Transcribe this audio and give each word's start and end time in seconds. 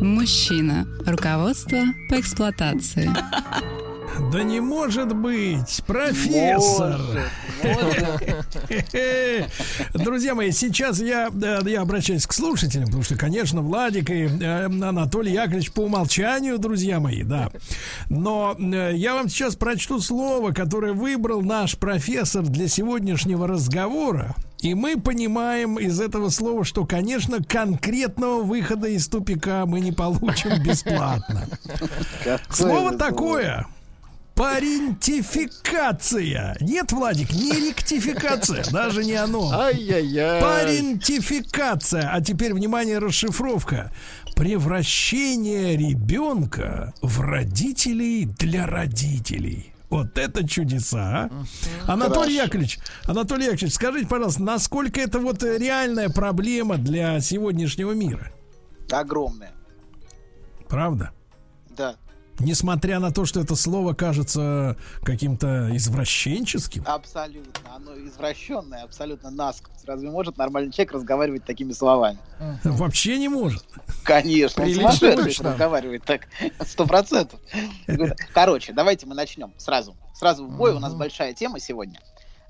Мужчина. 0.00 0.86
Руководство 1.06 1.78
по 2.08 2.20
эксплуатации. 2.20 3.10
Да 4.32 4.42
не 4.42 4.60
может 4.60 5.14
быть, 5.14 5.82
профессор. 5.86 7.00
Друзья 9.94 10.34
мои, 10.34 10.50
сейчас 10.50 11.00
я, 11.00 11.30
я 11.64 11.80
обращаюсь 11.80 12.26
к 12.26 12.32
слушателям, 12.32 12.86
потому 12.86 13.04
что, 13.04 13.16
конечно, 13.16 13.62
Владик 13.62 14.10
и 14.10 14.24
э, 14.24 14.64
Анатолий 14.66 15.32
Яковлевич 15.32 15.72
по 15.72 15.80
умолчанию, 15.80 16.58
друзья 16.58 17.00
мои, 17.00 17.22
да. 17.22 17.50
Но 18.10 18.56
э, 18.58 18.92
я 18.94 19.14
вам 19.14 19.28
сейчас 19.28 19.56
прочту 19.56 20.00
слово, 20.00 20.52
которое 20.52 20.92
выбрал 20.92 21.42
наш 21.42 21.76
профессор 21.78 22.42
для 22.42 22.68
сегодняшнего 22.68 23.46
разговора. 23.46 24.34
И 24.60 24.74
мы 24.74 25.00
понимаем 25.00 25.78
из 25.78 26.00
этого 26.00 26.30
слова, 26.30 26.64
что, 26.64 26.84
конечно, 26.84 27.40
конкретного 27.42 28.42
выхода 28.42 28.88
из 28.88 29.06
тупика 29.08 29.64
мы 29.66 29.78
не 29.80 29.92
получим 29.92 30.60
бесплатно. 30.66 31.46
Слово 32.50 32.98
такое. 32.98 33.66
Парентификация. 34.34 36.56
Нет, 36.60 36.92
Владик, 36.92 37.32
не 37.32 37.52
ректификация, 37.52 38.64
даже 38.72 39.04
не 39.04 39.14
оно. 39.14 39.50
Ай-яй-яй. 39.52 40.40
Парентификация. 40.40 42.10
А 42.12 42.20
теперь, 42.20 42.54
внимание, 42.54 42.98
расшифровка. 42.98 43.92
Превращение 44.36 45.76
ребенка 45.76 46.94
в 47.02 47.20
родителей 47.20 48.26
для 48.26 48.66
родителей. 48.66 49.72
Вот 49.90 50.18
это 50.18 50.46
чудеса, 50.46 51.30
а? 51.86 51.92
Анатолий 51.92 52.34
Яковлевич, 52.34 52.78
Анатолий 53.04 53.46
Яковлевич, 53.46 53.74
скажите, 53.74 54.06
пожалуйста, 54.06 54.42
насколько 54.42 55.00
это 55.00 55.18
вот 55.18 55.42
реальная 55.42 56.10
проблема 56.10 56.76
для 56.76 57.18
сегодняшнего 57.20 57.92
мира? 57.92 58.30
Огромное. 58.90 59.52
Правда? 60.68 61.12
Да. 61.70 61.96
Несмотря 62.40 63.00
на 63.00 63.10
то, 63.10 63.24
что 63.24 63.40
это 63.40 63.56
слово 63.56 63.94
кажется 63.94 64.76
каким-то 65.02 65.74
извращенческим. 65.76 66.84
Абсолютно. 66.86 67.52
Оно 67.74 67.98
извращенное, 67.98 68.84
абсолютно 68.84 69.30
насквозь. 69.30 69.84
Разве 69.84 70.10
может 70.10 70.38
нормальный 70.38 70.70
человек 70.70 70.92
разговаривать 70.92 71.44
такими 71.44 71.72
словами? 71.72 72.18
Вообще 72.62 73.18
не 73.18 73.28
может. 73.28 73.64
Конечно. 74.04 74.62
Он 74.62 74.72
сумасшедший 74.72 75.44
разговаривает 75.44 76.04
так. 76.04 76.28
Сто 76.64 76.86
процентов. 76.86 77.40
Короче, 78.32 78.72
давайте 78.72 79.06
мы 79.06 79.14
начнем 79.14 79.52
сразу. 79.56 79.96
Сразу 80.14 80.46
в 80.46 80.56
бой. 80.56 80.72
У 80.74 80.78
нас 80.78 80.94
большая 80.94 81.34
тема 81.34 81.58
сегодня. 81.58 82.00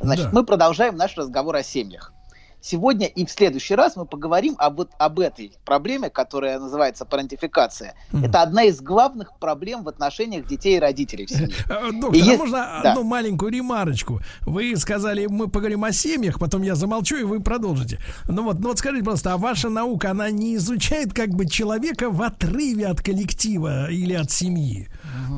Значит, 0.00 0.32
мы 0.32 0.44
продолжаем 0.44 0.96
наш 0.96 1.16
разговор 1.16 1.56
о 1.56 1.62
семьях. 1.62 2.12
Сегодня 2.60 3.06
и 3.06 3.24
в 3.24 3.30
следующий 3.30 3.74
раз 3.76 3.94
мы 3.96 4.04
поговорим 4.04 4.56
об, 4.58 4.80
об 4.98 5.20
этой 5.20 5.52
проблеме, 5.64 6.10
которая 6.10 6.58
называется 6.58 7.04
парентификация. 7.04 7.94
Это 8.12 8.42
одна 8.42 8.64
из 8.64 8.80
главных 8.80 9.38
проблем 9.38 9.84
в 9.84 9.88
отношениях 9.88 10.46
детей 10.46 10.76
и 10.76 10.80
родителей 10.80 11.26
в 11.26 11.30
семье. 11.30 11.54
Э, 11.68 11.90
Доктор, 11.92 12.14
И 12.14 12.20
а 12.20 12.24
есть- 12.24 12.38
можно 12.38 12.80
да. 12.82 12.90
одну 12.92 13.04
маленькую 13.04 13.52
ремарочку? 13.52 14.20
Вы 14.42 14.76
сказали, 14.76 15.26
мы 15.26 15.48
поговорим 15.48 15.84
о 15.84 15.92
семьях, 15.92 16.38
потом 16.38 16.62
я 16.62 16.74
замолчу, 16.74 17.16
и 17.16 17.22
вы 17.22 17.40
продолжите. 17.40 18.00
Ну 18.28 18.42
вот, 18.42 18.58
ну 18.58 18.68
вот 18.68 18.78
скажите, 18.78 19.04
пожалуйста, 19.04 19.34
а 19.34 19.38
ваша 19.38 19.68
наука, 19.68 20.10
она 20.10 20.30
не 20.30 20.56
изучает 20.56 21.12
как 21.14 21.30
бы 21.30 21.46
человека 21.46 22.10
в 22.10 22.20
отрыве 22.22 22.86
от 22.88 23.00
коллектива 23.00 23.90
или 23.90 24.14
от 24.14 24.30
семьи? 24.30 24.88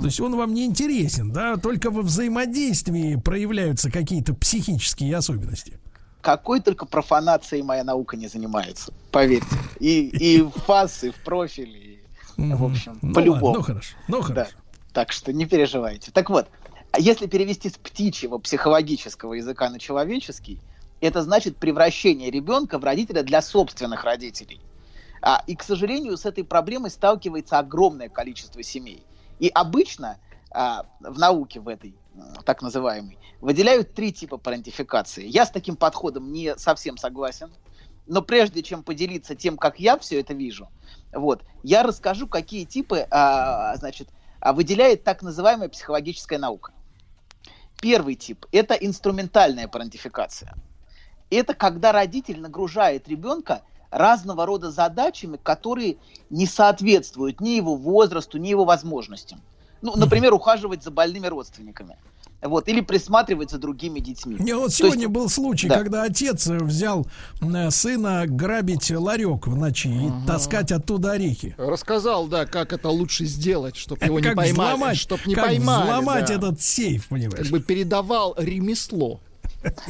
То 0.00 0.06
есть 0.06 0.20
он 0.20 0.36
вам 0.36 0.54
не 0.54 0.64
интересен, 0.64 1.32
да? 1.32 1.56
Только 1.58 1.90
во 1.90 2.02
взаимодействии 2.02 3.16
проявляются 3.16 3.90
какие-то 3.90 4.34
психические 4.34 5.14
особенности. 5.16 5.78
Какой 6.20 6.60
только 6.60 6.86
профанацией 6.86 7.62
моя 7.62 7.84
наука 7.84 8.16
не 8.16 8.28
занимается, 8.28 8.92
поверьте. 9.10 9.56
И, 9.78 10.08
и 10.08 10.42
в 10.42 10.50
фас, 10.50 11.04
и 11.04 11.10
в 11.10 11.16
профиль, 11.22 12.00
и, 12.36 12.52
в 12.54 12.64
общем, 12.64 12.98
Ну 13.02 13.14
по-любому. 13.14 13.56
ну 13.56 13.62
хорошо, 13.62 13.96
ну 14.08 14.18
Да. 14.18 14.24
хорошо. 14.24 14.52
Так 14.92 15.12
что 15.12 15.32
не 15.32 15.46
переживайте. 15.46 16.10
Так 16.10 16.30
вот, 16.30 16.48
а 16.92 16.98
если 16.98 17.26
перевести 17.26 17.70
с 17.70 17.74
птичьего 17.74 18.38
психологического 18.38 19.34
языка 19.34 19.70
на 19.70 19.78
человеческий, 19.78 20.58
это 21.00 21.22
значит 21.22 21.56
превращение 21.56 22.30
ребенка 22.30 22.78
в 22.78 22.84
родителя 22.84 23.22
для 23.22 23.40
собственных 23.40 24.04
родителей. 24.04 24.60
А, 25.22 25.42
и, 25.46 25.54
к 25.54 25.62
сожалению, 25.62 26.16
с 26.16 26.26
этой 26.26 26.44
проблемой 26.44 26.90
сталкивается 26.90 27.58
огромное 27.58 28.08
количество 28.08 28.62
семей. 28.62 29.02
И 29.38 29.48
обычно 29.48 30.18
а, 30.50 30.86
в 31.00 31.18
науке 31.18 31.60
в 31.60 31.68
этой, 31.68 31.94
так 32.44 32.62
называемой, 32.62 33.18
выделяют 33.40 33.94
три 33.94 34.12
типа 34.12 34.36
парентификации. 34.36 35.26
Я 35.26 35.46
с 35.46 35.50
таким 35.50 35.76
подходом 35.76 36.32
не 36.32 36.56
совсем 36.56 36.96
согласен. 36.96 37.50
Но 38.06 38.22
прежде 38.22 38.62
чем 38.62 38.82
поделиться 38.82 39.36
тем, 39.36 39.56
как 39.56 39.78
я 39.78 39.96
все 39.96 40.18
это 40.20 40.34
вижу, 40.34 40.68
вот, 41.12 41.44
я 41.62 41.84
расскажу, 41.84 42.26
какие 42.26 42.64
типы 42.64 43.06
а, 43.10 43.76
значит, 43.76 44.08
а, 44.40 44.52
выделяет 44.52 45.04
так 45.04 45.22
называемая 45.22 45.68
психологическая 45.68 46.38
наука. 46.38 46.72
Первый 47.80 48.16
тип– 48.16 48.46
это 48.52 48.74
инструментальная 48.74 49.68
парентификация. 49.68 50.54
Это 51.30 51.54
когда 51.54 51.92
родитель 51.92 52.40
нагружает 52.40 53.06
ребенка 53.06 53.62
разного 53.90 54.44
рода 54.44 54.70
задачами, 54.70 55.36
которые 55.36 55.98
не 56.30 56.46
соответствуют 56.46 57.40
ни 57.40 57.50
его 57.50 57.76
возрасту, 57.76 58.38
ни 58.38 58.48
его 58.48 58.64
возможностям. 58.64 59.40
Ну, 59.82 59.96
например, 59.96 60.32
ухаживать 60.34 60.82
за 60.82 60.90
больными 60.90 61.26
родственниками. 61.26 61.96
Вот, 62.42 62.68
или 62.68 62.80
присматривать 62.80 63.50
за 63.50 63.58
другими 63.58 64.00
детьми. 64.00 64.36
Не, 64.38 64.54
вот 64.54 64.68
То 64.70 64.76
сегодня 64.76 65.02
есть- 65.02 65.12
был 65.12 65.28
случай, 65.28 65.68
да. 65.68 65.76
когда 65.76 66.04
отец 66.04 66.46
взял 66.46 67.06
э, 67.42 67.70
сына 67.70 68.24
грабить 68.26 68.90
ларек 68.90 69.46
в 69.46 69.54
ночи 69.56 69.88
и 69.88 70.26
таскать 70.26 70.72
оттуда 70.72 71.12
орехи. 71.12 71.54
Рассказал, 71.58 72.28
да, 72.28 72.46
как 72.46 72.72
это 72.72 72.88
лучше 72.88 73.26
сделать, 73.26 73.76
чтобы 73.76 74.06
его 74.06 74.20
не 74.20 74.24
как 74.24 74.36
поймали. 74.36 74.68
взломать, 74.74 74.96
Чтоб 74.96 75.26
не 75.26 75.34
как 75.34 75.46
поймали. 75.48 75.82
взломать 75.82 76.26
да. 76.28 76.34
этот 76.34 76.62
сейф, 76.62 77.08
понимаешь? 77.08 77.36
Как 77.42 77.46
бы 77.48 77.60
передавал 77.60 78.34
ремесло. 78.38 79.20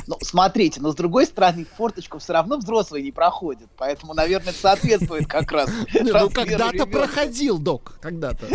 Ну, 0.07 0.17
смотрите, 0.23 0.81
но 0.81 0.91
с 0.93 0.95
другой 0.97 1.27
стороны, 1.27 1.65
форточку 1.77 2.19
все 2.19 2.33
равно 2.33 2.57
взрослые 2.57 3.05
не 3.05 3.13
проходят, 3.13 3.69
поэтому, 3.77 4.15
наверное, 4.15 4.51
это 4.51 4.59
соответствует 4.61 5.27
как 5.29 5.51
раз. 5.53 5.71
Ну, 5.95 6.31
когда-то 6.31 6.87
проходил, 6.87 7.59
док, 7.59 7.95
когда-то. 8.01 8.47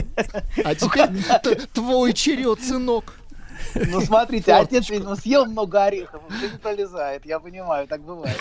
А 0.64 0.76
теперь 0.76 1.08
т- 1.42 1.56
твой 1.74 2.14
черед, 2.14 2.62
сынок. 2.62 3.14
Ну, 3.74 4.02
смотрите, 4.02 4.54
отец, 4.54 4.90
видимо, 4.90 5.16
съел 5.16 5.46
много 5.46 5.84
орехов, 5.84 6.22
уже 6.30 6.50
не 6.52 6.58
пролезает, 6.58 7.26
я 7.26 7.40
понимаю, 7.40 7.88
так 7.88 8.02
бывает. 8.02 8.38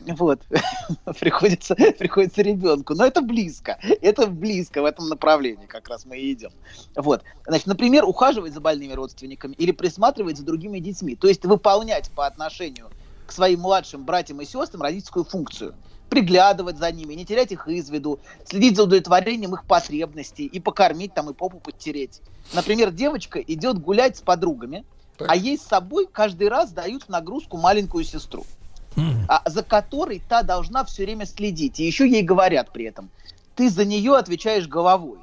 Вот, 0.00 0.40
приходится, 1.20 1.74
приходится 1.74 2.42
ребенку, 2.42 2.94
но 2.94 3.06
это 3.06 3.22
близко, 3.22 3.78
это 4.00 4.26
близко 4.26 4.82
в 4.82 4.84
этом 4.84 5.08
направлении 5.08 5.66
как 5.66 5.88
раз 5.88 6.04
мы 6.04 6.18
и 6.18 6.32
идем. 6.32 6.50
Вот, 6.94 7.22
значит, 7.46 7.66
например, 7.66 8.04
ухаживать 8.04 8.52
за 8.52 8.60
больными 8.60 8.92
родственниками 8.92 9.54
или 9.54 9.72
присматривать 9.72 10.36
за 10.36 10.44
другими 10.44 10.78
детьми, 10.78 11.16
то 11.16 11.28
есть 11.28 11.44
выполнять 11.44 12.10
по 12.10 12.26
отношению 12.26 12.90
к 13.26 13.32
своим 13.32 13.60
младшим 13.60 14.04
братьям 14.04 14.40
и 14.40 14.44
сестрам 14.44 14.82
родительскую 14.82 15.24
функцию. 15.24 15.74
Приглядывать 16.08 16.78
за 16.78 16.92
ними, 16.92 17.14
не 17.14 17.24
терять 17.24 17.50
их 17.50 17.66
из 17.66 17.90
виду, 17.90 18.20
следить 18.44 18.76
за 18.76 18.84
удовлетворением 18.84 19.54
их 19.54 19.64
потребностей 19.64 20.46
и 20.46 20.60
покормить 20.60 21.14
там, 21.14 21.30
и 21.30 21.34
попу 21.34 21.58
подтереть. 21.58 22.20
Например, 22.54 22.92
девочка 22.92 23.40
идет 23.40 23.80
гулять 23.80 24.16
с 24.16 24.20
подругами, 24.20 24.84
Так. 25.16 25.28
а 25.28 25.34
ей 25.34 25.58
с 25.58 25.62
собой 25.62 26.06
каждый 26.06 26.48
раз 26.48 26.70
дают 26.70 27.04
в 27.04 27.08
нагрузку 27.08 27.56
маленькую 27.56 28.04
сестру, 28.04 28.46
а, 29.28 29.42
за 29.48 29.62
которой 29.62 30.22
та 30.26 30.42
должна 30.42 30.84
все 30.84 31.04
время 31.04 31.26
следить. 31.26 31.80
И 31.80 31.84
еще 31.84 32.08
ей 32.08 32.22
говорят 32.22 32.72
при 32.72 32.86
этом, 32.86 33.10
ты 33.54 33.70
за 33.70 33.84
нее 33.84 34.16
отвечаешь 34.16 34.66
головой. 34.66 35.18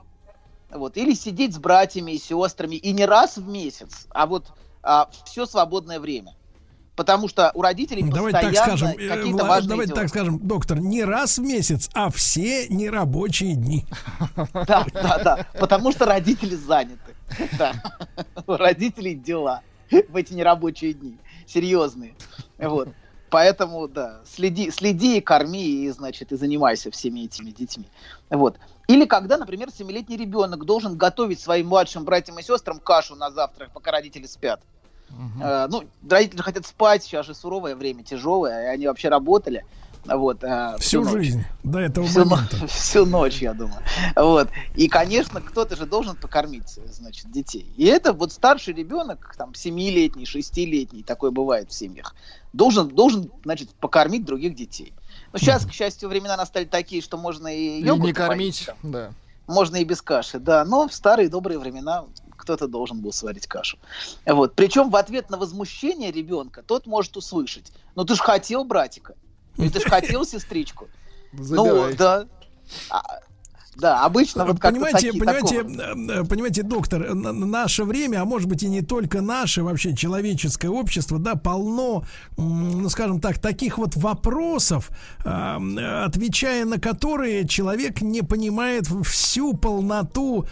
Вот. 0.72 0.98
Или 0.98 1.14
сидеть 1.14 1.54
с 1.54 1.58
братьями 1.58 2.14
и 2.14 2.18
сестрами, 2.18 2.75
и 2.75 2.92
не 2.92 3.06
раз 3.06 3.38
в 3.38 3.48
месяц, 3.48 4.08
а 4.10 4.25
вот 4.25 4.52
все 5.25 5.46
свободное 5.46 6.00
время. 6.00 6.34
Потому 6.96 7.28
что 7.28 7.52
у 7.56 7.62
родителей 7.62 8.04
Давайте 8.04 8.40
так 8.40 8.56
скажем, 8.56 8.90
э, 8.90 9.08
какие-то 9.08 9.46
важные 9.46 9.70
давайте 9.70 9.94
дела. 9.94 10.02
так 10.02 10.10
скажем, 10.10 10.40
доктор, 10.40 10.80
не 10.80 11.04
раз 11.04 11.40
в 11.40 11.42
месяц, 11.42 11.90
а 11.94 12.12
все 12.12 12.68
нерабочие 12.68 13.56
дни. 13.56 13.86
Да, 14.54 14.86
да, 14.94 15.18
да. 15.24 15.48
Потому 15.60 15.92
что 15.92 16.06
родители 16.06 16.56
заняты. 16.56 17.16
Да. 17.58 17.74
У 18.48 18.54
родителей 18.54 19.16
дела 19.16 19.62
в 19.90 20.16
эти 20.16 20.34
нерабочие 20.34 20.94
дни. 20.94 21.18
Серьезные. 21.48 22.14
Вот. 22.60 22.90
Поэтому, 23.34 23.88
да, 23.88 24.22
следи, 24.26 24.70
следи 24.70 25.18
и 25.18 25.20
корми, 25.20 25.86
и, 25.86 25.90
значит, 25.90 26.32
и 26.32 26.36
занимайся 26.36 26.92
всеми 26.92 27.22
этими 27.22 27.50
детьми. 27.50 27.86
Вот. 28.30 28.60
Или 28.88 29.06
когда, 29.06 29.40
например, 29.40 29.72
семилетний 29.72 30.18
ребенок 30.18 30.66
должен 30.66 30.96
готовить 30.96 31.40
своим 31.40 31.70
младшим 31.70 32.06
братьям 32.06 32.38
и 32.38 32.44
сестрам 32.44 32.80
кашу 32.80 33.16
на 33.16 33.32
завтрак, 33.32 33.72
пока 33.74 33.90
родители 33.90 34.28
спят. 34.28 34.62
Э, 35.42 35.66
ну, 35.68 35.82
родители 36.08 36.42
хотят 36.42 36.68
спать, 36.68 37.06
сейчас 37.06 37.26
же 37.26 37.34
суровое 37.34 37.76
время, 37.76 38.04
тяжелое, 38.04 38.66
и 38.66 38.68
они 38.68 38.86
вообще 38.86 39.10
работали. 39.10 39.66
Вот, 40.06 40.44
э, 40.44 40.76
Всю 40.80 41.02
ночь. 41.02 41.14
жизнь 41.14 41.44
до 41.64 41.80
этого 41.80 42.06
Всю, 42.08 42.26
но- 42.26 42.38
всю 42.68 43.06
ночь, 43.06 43.42
я 43.42 43.54
думаю. 43.54 43.82
Вот. 44.16 44.50
И, 44.76 44.88
конечно, 44.90 45.40
кто-то 45.40 45.76
же 45.78 45.86
должен 45.86 46.16
покормить, 46.18 46.68
значит, 46.92 47.32
детей. 47.32 47.72
И 47.78 47.86
это 47.86 48.12
вот 48.12 48.34
старший 48.34 48.74
ребенок, 48.74 49.34
там, 49.38 49.56
семилетний, 49.56 50.26
шестилетний, 50.26 51.04
такое 51.04 51.32
бывает 51.32 51.70
в 51.70 51.74
семьях, 51.74 52.16
должен, 52.52 52.90
должен, 52.90 53.32
значит, 53.46 53.70
покормить 53.76 54.26
других 54.26 54.56
детей. 54.56 54.94
Но 55.32 55.40
сейчас, 55.40 55.66
к 55.66 55.72
счастью, 55.72 56.10
времена 56.10 56.36
настали 56.36 56.66
такие, 56.66 57.02
что 57.02 57.18
можно 57.18 57.48
и 57.48 57.80
И 57.80 57.84
йогурт 57.86 58.06
не 58.08 58.14
попоить, 58.14 58.28
кормить. 58.28 58.66
там, 58.66 58.92
Да. 58.92 59.12
можно 59.48 59.78
и 59.78 59.84
без 59.86 60.02
каши, 60.02 60.38
да. 60.40 60.66
Но 60.66 60.88
в 60.90 60.94
старые 60.94 61.30
добрые 61.30 61.60
времена 61.60 62.06
кто-то 62.36 62.68
должен 62.68 63.00
был 63.00 63.14
сварить 63.14 63.48
кашу. 63.48 63.78
Вот. 64.26 64.54
Причем 64.54 64.90
в 64.90 64.98
ответ 64.98 65.30
на 65.30 65.38
возмущение 65.38 66.12
ребенка 66.12 66.62
тот 66.62 66.86
может 66.88 67.16
услышать, 67.16 67.72
ну 67.96 68.04
ты 68.04 68.16
же 68.16 68.22
хотел 68.22 68.66
братика, 68.66 69.16
ты 69.70 69.80
же 69.80 69.90
хотел 69.90 70.26
сестричку. 70.26 70.88
Ну, 71.32 71.92
да. 71.98 72.28
Да, 73.75 74.04
обычно 74.06 74.46
вот 74.46 74.60
как-то 74.60 74.70
понимаете, 74.70 75.08
такие- 75.08 75.20
понимаете, 75.24 75.64
такого. 75.64 76.12
э, 76.22 76.24
понимаете, 76.25 76.64
доктор, 76.64 77.02
э, 77.04 77.14
на- 77.14 77.31
наше 77.34 77.84
время, 77.84 78.22
а 78.22 78.25
может 78.25 78.48
быть 78.48 78.64
и 78.64 78.68
не 78.70 78.81
только 78.81 79.22
наше, 79.22 79.64
вообще 79.64 79.96
человеческое 79.96 80.70
общество, 80.70 81.18
да, 81.20 81.36
полно, 81.36 82.04
ну, 82.38 82.88
скажем 82.90 83.20
так, 83.20 83.40
таких 83.40 83.78
вот 83.78 83.96
вопросов, 83.96 84.90
э, 85.25 86.04
отвечая 86.06 86.66
на 86.66 86.80
которые 86.80 87.48
человек 87.48 88.02
не 88.02 88.22
понимает 88.22 88.88
всю 89.06 89.54
полноту 89.54 90.46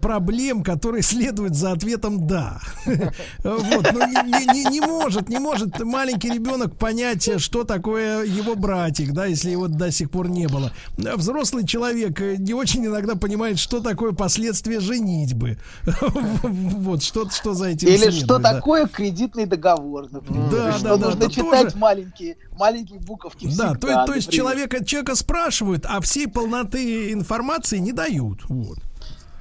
проблем, 0.00 0.62
которые 0.62 1.02
следуют 1.02 1.54
за 1.54 1.72
ответом 1.72 2.26
«да». 2.26 2.60
Вот, 3.44 3.92
ну, 3.92 4.06
не- 4.06 4.80
может, 4.80 5.28
не 5.28 5.38
может 5.38 5.78
маленький 5.80 6.30
ребенок 6.30 6.76
понять, 6.76 7.40
что 7.40 7.64
такое 7.64 8.24
его 8.24 8.54
братик, 8.54 9.12
да, 9.12 9.26
если 9.26 9.50
его 9.50 9.68
до 9.68 9.90
сих 9.90 10.10
пор 10.10 10.28
не 10.28 10.46
было. 10.48 10.72
Взрослый 10.96 11.66
человек 11.66 12.20
не 12.46 12.54
очень 12.54 12.86
иногда 12.86 13.16
понимает, 13.16 13.58
что 13.58 13.80
такое 13.80 14.12
последствия 14.12 14.80
женитьбы. 14.80 15.58
Вот, 16.42 17.02
что, 17.02 17.28
что 17.30 17.54
за 17.54 17.68
этим 17.68 17.88
Или 17.88 17.96
следует, 17.96 18.24
что 18.24 18.38
да. 18.38 18.54
такое 18.54 18.86
кредитный 18.86 19.46
договор, 19.46 20.06
например. 20.10 20.48
Да, 20.50 20.72
что 20.78 20.96
нужно 20.96 21.28
читать 21.30 21.64
тоже- 21.64 21.76
маленькие, 21.76 22.36
маленькие 22.58 23.00
буковки 23.00 23.48
Да, 23.56 23.74
то, 23.74 23.88
есть- 23.88 24.06
то 24.06 24.14
есть 24.14 24.26
например. 24.28 24.30
человека, 24.30 24.84
человека 24.84 25.14
спрашивают, 25.16 25.84
а 25.88 26.00
всей 26.00 26.28
полноты 26.28 27.12
информации 27.12 27.78
не 27.78 27.92
дают. 27.92 28.40
Вот. 28.48 28.78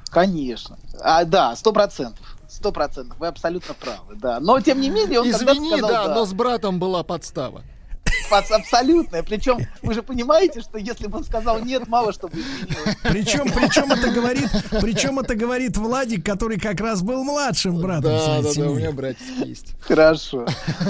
Конечно. 0.10 0.78
А, 1.02 1.24
да, 1.26 1.56
сто 1.56 1.72
процентов. 1.72 2.38
Сто 2.50 2.72
процентов. 2.72 3.18
Вы 3.20 3.28
абсолютно 3.28 3.74
правы, 3.74 4.16
да. 4.16 4.40
Но, 4.40 4.60
тем 4.62 4.80
не 4.80 4.90
менее, 4.90 5.20
он 5.20 5.30
Извини, 5.30 5.72
сказал 5.72 5.90
да, 5.90 6.08
«да». 6.08 6.16
но 6.16 6.26
с 6.26 6.34
братом 6.34 6.80
была 6.80 7.04
подстава. 7.04 7.64
Аб- 8.32 8.52
Абсолютная. 8.52 9.24
Причем 9.24 9.60
вы 9.82 9.94
же 9.94 10.04
понимаете, 10.04 10.62
что 10.62 10.78
если 10.78 11.08
бы 11.08 11.18
он 11.20 11.24
сказал 11.24 11.60
нет, 11.60 11.88
мало 11.88 12.12
что 12.14 12.28
бы 12.28 12.40
изменилось. 12.40 12.96
Причем, 13.04 13.52
причем 13.54 13.92
это 13.92 14.10
говорит, 14.12 14.50
причем 14.82 15.20
это 15.20 15.36
говорит 15.36 15.78
Владик, 15.78 16.26
который 16.26 16.60
как 16.60 16.80
раз 16.82 17.02
был 17.02 17.24
младшим 17.24 17.78
братом 17.80 18.12
Да, 18.12 18.20
своей 18.20 18.42
да, 18.42 18.48
да, 18.48 18.54
семье. 18.54 18.70
у 18.70 18.76
меня 18.76 18.92
братик 18.92 19.46
есть. 19.46 19.74
Хорошо. 19.80 20.46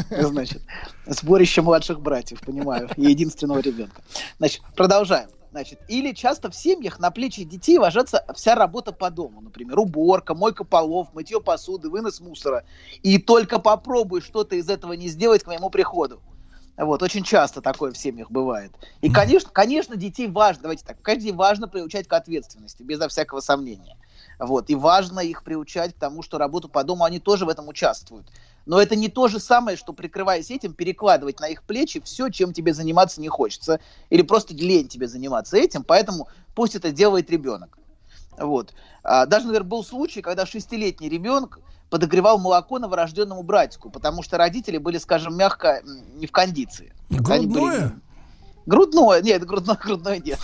Значит, 0.09 0.61
сборище 1.07 1.61
младших 1.61 1.99
братьев, 2.01 2.39
понимаю, 2.41 2.89
и 2.95 3.03
единственного 3.03 3.59
ребенка. 3.59 4.01
Значит, 4.37 4.61
продолжаем. 4.75 5.29
Значит, 5.51 5.79
или 5.87 6.11
часто 6.11 6.51
в 6.51 6.55
семьях 6.55 6.99
на 6.99 7.11
плечи 7.11 7.45
детей 7.45 7.77
ложится 7.77 8.25
вся 8.35 8.55
работа 8.55 8.91
по 8.91 9.09
дому. 9.09 9.39
Например, 9.39 9.79
уборка, 9.79 10.33
мойка 10.33 10.65
полов, 10.65 11.13
мытье 11.13 11.39
посуды, 11.39 11.89
вынос 11.89 12.19
мусора. 12.19 12.65
И 13.03 13.19
только 13.19 13.57
попробуй 13.59 14.19
что-то 14.19 14.57
из 14.57 14.67
этого 14.69 14.91
не 14.93 15.07
сделать 15.07 15.43
к 15.43 15.47
моему 15.47 15.69
приходу. 15.69 16.19
Вот, 16.77 17.01
очень 17.01 17.23
часто 17.23 17.61
такое 17.61 17.91
в 17.93 17.97
семьях 17.97 18.29
бывает. 18.29 18.73
И, 18.99 19.09
конечно, 19.09 19.49
конечно, 19.51 19.95
детей 19.95 20.27
важно, 20.27 20.63
давайте 20.63 20.83
так, 20.83 20.97
детей 21.17 21.31
важно 21.31 21.69
приучать 21.69 22.07
к 22.07 22.13
ответственности, 22.13 22.83
безо 22.83 23.07
всякого 23.07 23.39
сомнения. 23.39 23.95
Вот, 24.39 24.69
и 24.69 24.75
важно 24.75 25.21
их 25.21 25.43
приучать 25.43 25.95
к 25.95 25.97
тому, 25.99 26.21
что 26.21 26.37
работу 26.37 26.67
по 26.67 26.83
дому, 26.83 27.05
они 27.05 27.19
тоже 27.19 27.45
в 27.45 27.49
этом 27.49 27.69
участвуют. 27.69 28.27
Но 28.65 28.81
это 28.81 28.95
не 28.95 29.07
то 29.07 29.29
же 29.29 29.39
самое, 29.39 29.77
что, 29.77 29.93
прикрываясь 29.93 30.51
этим, 30.51 30.73
перекладывать 30.73 31.39
на 31.39 31.47
их 31.47 31.63
плечи 31.63 32.01
все, 32.01 32.29
чем 32.29 32.51
тебе 32.51 32.73
заниматься 32.73 33.21
не 33.21 33.29
хочется. 33.29 33.79
Или 34.09 34.23
просто 34.23 34.53
лень 34.53 34.89
тебе 34.89 35.07
заниматься 35.07 35.55
этим, 35.55 35.83
поэтому 35.83 36.27
пусть 36.55 36.75
это 36.75 36.91
делает 36.91 37.29
ребенок. 37.29 37.77
Вот. 38.37 38.73
А, 39.03 39.25
даже, 39.25 39.45
наверное, 39.45 39.69
был 39.69 39.83
случай, 39.83 40.21
когда 40.21 40.45
шестилетний 40.45 41.07
ребенок 41.07 41.59
подогревал 41.89 42.39
молоко 42.39 42.79
новорожденному 42.79 43.43
братику, 43.43 43.89
потому 43.89 44.23
что 44.23 44.37
родители 44.37 44.77
были, 44.77 44.97
скажем, 44.97 45.35
мягко 45.37 45.81
не 46.15 46.27
в 46.27 46.31
кондиции. 46.31 46.93
Они 47.09 47.47
были- 47.47 47.91
Грудное? 48.65 49.21
Нет, 49.21 49.45
грудное, 49.45 49.77
грудное 49.83 50.19
нет. 50.19 50.39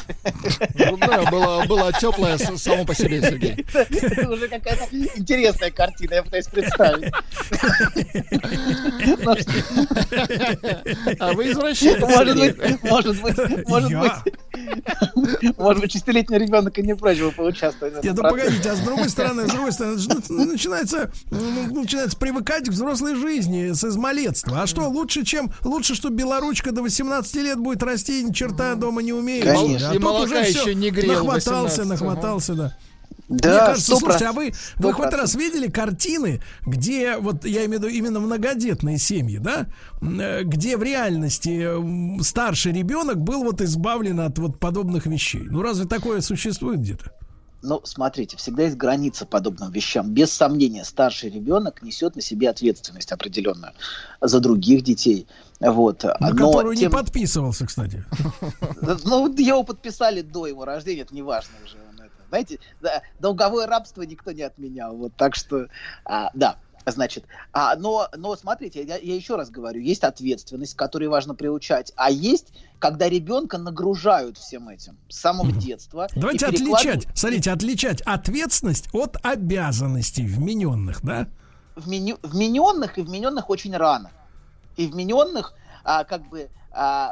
Грудное 0.76 1.30
было, 1.32 1.66
было 1.66 1.92
теплое 1.94 2.38
само 2.38 2.86
по 2.86 2.94
себе, 2.94 3.22
Сергей. 3.22 3.66
Это 3.74 4.30
уже 4.30 4.48
какая-то 4.48 4.88
интересная 5.16 5.72
картина, 5.72 6.16
я 6.16 6.24
пытаюсь 6.24 6.48
представить. 6.48 7.12
А 11.20 11.34
вы 11.34 11.52
извращенец, 11.52 12.02
Может 12.02 12.38
быть, 12.38 12.84
может 12.84 13.22
быть, 13.22 13.68
может 13.68 13.92
быть, 14.00 15.58
может 15.58 15.82
быть, 15.82 15.92
шестилетний 15.92 16.38
ребенок 16.38 16.78
и 16.78 16.82
не 16.82 16.96
прочь 16.96 17.20
бы 17.20 17.32
поучаствовать 17.32 18.04
Нет, 18.04 18.16
ну 18.16 18.24
погодите, 18.24 18.70
а 18.70 18.76
с 18.76 18.80
другой 18.80 19.10
стороны, 19.10 19.48
с 19.48 19.52
другой 19.52 19.72
стороны, 19.72 19.98
начинается, 20.30 21.12
ну, 21.30 21.82
начинается 21.82 22.18
привыкать 22.18 22.66
к 22.66 22.72
взрослой 22.72 23.16
жизни 23.16 23.72
с 23.72 23.84
измалетства. 23.84 24.62
А 24.62 24.68
что, 24.68 24.88
лучше, 24.90 25.24
чем, 25.26 25.52
лучше, 25.64 25.96
что 25.96 26.10
белоручка 26.10 26.72
до 26.72 26.82
18 26.82 27.36
лет 27.36 27.58
будет 27.58 27.84
расти 27.84 28.11
и 28.20 28.24
ни 28.24 28.32
черта 28.32 28.76
дома 28.76 29.02
не 29.02 29.14
умеет. 29.14 29.46
Конечно. 29.46 29.90
А 29.92 29.96
И 29.96 30.00
тут 30.00 30.22
уже 30.22 30.36
еще 30.38 30.76
не 30.76 30.90
грел 30.92 31.24
Нахватался, 31.26 31.84
18, 31.84 31.90
нахватался, 31.90 32.54
да. 32.54 32.78
Мне 33.32 33.40
Да, 33.40 33.68
кажется, 33.68 33.96
сто 33.96 34.00
слушайте, 34.00 34.26
а 34.26 34.34
вы, 34.34 34.52
вы 34.76 34.92
хоть 34.94 35.14
раз 35.14 35.36
видели 35.36 35.68
картины, 35.68 36.42
где, 36.66 37.16
вот 37.16 37.46
я 37.46 37.66
имею 37.66 37.80
в 37.80 37.84
виду 37.84 37.88
именно 37.88 38.20
многодетные 38.20 38.98
семьи, 38.98 39.38
да, 39.38 39.68
э, 40.02 40.44
где 40.44 40.76
в 40.76 40.84
реальности 40.84 42.22
старший 42.22 42.74
ребенок 42.74 43.22
был 43.22 43.44
вот 43.46 43.62
избавлен 43.62 44.20
от 44.20 44.38
вот 44.38 44.60
подобных 44.60 45.06
вещей? 45.06 45.44
Ну 45.50 45.62
разве 45.62 45.86
такое 45.86 46.20
существует 46.20 46.82
где-то? 46.82 47.14
Ну, 47.62 47.82
смотрите, 47.84 48.38
всегда 48.38 48.64
есть 48.64 48.76
граница 48.78 49.26
подобным 49.26 49.72
вещам. 49.72 50.12
Без 50.12 50.32
сомнения, 50.32 50.84
старший 50.84 51.30
ребенок 51.30 51.82
несет 51.84 52.16
на 52.16 52.22
себе 52.22 52.50
ответственность 52.50 53.12
определенную 53.12 53.74
за 54.20 54.40
других 54.40 54.84
детей. 54.84 55.28
Вот. 55.60 56.04
На 56.04 56.16
Но 56.32 56.48
которую 56.48 56.74
не 56.74 56.82
тем- 56.82 56.92
подписывался, 56.92 57.66
кстати. 57.68 58.04
Ну, 59.06 59.34
его 59.38 59.64
подписали 59.64 60.22
до 60.22 60.48
его 60.48 60.66
рождения, 60.66 61.02
это 61.02 61.14
не 61.14 61.22
важно 61.22 61.54
уже. 61.64 61.78
Знаете, 62.30 62.60
долговое 63.20 63.68
рабство 63.68 64.04
никто 64.04 64.32
не 64.32 64.44
отменял. 64.44 64.96
Вот, 64.96 65.14
так 65.18 65.36
что, 65.36 65.68
а, 66.06 66.32
да, 66.34 66.56
значит. 66.86 67.26
А, 67.54 67.76
но, 67.76 68.08
но 68.16 68.36
смотрите, 68.36 68.84
я, 68.84 68.98
я 68.98 69.16
еще 69.16 69.36
раз 69.36 69.50
говорю, 69.50 69.82
есть 69.82 70.04
ответственность, 70.04 70.76
которой 70.76 71.08
важно 71.08 71.36
приучать, 71.36 71.94
а 71.96 72.10
есть, 72.10 72.54
когда 72.80 73.08
ребенка 73.10 73.58
нагружают 73.58 74.38
всем 74.38 74.70
этим 74.70 74.98
с 75.10 75.20
самого 75.20 75.52
детства. 75.52 76.08
Давайте 76.16 76.48
отличать, 76.48 77.08
смотрите, 77.14 77.52
отличать 77.52 78.02
ответственность 78.02 78.90
от 78.94 79.18
обязанностей 79.24 80.26
вмененных, 80.26 81.04
да? 81.04 81.28
вменю- 81.76 82.20
вмененных 82.24 82.98
и 82.98 83.02
вмененных 83.02 83.50
очень 83.50 83.76
рано. 83.76 84.12
И 84.78 84.88
вмененных, 84.88 85.54
а, 85.84 86.04
как 86.04 86.28
бы, 86.30 86.50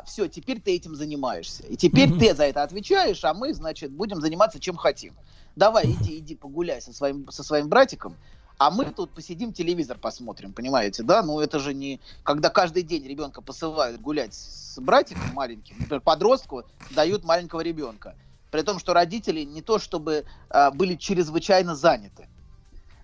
все, 0.06 0.28
теперь 0.30 0.62
ты 0.62 0.74
этим 0.74 0.96
занимаешься. 0.96 1.64
И 1.64 1.76
теперь 1.76 2.18
ты 2.18 2.34
за 2.34 2.46
это 2.46 2.64
отвечаешь, 2.64 3.26
а 3.26 3.34
мы, 3.34 3.54
значит, 3.54 3.92
будем 3.92 4.22
заниматься 4.22 4.58
чем 4.58 4.78
хотим. 4.78 5.16
Давай, 5.58 5.86
иди, 5.92 6.20
иди 6.20 6.36
погуляй 6.36 6.82
со 6.82 6.94
своим, 6.94 7.30
со 7.30 7.44
своим 7.44 7.68
братиком, 7.68 8.16
а 8.60 8.70
мы 8.72 8.86
тут 8.92 9.12
посидим, 9.12 9.54
телевизор 9.54 9.98
посмотрим, 9.98 10.52
понимаете, 10.52 11.02
да? 11.02 11.24
Ну, 11.24 11.40
это 11.40 11.60
же 11.60 11.74
не... 11.74 12.02
Когда 12.24 12.50
каждый 12.50 12.84
день 12.84 13.08
ребенка 13.08 13.42
посылают 13.42 14.02
гулять 14.02 14.34
с 14.34 14.78
братиком 14.80 15.34
маленьким, 15.34 15.78
например, 15.80 16.02
подростку 16.02 16.66
дают 16.92 17.24
маленького 17.24 17.62
ребенка. 17.62 18.16
При 18.52 18.62
том, 18.64 18.78
что 18.78 18.94
родители 18.94 19.44
не 19.46 19.62
то 19.62 19.80
чтобы 19.80 20.26
а, 20.50 20.72
были 20.72 20.96
чрезвычайно 20.96 21.74
заняты. 21.74 22.28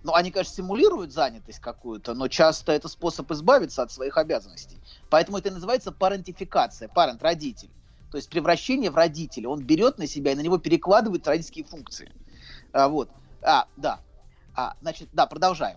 Ну, 0.02 0.12
они, 0.12 0.30
конечно, 0.30 0.54
симулируют 0.54 1.12
занятость 1.12 1.60
какую-то, 1.60 2.12
но 2.12 2.28
часто 2.28 2.72
это 2.72 2.88
способ 2.88 3.30
избавиться 3.32 3.82
от 3.82 3.90
своих 3.90 4.18
обязанностей. 4.18 4.78
Поэтому 5.08 5.38
это 5.38 5.50
называется 5.50 5.90
парентификация, 5.90 6.88
парент, 6.88 7.22
родитель. 7.22 7.70
То 8.10 8.18
есть 8.18 8.28
превращение 8.28 8.90
в 8.90 8.94
родителя. 8.94 9.48
Он 9.48 9.62
берет 9.64 9.96
на 9.96 10.06
себя 10.06 10.32
и 10.32 10.34
на 10.34 10.40
него 10.42 10.58
перекладывает 10.58 11.26
родительские 11.26 11.64
функции. 11.64 12.12
А, 12.74 12.88
вот. 12.88 13.08
А, 13.40 13.68
да. 13.78 14.00
А, 14.56 14.74
значит, 14.80 15.08
да, 15.12 15.26
продолжаем. 15.26 15.76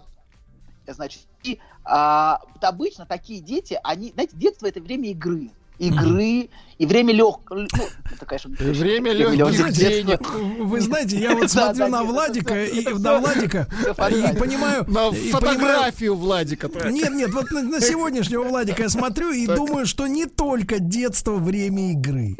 Значит, 0.87 1.21
и 1.43 1.59
а, 1.83 2.39
обычно 2.61 3.05
такие 3.05 3.41
дети, 3.41 3.79
они, 3.83 4.11
знаете, 4.11 4.35
детство 4.35 4.65
это 4.65 4.79
время 4.81 5.09
игры. 5.09 5.51
Игры 5.77 6.49
и 6.77 6.85
время 6.85 7.13
легкого. 7.13 7.59
Ну, 7.59 7.85
это, 8.11 8.25
конечно, 8.25 8.49
Время 8.49 9.13
легких 9.13 9.71
денег. 9.71 10.29
Вы 10.29 10.81
знаете, 10.81 11.17
я 11.17 11.33
вот 11.33 11.49
смотрю 11.51 11.87
на 11.87 12.03
Владика 12.03 12.65
и 12.65 12.85
на 12.89 13.19
Владика 13.19 13.67
и 13.71 14.37
понимаю, 14.37 14.83
На 14.89 15.11
фотографию 15.11 16.15
Владика. 16.15 16.69
Нет, 16.89 17.11
нет, 17.11 17.31
вот 17.31 17.51
на, 17.51 17.79
сегодняшнего 17.79 18.43
Владика 18.43 18.83
я 18.83 18.89
смотрю 18.89 19.31
и 19.31 19.45
думаю, 19.47 19.85
что 19.85 20.07
не 20.07 20.25
только 20.25 20.79
детство 20.79 21.35
время 21.35 21.91
игры. 21.91 22.35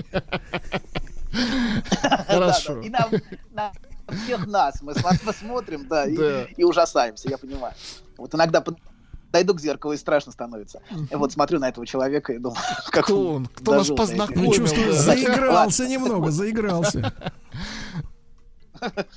Хорошо. 2.28 2.82
И 2.82 2.90
на 2.90 3.72
всех 4.12 4.48
нас 4.48 4.82
мы, 4.82 4.94
смо- 4.94 5.20
мы 5.24 5.34
смотрим, 5.34 5.88
да, 5.88 6.06
и, 6.06 6.16
Да. 6.18 6.44
и 6.56 6.64
ужасаемся, 6.64 7.30
я 7.30 7.38
понимаю. 7.38 7.74
Вот 8.18 8.34
иногда 8.36 8.62
подойду 8.62 9.54
к 9.54 9.62
зеркалу 9.62 9.94
и 9.94 9.98
страшно 9.98 10.32
становится. 10.32 10.82
И 11.12 11.16
вот 11.16 11.32
смотрю 11.32 11.60
на 11.60 11.70
этого 11.70 11.86
человека 11.86 12.34
и 12.34 12.38
думаю, 12.38 12.60
как 12.92 13.06
Кто 13.06 13.34
он? 13.34 13.46
Кто 13.48 13.76
нас 13.76 13.88
познакомил? 13.88 14.52
чувствую, 14.54 14.94
заигрался 14.94 15.88
немного, 15.88 16.32
заигрался. 16.32 17.14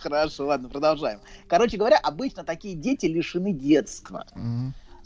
Хорошо, 0.00 0.46
ладно, 0.46 0.68
продолжаем. 0.68 1.20
Короче 1.48 1.76
говоря, 1.76 1.96
обычно 1.98 2.42
такие 2.44 2.74
дети 2.74 3.06
лишены 3.06 3.52
детства. 3.52 4.26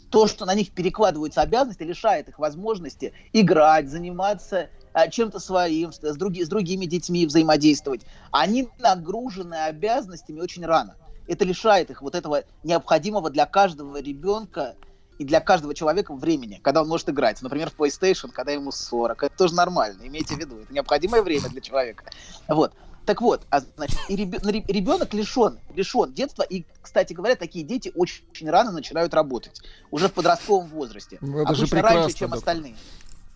То, 0.09 0.25
что 0.25 0.45
на 0.45 0.55
них 0.55 0.71
перекладываются 0.71 1.41
обязанности, 1.41 1.83
лишает 1.83 2.29
их 2.29 2.39
возможности 2.39 3.13
играть, 3.33 3.89
заниматься 3.89 4.69
чем-то 5.07 5.39
своим, 5.39 5.91
с, 5.93 5.99
други- 6.17 6.43
с 6.43 6.49
другими 6.49 6.85
детьми 6.85 7.25
взаимодействовать. 7.27 8.01
Они 8.31 8.67
нагружены 8.79 9.53
обязанностями 9.65 10.39
очень 10.39 10.65
рано. 10.65 10.95
Это 11.27 11.45
лишает 11.45 11.91
их 11.91 12.01
вот 12.01 12.15
этого 12.15 12.43
необходимого 12.63 13.29
для 13.29 13.45
каждого 13.45 14.01
ребенка 14.01 14.75
и 15.19 15.25
для 15.25 15.39
каждого 15.39 15.73
человека 15.75 16.13
времени, 16.15 16.59
когда 16.63 16.81
он 16.81 16.87
может 16.87 17.09
играть. 17.09 17.41
Например, 17.41 17.69
в 17.69 17.79
PlayStation, 17.79 18.29
когда 18.31 18.51
ему 18.53 18.71
40. 18.71 19.23
Это 19.23 19.35
тоже 19.37 19.53
нормально, 19.55 20.07
имейте 20.07 20.35
в 20.35 20.39
виду. 20.39 20.59
Это 20.59 20.73
необходимое 20.73 21.21
время 21.21 21.49
для 21.49 21.61
человека. 21.61 22.05
Вот. 22.47 22.73
Так 23.05 23.21
вот, 23.21 23.41
а, 23.49 23.61
значит, 23.77 23.97
и 24.09 24.15
ребё- 24.17 24.39
ре- 24.43 24.65
ребенок 24.67 25.13
лишен, 25.13 25.59
лишен 25.73 26.13
детства, 26.13 26.41
и, 26.43 26.65
кстати 26.81 27.13
говоря, 27.13 27.35
такие 27.35 27.63
дети 27.63 27.91
очень, 27.95 28.23
очень 28.31 28.49
рано 28.49 28.71
начинают 28.71 29.13
работать, 29.13 29.61
уже 29.91 30.09
в 30.09 30.13
подростковом 30.13 30.67
возрасте. 30.67 31.17
Ну, 31.21 31.39
это 31.39 31.55
же 31.55 31.61
Обычно 31.63 31.81
раньше, 31.81 31.93
прекрасно, 31.95 32.19
чем 32.19 32.29
доктор. 32.31 32.37
остальные. 32.49 32.75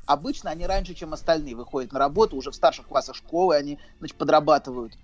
Обычно 0.06 0.50
они 0.52 0.66
раньше, 0.66 0.94
чем 0.94 1.14
остальные, 1.14 1.56
выходят 1.56 1.92
на 1.92 2.00
работу, 2.00 2.36
уже 2.36 2.52
в 2.52 2.56
старших 2.56 2.88
классах 2.88 3.16
школы 3.16 3.56
они 3.56 3.80
значит, 4.00 4.18
подрабатывают, 4.18 4.98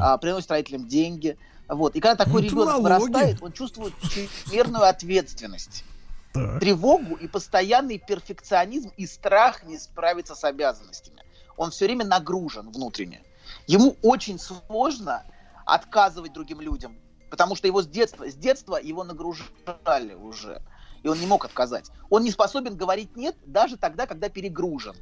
а, 0.00 0.16
приносят 0.18 0.50
родителям 0.50 0.88
деньги. 0.88 1.36
Вот. 1.68 1.94
И 1.96 2.00
когда 2.00 2.24
такой 2.24 2.42
Ну, 2.42 2.48
ребенок 2.48 2.80
вырастает, 2.80 3.42
он 3.42 3.52
чувствует 3.52 3.94
чрезмерную 4.02 4.84
ответственность 4.84 5.84
Так. 6.32 6.60
тревогу 6.60 7.14
и 7.14 7.28
постоянный 7.28 7.98
перфекционизм 7.98 8.90
и 8.96 9.06
страх 9.06 9.64
не 9.64 9.78
справиться 9.78 10.34
с 10.34 10.44
обязанностями. 10.44 11.22
Он 11.56 11.70
все 11.70 11.84
время 11.84 12.04
нагружен 12.04 12.70
внутренне. 12.70 13.22
Ему 13.66 13.96
очень 14.02 14.38
сложно 14.38 15.24
отказывать 15.66 16.32
другим 16.32 16.60
людям, 16.60 16.96
потому 17.30 17.54
что 17.54 17.66
его 17.66 17.82
с 17.82 17.86
детства, 17.86 18.28
с 18.28 18.34
детства 18.34 18.76
его 18.76 19.04
нагружали 19.04 20.14
уже, 20.14 20.62
и 21.02 21.08
он 21.08 21.18
не 21.18 21.26
мог 21.26 21.44
отказать. 21.44 21.90
Он 22.10 22.22
не 22.22 22.30
способен 22.30 22.76
говорить 22.76 23.16
нет 23.16 23.36
даже 23.44 23.76
тогда, 23.76 24.06
когда 24.06 24.28
перегружен 24.28 24.96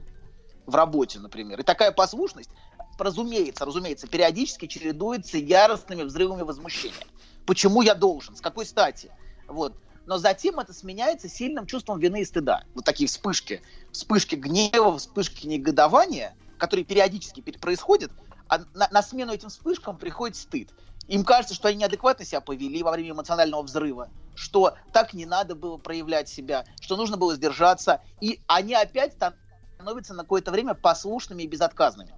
в 0.66 0.75
работе, 0.75 1.19
например. 1.19 1.61
И 1.61 1.62
такая 1.62 1.92
послушность, 1.92 2.50
разумеется, 2.99 3.64
разумеется, 3.64 4.07
периодически 4.07 4.66
чередуется 4.66 5.38
яростными 5.38 6.02
взрывами 6.02 6.42
возмущения. 6.42 7.07
Почему 7.47 7.83
я 7.83 7.95
должен? 7.95 8.37
С 8.37 8.40
какой 8.40 8.66
стати? 8.66 9.11
Вот. 9.49 9.75
Но 10.07 10.19
затем 10.19 10.59
это 10.59 10.73
сменяется 10.73 11.28
сильным 11.28 11.66
чувством 11.66 11.99
вины 11.99 12.23
и 12.23 12.25
стыда. 12.25 12.64
Вот 12.75 12.85
такие 12.85 13.09
вспышки. 13.09 13.62
Вспышки 13.92 14.35
гнева, 14.35 14.99
вспышки 14.99 15.47
негодования, 15.47 16.35
которые 16.59 16.85
периодически 16.85 17.40
пер- 17.40 17.59
происходят, 17.59 18.11
а 18.49 18.61
на, 18.75 18.88
на 18.90 19.02
смену 19.02 19.33
этим 19.33 19.49
вспышкам 19.49 19.97
приходит 19.97 20.37
стыд. 20.37 20.71
Им 21.09 21.25
кажется, 21.25 21.54
что 21.54 21.69
они 21.69 21.78
неадекватно 21.78 22.25
себя 22.25 22.40
повели 22.40 22.83
во 22.83 22.92
время 22.92 23.11
эмоционального 23.11 23.62
взрыва, 23.62 24.09
что 24.41 24.75
так 24.93 25.13
не 25.13 25.27
надо 25.27 25.55
было 25.55 25.77
проявлять 25.77 26.27
себя, 26.27 26.65
что 26.81 26.97
нужно 26.97 27.19
было 27.19 27.35
сдержаться, 27.35 28.01
и 28.23 28.41
они 28.47 28.73
опять 28.73 29.13
становятся 29.13 30.15
на 30.15 30.23
какое-то 30.23 30.51
время 30.51 30.73
послушными 30.73 31.43
и 31.43 31.47
безотказными. 31.47 32.15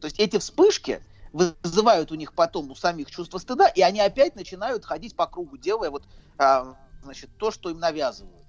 То 0.00 0.06
есть 0.06 0.18
эти 0.18 0.38
вспышки 0.38 1.00
вызывают 1.32 2.10
у 2.10 2.16
них 2.16 2.34
потом 2.34 2.72
у 2.72 2.74
самих 2.74 3.12
чувство 3.12 3.38
стыда, 3.38 3.68
и 3.68 3.80
они 3.80 4.00
опять 4.00 4.34
начинают 4.34 4.84
ходить 4.84 5.14
по 5.14 5.28
кругу, 5.28 5.56
делая 5.56 5.90
вот 5.90 6.02
а, 6.36 6.74
значит, 7.04 7.30
то, 7.38 7.52
что 7.52 7.70
им 7.70 7.78
навязывают. 7.78 8.41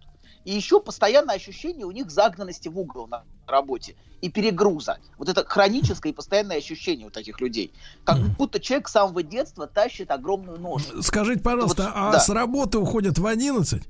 И 0.46 0.54
еще 0.54 0.80
постоянное 0.80 1.36
ощущение 1.36 1.86
у 1.86 1.92
них 1.92 2.12
загнанности 2.12 2.68
в 2.68 2.78
угол 2.78 3.08
на 3.08 3.24
работе 3.48 3.96
и 4.22 4.30
перегруза. 4.30 5.00
Вот 5.18 5.30
это 5.30 5.46
хроническое 5.46 6.12
и 6.12 6.16
постоянное 6.16 6.58
ощущение 6.58 7.08
у 7.08 7.10
таких 7.10 7.42
людей. 7.42 7.74
Как 8.04 8.18
будто 8.38 8.60
человек 8.60 8.88
с 8.88 8.92
самого 8.92 9.24
детства 9.24 9.68
тащит 9.68 10.12
огромную 10.12 10.60
ношу. 10.60 11.02
Скажите, 11.02 11.42
пожалуйста, 11.42 11.84
Вот, 11.84 11.94
а 11.96 12.12
да. 12.14 12.20
с 12.20 12.30
работы 12.30 12.78
уходят 12.78 13.18
в 13.18 13.26
11? 13.26 13.84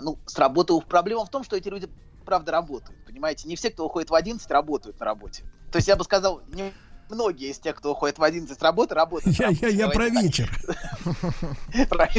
Ну, 0.00 0.18
с 0.26 0.38
работы 0.38 0.78
проблема 0.80 1.24
в 1.24 1.30
том, 1.30 1.44
что 1.44 1.56
эти 1.56 1.68
люди 1.68 1.88
правда 2.24 2.52
работают. 2.52 3.04
Понимаете, 3.06 3.46
не 3.48 3.56
все, 3.56 3.70
кто 3.70 3.86
уходит 3.86 4.10
в 4.10 4.14
11, 4.14 4.50
работают 4.50 4.98
на 4.98 5.06
работе. 5.06 5.44
То 5.70 5.76
есть 5.76 5.88
я 5.88 5.96
бы 5.96 6.04
сказал, 6.04 6.40
не 6.48 6.72
многие 7.10 7.50
из 7.50 7.58
тех, 7.58 7.76
кто 7.76 7.92
уходит 7.92 8.18
в 8.18 8.22
11 8.22 8.58
с 8.58 8.62
работы, 8.62 8.94
работают. 8.94 9.38
Я, 9.38 9.48
я, 9.48 9.68
я 9.68 9.88
про 9.90 10.08
вечер. 10.08 10.50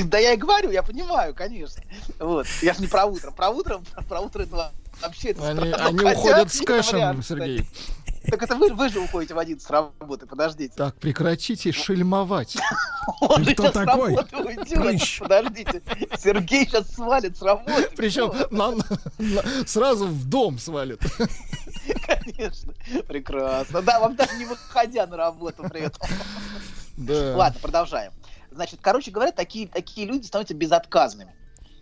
Да 0.05 0.17
я 0.17 0.33
и 0.33 0.37
говорю, 0.37 0.71
я 0.71 0.83
понимаю, 0.83 1.33
конечно. 1.33 1.81
Вот. 2.19 2.47
Я 2.61 2.73
же 2.73 2.81
не 2.81 2.87
про 2.87 3.05
утро. 3.05 3.31
Про 3.31 3.49
утро, 3.49 3.81
про 4.07 4.21
утро 4.21 4.43
это 4.43 4.71
вообще... 5.01 5.29
это 5.29 5.49
Они, 5.49 5.71
они 5.71 6.01
уходят 6.13 6.53
с 6.53 6.61
кэшем. 6.61 7.23
Сергей. 7.23 7.67
Так 8.29 8.41
это 8.41 8.55
вы, 8.55 8.73
вы 8.73 8.89
же 8.89 8.99
уходите 8.99 9.33
в 9.33 9.39
11 9.39 9.65
с 9.65 9.69
работы, 9.69 10.25
подождите. 10.25 10.73
Так, 10.75 10.95
прекратите 10.95 11.71
шельмовать. 11.71 12.57
Он 13.21 13.43
же 13.43 13.53
кто 13.53 13.69
такой? 13.71 14.13
уйдет. 14.15 15.19
Подождите. 15.19 15.81
Сергей 16.17 16.65
сейчас 16.65 16.91
свалит 16.91 17.37
с 17.37 17.41
работы. 17.41 17.89
Причем 17.95 18.31
Всё. 18.31 18.47
на- 18.49 18.71
на- 19.19 19.43
сразу 19.67 20.07
в 20.07 20.27
дом 20.27 20.57
свалит. 20.57 21.01
Конечно. 22.05 22.73
Прекрасно. 23.07 23.81
Да, 23.81 23.99
вам 23.99 24.15
даже 24.15 24.35
не 24.37 24.45
выходя 24.45 25.05
на 25.07 25.17
работу 25.17 25.63
при 25.69 25.81
этом. 25.81 26.07
Да. 26.97 27.35
Ладно, 27.35 27.59
продолжаем. 27.61 28.13
Значит, 28.51 28.79
короче 28.81 29.11
говоря, 29.11 29.31
такие, 29.31 29.67
такие 29.67 30.07
люди 30.07 30.25
становятся 30.25 30.53
безотказными 30.53 31.35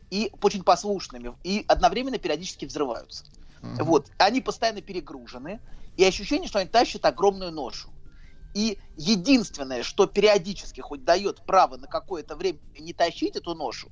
и 0.10 0.32
очень 0.42 0.64
послушными, 0.64 1.36
и 1.44 1.66
одновременно 1.68 2.18
периодически 2.18 2.66
взрываются. 2.66 3.26
Вот. 3.62 4.12
Они 4.18 4.42
постоянно 4.42 4.82
перегружены, 4.82 5.60
и 5.98 6.04
ощущение, 6.04 6.48
что 6.48 6.60
они 6.60 6.70
тащат 6.70 7.06
огромную 7.06 7.52
ношу. 7.52 7.90
И 8.54 8.78
единственное, 8.98 9.84
что 9.84 10.06
периодически 10.06 10.82
хоть 10.82 11.04
дает 11.04 11.44
право 11.46 11.78
на 11.78 11.88
какое-то 11.88 12.36
время 12.36 12.60
не 12.78 12.94
тащить 12.94 13.36
эту 13.36 13.56
ношу, 13.56 13.90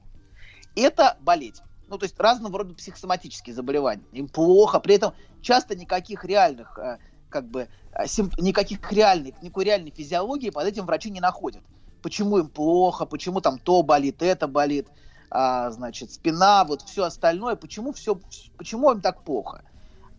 это 0.76 1.18
болеть. 1.22 1.62
Ну, 1.92 1.98
то 1.98 2.06
есть 2.06 2.18
разного 2.18 2.60
рода 2.60 2.74
психосоматические 2.74 3.54
заболевания. 3.54 4.06
Им 4.14 4.30
плохо, 4.30 4.80
при 4.80 4.96
этом 4.96 5.14
часто 5.42 5.76
никаких 5.76 6.24
реальных, 6.24 6.80
э, 6.80 7.00
как 7.28 7.50
бы, 7.50 7.68
э, 7.92 8.06
никаких 8.40 8.90
реальных, 8.94 9.42
никакой 9.42 9.66
реальной 9.66 9.92
физиологии 9.92 10.52
под 10.52 10.66
этим 10.68 10.86
врачи 10.86 11.10
не 11.10 11.20
находят. 11.20 11.62
Почему 12.02 12.38
им 12.38 12.48
плохо, 12.48 13.06
почему 13.06 13.42
там 13.42 13.60
то 13.60 13.84
болит, 13.84 14.22
это 14.22 14.48
болит, 14.48 14.88
а, 15.30 15.70
значит, 15.72 16.14
спина, 16.14 16.64
вот 16.64 16.82
все 16.82 17.04
остальное, 17.04 17.58
почему 17.58 17.92
все, 17.92 18.18
почему 18.58 18.90
им 18.94 19.02
так 19.02 19.26
плохо. 19.26 19.62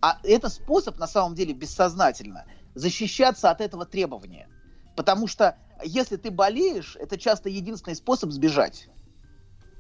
А 0.03 0.19
это 0.25 0.51
способ, 0.51 0.99
на 0.99 1.07
самом 1.07 1.35
деле, 1.35 1.55
бессознательно 1.55 2.45
защищаться 2.75 3.51
от 3.51 3.63
этого 3.63 3.87
требования. 3.87 4.47
Потому 4.95 5.27
что 5.27 5.57
если 5.83 6.17
ты 6.17 6.31
болеешь, 6.31 6.99
это 7.01 7.17
часто 7.17 7.49
единственный 7.49 7.97
способ 7.97 8.31
сбежать. 8.31 8.89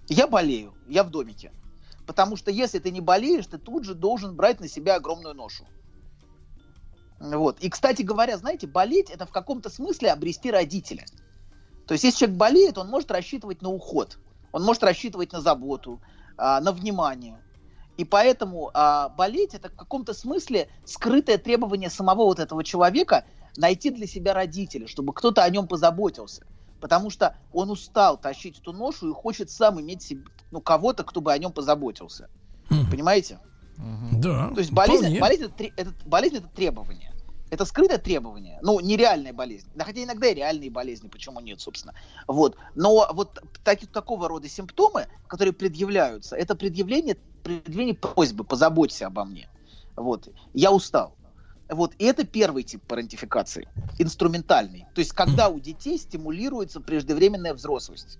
Я 0.08 0.26
болею, 0.26 0.72
я 0.88 1.04
в 1.04 1.10
домике. 1.10 1.52
Потому 2.12 2.36
что 2.36 2.50
если 2.50 2.78
ты 2.78 2.90
не 2.90 3.00
болеешь, 3.00 3.46
ты 3.46 3.56
тут 3.56 3.84
же 3.84 3.94
должен 3.94 4.36
брать 4.36 4.60
на 4.60 4.68
себя 4.68 4.96
огромную 4.96 5.34
ношу. 5.34 5.64
Вот. 7.18 7.58
И, 7.60 7.70
кстати 7.70 8.02
говоря, 8.02 8.36
знаете, 8.36 8.66
болеть 8.66 9.08
это 9.08 9.24
в 9.24 9.30
каком-то 9.30 9.70
смысле 9.70 10.12
обрести 10.12 10.50
родителя. 10.50 11.06
То 11.86 11.94
есть, 11.94 12.04
если 12.04 12.18
человек 12.18 12.36
болеет, 12.36 12.76
он 12.76 12.90
может 12.90 13.10
рассчитывать 13.10 13.62
на 13.62 13.70
уход, 13.70 14.18
он 14.52 14.62
может 14.62 14.82
рассчитывать 14.82 15.32
на 15.32 15.40
заботу, 15.40 16.02
а, 16.36 16.60
на 16.60 16.72
внимание. 16.72 17.42
И 17.96 18.04
поэтому 18.04 18.70
а, 18.74 19.08
болеть 19.08 19.54
это 19.54 19.70
в 19.70 19.74
каком-то 19.74 20.12
смысле 20.12 20.68
скрытое 20.84 21.38
требование 21.38 21.88
самого 21.88 22.24
вот 22.24 22.40
этого 22.40 22.62
человека 22.62 23.24
найти 23.56 23.88
для 23.88 24.06
себя 24.06 24.34
родителя, 24.34 24.86
чтобы 24.86 25.14
кто-то 25.14 25.42
о 25.42 25.48
нем 25.48 25.66
позаботился. 25.66 26.44
Потому 26.82 27.10
что 27.10 27.36
он 27.52 27.70
устал 27.70 28.18
тащить 28.18 28.58
эту 28.58 28.72
ношу 28.72 29.08
и 29.08 29.14
хочет 29.14 29.50
сам 29.50 29.80
иметь 29.80 30.02
себе, 30.02 30.24
ну, 30.50 30.60
кого-то, 30.60 31.04
кто 31.04 31.20
бы 31.20 31.32
о 31.32 31.38
нем 31.38 31.52
позаботился. 31.52 32.28
Мгм. 32.70 32.90
Понимаете? 32.90 33.38
Да. 34.20 34.50
То 34.50 34.58
есть 34.58 34.72
болезнь, 34.72 34.98
вполне. 35.02 35.20
болезнь, 35.20 35.44
это, 35.44 35.64
это- 35.76 35.94
болезнь 36.04 36.36
это 36.38 36.48
требование. 36.48 37.12
Это 37.50 37.64
скрытое 37.66 37.98
требование, 37.98 38.58
ну, 38.62 38.80
нереальная 38.80 39.32
болезнь. 39.32 39.68
Да, 39.76 39.84
хотя 39.84 40.02
иногда 40.02 40.26
и 40.26 40.34
реальные 40.34 40.70
болезни, 40.70 41.06
почему 41.06 41.38
нет, 41.38 41.60
собственно. 41.60 41.94
Вот. 42.26 42.56
Но 42.74 43.06
вот 43.12 43.38
так, 43.62 43.78
такого 43.92 44.26
рода 44.26 44.48
симптомы, 44.48 45.06
которые 45.28 45.52
предъявляются, 45.52 46.34
это 46.34 46.56
предъявление, 46.56 47.16
предъявление 47.44 47.94
просьбы, 47.94 48.42
позаботься 48.42 49.06
обо 49.06 49.24
мне. 49.24 49.48
Вот. 49.94 50.28
Я 50.52 50.72
устал. 50.72 51.14
Вот. 51.72 51.94
И 51.98 52.04
это 52.04 52.24
первый 52.24 52.62
тип 52.62 52.82
парентификации, 52.86 53.68
инструментальный. 53.98 54.86
То 54.94 55.00
есть, 55.00 55.12
когда 55.12 55.48
у 55.48 55.58
детей 55.58 55.98
стимулируется 55.98 56.80
преждевременная 56.80 57.54
взрослость. 57.54 58.18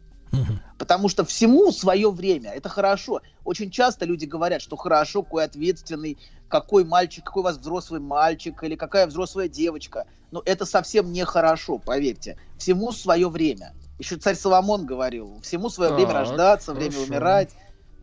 Потому 0.79 1.11
что 1.11 1.27
всему 1.27 1.71
свое 1.73 2.11
время. 2.11 2.51
Это 2.53 2.71
хорошо. 2.71 3.21
Очень 3.45 3.71
часто 3.71 4.07
люди 4.07 4.25
говорят, 4.25 4.63
что 4.63 4.77
хорошо, 4.77 5.23
какой 5.23 5.45
ответственный, 5.45 6.17
какой 6.49 6.85
мальчик, 6.85 7.25
какой 7.25 7.41
у 7.41 7.45
вас 7.45 7.59
взрослый 7.59 8.01
мальчик 8.01 8.63
или 8.65 8.75
какая 8.75 9.07
взрослая 9.07 9.49
девочка. 9.49 10.07
Но 10.31 10.43
это 10.47 10.65
совсем 10.65 11.13
не 11.13 11.25
хорошо, 11.27 11.77
поверьте. 11.79 12.39
Всему 12.57 12.93
свое 12.93 13.29
время. 13.29 13.75
Еще 13.99 14.17
царь 14.17 14.35
Соломон 14.35 14.87
говорил, 14.87 15.39
всему 15.43 15.69
свое 15.69 15.91
Так, 15.91 15.99
время 15.99 16.15
рождаться, 16.15 16.73
время 16.73 16.93
хорошо. 16.93 17.11
умирать. 17.11 17.51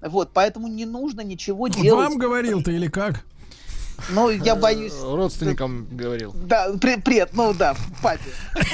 Вот, 0.01 0.29
поэтому 0.31 0.67
не 0.67 0.85
нужно 0.85 1.21
ничего 1.21 1.67
делать. 1.67 2.09
Вам 2.09 2.19
говорил-то 2.19 2.71
или 2.71 2.87
как? 2.87 3.25
Ну, 4.09 4.29
я 4.29 4.55
боюсь. 4.55 4.93
Э, 4.93 5.15
Родственникам 5.15 5.87
говорил. 5.91 6.33
Да, 6.35 6.69
пред, 6.79 7.33
ну 7.33 7.53
да, 7.53 7.75
папе. 8.01 8.29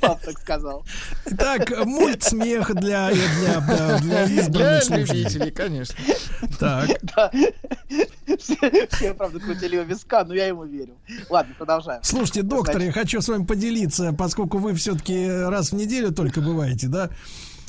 Пап 0.00 0.20
так 0.22 0.38
сказал. 0.38 0.84
Так, 1.38 1.84
мульт 1.84 2.22
смех 2.22 2.74
для, 2.74 3.10
для, 3.10 3.60
для, 3.60 3.98
для 3.98 3.98
Для 3.98 4.24
избранных 4.24 4.82
слушателей. 4.84 5.22
любителей, 5.22 5.50
конечно. 5.50 5.94
Так, 6.58 6.88
Да. 7.16 7.30
Все, 8.38 8.86
все, 8.90 9.14
правда, 9.14 9.38
крутили 9.40 9.78
у 9.78 9.84
виска, 9.84 10.24
но 10.24 10.34
я 10.34 10.46
ему 10.46 10.64
верю. 10.64 10.94
Ладно, 11.28 11.54
продолжаем. 11.56 12.00
слушайте, 12.02 12.42
доктор, 12.42 12.80
я 12.80 12.92
хочу 12.92 13.20
с 13.20 13.28
вами 13.28 13.44
поделиться, 13.44 14.12
поскольку 14.12 14.58
вы 14.58 14.74
все-таки 14.74 15.28
раз 15.28 15.70
в 15.72 15.74
неделю 15.74 16.12
только 16.12 16.40
бываете, 16.40 16.88
да? 16.88 17.10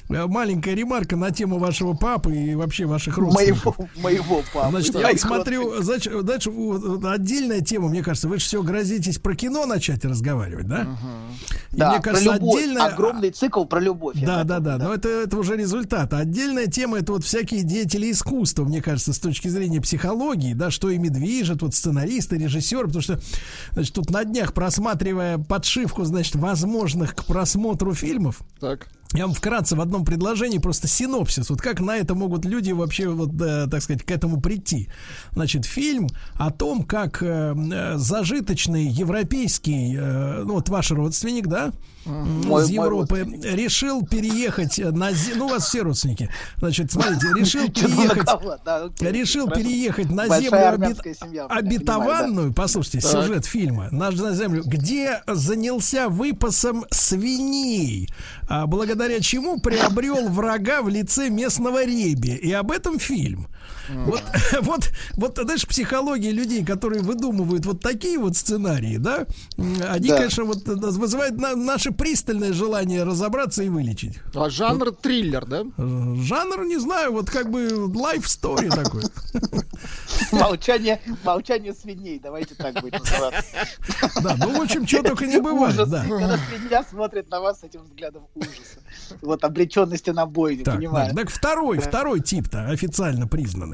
Э, 0.09 0.27
Маленькая 0.27 0.75
ремарка 0.75 1.15
на 1.15 1.31
тему 1.31 1.59
вашего 1.59 1.93
папы 1.93 2.35
и 2.35 2.55
вообще 2.55 2.85
ваших 2.85 3.17
родственников. 3.17 3.77
Моего, 3.77 3.89
моего 4.01 4.43
папы. 4.53 4.69
Значит, 4.71 4.95
я 4.95 5.09
вот 5.09 5.19
смотрю, 5.19 5.81
значит, 5.81 6.25
дальше 6.25 6.51
вот 6.51 7.05
отдельная 7.05 7.61
тема, 7.61 7.89
мне 7.89 8.03
кажется, 8.03 8.27
вы 8.27 8.37
же 8.39 8.45
все 8.45 8.61
грозитесь 8.63 9.17
про 9.17 9.35
кино 9.35 9.65
начать 9.65 10.03
разговаривать, 10.05 10.67
да? 10.67 10.87
И 11.71 11.77
Да, 11.77 11.91
мне 11.91 12.01
кажется, 12.01 12.29
про 12.29 12.35
любовь. 12.35 12.55
отдельная... 12.55 12.85
Огромный 12.85 13.29
цикл 13.31 13.65
про 13.65 13.79
любовь. 13.79 14.15
Да, 14.15 14.43
да, 14.43 14.59
готов, 14.59 14.79
да, 14.79 14.87
но 14.87 14.93
это, 14.93 15.09
это 15.09 15.37
уже 15.37 15.55
результат. 15.57 16.13
А 16.13 16.19
Отдельная 16.19 16.67
тема 16.67 16.99
это 16.99 17.13
вот 17.13 17.23
всякие 17.23 17.63
деятели 17.63 18.11
искусства, 18.11 18.63
мне 18.63 18.81
кажется, 18.81 19.13
с 19.13 19.19
точки 19.19 19.47
зрения 19.47 19.81
психологии, 19.81 20.53
да, 20.53 20.71
что 20.71 20.89
ими 20.89 21.09
движет, 21.09 21.61
вот 21.61 21.73
сценаристы, 21.75 22.37
режиссеры, 22.37 22.87
потому 22.87 23.01
что, 23.01 23.19
значит, 23.71 23.93
тут 23.93 24.09
на 24.09 24.23
днях 24.23 24.53
просматривая 24.53 25.37
подшивку, 25.37 26.03
значит, 26.03 26.35
возможных 26.35 27.15
к 27.15 27.25
просмотру 27.25 27.93
фильмов, 27.93 28.39
Так. 28.59 28.87
Я 29.13 29.25
вам 29.27 29.33
вкратце 29.35 29.75
в 29.75 29.81
одном 29.81 30.05
предложении 30.05 30.57
просто 30.57 30.87
синопсис. 30.87 31.49
Вот 31.49 31.61
как 31.61 31.79
на 31.79 31.97
это 31.97 32.15
могут 32.15 32.45
люди 32.45 32.71
вообще, 32.71 33.07
вот, 33.09 33.29
э, 33.41 33.67
так 33.69 33.81
сказать, 33.81 34.03
к 34.03 34.11
этому 34.11 34.41
прийти. 34.41 34.89
Значит, 35.31 35.65
фильм 35.65 36.09
о 36.35 36.51
том, 36.51 36.83
как 36.83 37.21
э, 37.21 37.53
э, 37.55 37.97
зажиточный 37.97 38.85
европейский, 38.85 39.95
э, 39.97 40.43
ну 40.45 40.53
вот 40.55 40.69
ваш 40.69 40.91
родственник, 40.91 41.47
да, 41.47 41.71
Мой- 42.05 42.63
из 42.63 42.69
мой 42.69 42.73
Европы, 42.73 43.19
родственник. 43.19 43.45
решил 43.55 44.05
переехать 44.05 44.77
на... 44.79 45.11
зе- 45.11 45.35
Ну, 45.37 45.45
у 45.45 45.49
вас 45.49 45.67
все 45.67 45.81
родственники. 45.83 46.29
Значит, 46.57 46.91
смотрите, 46.91 47.27
решил 47.37 47.69
переехать... 47.69 48.27
Решил 48.99 49.47
переехать 49.49 50.09
на 50.09 50.27
землю 50.41 50.59
обетованную, 51.49 52.53
послушайте, 52.53 53.01
сюжет 53.01 53.45
фильма, 53.45 53.87
на, 53.91 54.11
на 54.11 54.33
землю, 54.33 54.63
где 54.65 55.21
занялся 55.27 56.09
выпасом 56.09 56.85
свиней, 56.91 58.09
а, 58.49 58.65
благодаря 59.03 59.21
чему 59.21 59.59
приобрел 59.59 60.29
врага 60.29 60.81
в 60.81 60.87
лице 60.87 61.29
местного 61.29 61.83
реби. 61.83 62.35
И 62.35 62.53
об 62.53 62.71
этом 62.71 62.99
фильм. 62.99 63.47
Вот, 63.89 64.21
вот, 64.61 64.89
вот, 65.13 65.37
знаешь, 65.43 65.67
психология 65.67 66.31
людей, 66.31 66.63
которые 66.65 67.01
выдумывают 67.01 67.65
вот 67.65 67.81
такие 67.81 68.17
вот 68.17 68.35
сценарии, 68.37 68.97
да, 68.97 69.25
они, 69.89 70.09
Да. 70.09 70.17
конечно, 70.17 70.43
вот 70.45 70.67
э, 70.67 70.73
вызывают 70.75 71.37
на- 71.39 71.55
наше 71.55 71.91
пристальное 71.91 72.53
желание 72.53 73.03
разобраться 73.03 73.63
и 73.63 73.69
вылечить. 73.69 74.19
А 74.35 74.49
жанр 74.49 74.91
триллер, 74.91 75.45
да? 75.45 75.63
Э, 75.77 76.15
Жанр, 76.17 76.65
не 76.65 76.77
знаю, 76.77 77.11
вот 77.13 77.29
как 77.29 77.49
бы 77.51 77.63
life 77.67 78.23
story 78.25 78.69
такой. 78.69 79.03
Молчание, 80.31 80.99
молчание 81.23 81.73
свиней, 81.73 82.19
давайте 82.19 82.55
так 82.55 82.79
будет 82.81 82.99
называться. 82.99 83.43
Да, 84.21 84.35
ну, 84.37 84.57
в 84.57 84.61
общем, 84.61 84.85
чего 84.85 85.03
только 85.03 85.25
не 85.25 85.39
бывает, 85.41 85.75
Ужас, 85.75 85.89
да. 85.89 86.03
Когда 86.07 86.37
свинья 86.49 86.83
смотрит 86.83 87.29
на 87.29 87.39
вас 87.41 87.59
с 87.59 87.63
этим 87.63 87.83
взглядом 87.83 88.23
ужаса. 88.35 88.79
Вот 89.21 89.43
обреченности 89.43 90.09
на 90.11 90.25
бой, 90.25 90.57
не 90.57 90.63
Так, 90.63 90.75
понимаю. 90.75 91.07
так, 91.13 91.17
так 91.27 91.29
второй, 91.29 91.79
второй 91.79 92.19
тип-то 92.21 92.67
официально 92.69 93.27
признанный. 93.27 93.72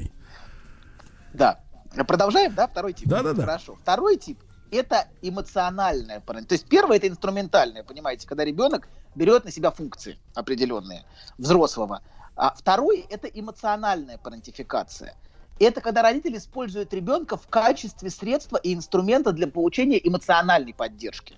Да. 1.33 1.59
Продолжаем, 2.07 2.53
да, 2.53 2.67
второй 2.67 2.93
тип? 2.93 3.07
Да-да-да. 3.07 3.41
Хорошо. 3.41 3.75
Второй 3.81 4.17
тип– 4.17 4.39
это 4.71 5.07
эмоциональная 5.21 6.19
парень. 6.19 6.45
То 6.45 6.53
есть 6.53 6.67
первое– 6.67 6.97
это 6.97 7.07
инструментальное, 7.07 7.83
понимаете, 7.83 8.27
когда 8.27 8.45
ребенок 8.45 8.87
берет 9.15 9.43
на 9.45 9.51
себя 9.51 9.71
функции 9.71 10.17
определенные 10.35 11.03
взрослого. 11.37 12.01
А 12.35 12.53
второй– 12.55 13.05
это 13.09 13.27
эмоциональная 13.27 14.17
парентификация. 14.17 15.15
Это 15.59 15.81
когда 15.81 16.03
родители 16.03 16.37
используют 16.37 16.93
ребенка 16.93 17.35
в 17.35 17.47
качестве 17.47 18.09
средства 18.09 18.57
и 18.57 18.73
инструмента 18.73 19.31
для 19.31 19.47
получения 19.47 19.99
эмоциональной 20.07 20.73
поддержки. 20.73 21.35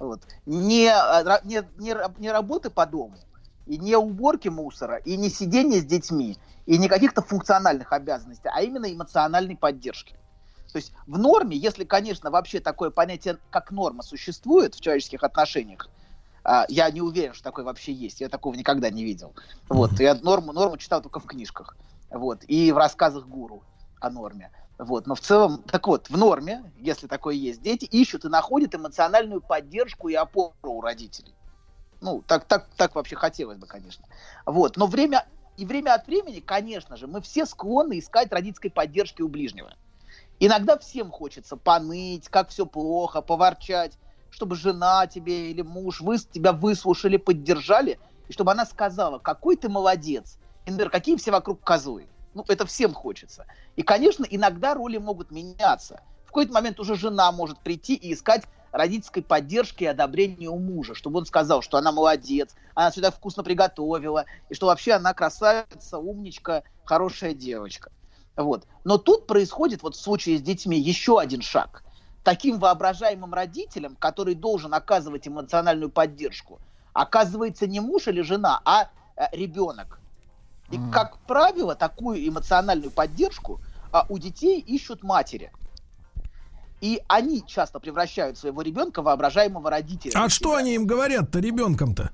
Вот. 0.00 0.22
Не, 0.44 0.88
а, 0.88 1.40
не, 1.44 1.62
не, 1.78 1.94
не 2.18 2.30
работы 2.32 2.70
по 2.70 2.84
дому, 2.84 3.16
и 3.66 3.78
не 3.78 3.96
уборки 3.96 4.48
мусора, 4.48 4.96
и 4.96 5.16
не 5.16 5.30
сидение 5.30 5.80
с 5.80 5.84
детьми, 5.84 6.38
и 6.66 6.78
не 6.78 6.88
каких-то 6.88 7.22
функциональных 7.22 7.92
обязанностей, 7.92 8.48
а 8.52 8.62
именно 8.62 8.92
эмоциональной 8.92 9.56
поддержки. 9.56 10.14
То 10.72 10.78
есть 10.78 10.92
в 11.06 11.18
норме, 11.18 11.56
если, 11.56 11.84
конечно, 11.84 12.30
вообще 12.30 12.60
такое 12.60 12.90
понятие, 12.90 13.38
как 13.50 13.70
норма, 13.70 14.02
существует 14.02 14.74
в 14.74 14.80
человеческих 14.80 15.22
отношениях, 15.22 15.88
а, 16.42 16.66
я 16.68 16.90
не 16.90 17.00
уверен, 17.00 17.32
что 17.32 17.44
такое 17.44 17.64
вообще 17.64 17.92
есть, 17.92 18.20
я 18.20 18.28
такого 18.28 18.54
никогда 18.54 18.90
не 18.90 19.04
видел. 19.04 19.34
Вот, 19.68 19.92
я 20.00 20.14
норму, 20.14 20.52
норму 20.52 20.76
читал 20.76 21.00
только 21.00 21.20
в 21.20 21.26
книжках, 21.26 21.76
вот, 22.10 22.40
и 22.48 22.72
в 22.72 22.76
рассказах 22.76 23.26
гуру 23.26 23.62
о 24.00 24.10
норме. 24.10 24.50
Вот, 24.76 25.06
но 25.06 25.14
в 25.14 25.20
целом, 25.20 25.62
так 25.62 25.86
вот, 25.86 26.10
в 26.10 26.16
норме, 26.18 26.64
если 26.76 27.06
такое 27.06 27.36
есть, 27.36 27.62
дети 27.62 27.84
ищут 27.84 28.24
и 28.24 28.28
находят 28.28 28.74
эмоциональную 28.74 29.40
поддержку 29.40 30.08
и 30.08 30.14
опору 30.14 30.54
у 30.64 30.80
родителей. 30.80 31.34
Ну, 32.00 32.22
так, 32.26 32.44
так, 32.44 32.68
так 32.76 32.94
вообще 32.94 33.16
хотелось 33.16 33.58
бы, 33.58 33.66
конечно. 33.66 34.04
Вот, 34.46 34.76
но 34.76 34.86
время 34.86 35.26
и 35.56 35.64
время 35.64 35.94
от 35.94 36.06
времени, 36.06 36.40
конечно 36.40 36.96
же, 36.96 37.06
мы 37.06 37.20
все 37.20 37.46
склонны 37.46 37.98
искать 37.98 38.32
родительской 38.32 38.70
поддержки 38.70 39.22
у 39.22 39.28
ближнего. 39.28 39.74
Иногда 40.40 40.76
всем 40.78 41.10
хочется 41.10 41.56
поныть, 41.56 42.28
как 42.28 42.48
все 42.48 42.66
плохо, 42.66 43.22
поворчать, 43.22 43.98
чтобы 44.30 44.56
жена 44.56 45.06
тебе 45.06 45.50
или 45.50 45.62
муж 45.62 46.00
вы, 46.00 46.18
тебя 46.18 46.52
выслушали, 46.52 47.16
поддержали, 47.16 48.00
и 48.28 48.32
чтобы 48.32 48.52
она 48.52 48.66
сказала, 48.66 49.18
какой 49.18 49.56
ты 49.56 49.68
молодец, 49.68 50.38
и, 50.66 50.72
какие 50.88 51.16
все 51.16 51.30
вокруг 51.30 51.62
козлы. 51.62 52.08
Ну, 52.34 52.44
это 52.48 52.66
всем 52.66 52.94
хочется. 52.94 53.46
И, 53.76 53.82
конечно, 53.82 54.26
иногда 54.28 54.74
роли 54.74 54.98
могут 54.98 55.30
меняться. 55.30 56.00
В 56.24 56.28
какой-то 56.28 56.52
момент 56.52 56.80
уже 56.80 56.96
жена 56.96 57.30
может 57.30 57.60
прийти 57.60 57.94
и 57.94 58.12
искать 58.12 58.42
родительской 58.74 59.22
поддержки 59.22 59.84
и 59.84 59.86
одобрения 59.86 60.48
у 60.48 60.58
мужа, 60.58 60.96
чтобы 60.96 61.18
он 61.18 61.26
сказал, 61.26 61.62
что 61.62 61.78
она 61.78 61.92
молодец, 61.92 62.56
она 62.74 62.90
всегда 62.90 63.12
вкусно 63.12 63.44
приготовила, 63.44 64.24
и 64.48 64.54
что 64.54 64.66
вообще 64.66 64.94
она 64.94 65.14
красавица, 65.14 65.98
умничка, 65.98 66.64
хорошая 66.84 67.34
девочка. 67.34 67.92
Вот. 68.36 68.66
Но 68.82 68.98
тут 68.98 69.28
происходит 69.28 69.84
вот 69.84 69.94
в 69.94 70.00
случае 70.00 70.38
с 70.38 70.42
детьми 70.42 70.76
еще 70.76 71.20
один 71.20 71.40
шаг. 71.40 71.84
Таким 72.24 72.58
воображаемым 72.58 73.32
родителям, 73.32 73.94
который 73.96 74.34
должен 74.34 74.74
оказывать 74.74 75.28
эмоциональную 75.28 75.90
поддержку, 75.90 76.60
оказывается 76.92 77.68
не 77.68 77.78
муж 77.78 78.08
или 78.08 78.22
жена, 78.22 78.60
а 78.64 78.88
э, 79.16 79.26
ребенок. 79.30 80.00
И, 80.72 80.80
как 80.90 81.18
правило, 81.26 81.76
такую 81.76 82.26
эмоциональную 82.26 82.90
поддержку 82.90 83.60
а, 83.92 84.06
у 84.08 84.18
детей 84.18 84.58
ищут 84.58 85.04
матери. 85.04 85.52
И 86.84 87.00
они 87.08 87.42
часто 87.46 87.80
превращают 87.80 88.36
своего 88.36 88.60
ребенка 88.60 89.00
в 89.00 89.06
воображаемого 89.06 89.70
родителя. 89.70 90.12
А 90.16 90.28
что 90.28 90.54
они 90.54 90.74
им 90.74 90.86
говорят-то 90.86 91.38
ребенком-то? 91.40 92.10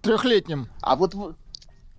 Трехлетним. 0.00 0.68
А 0.80 0.94
вот 0.94 1.12
в- 1.14 1.34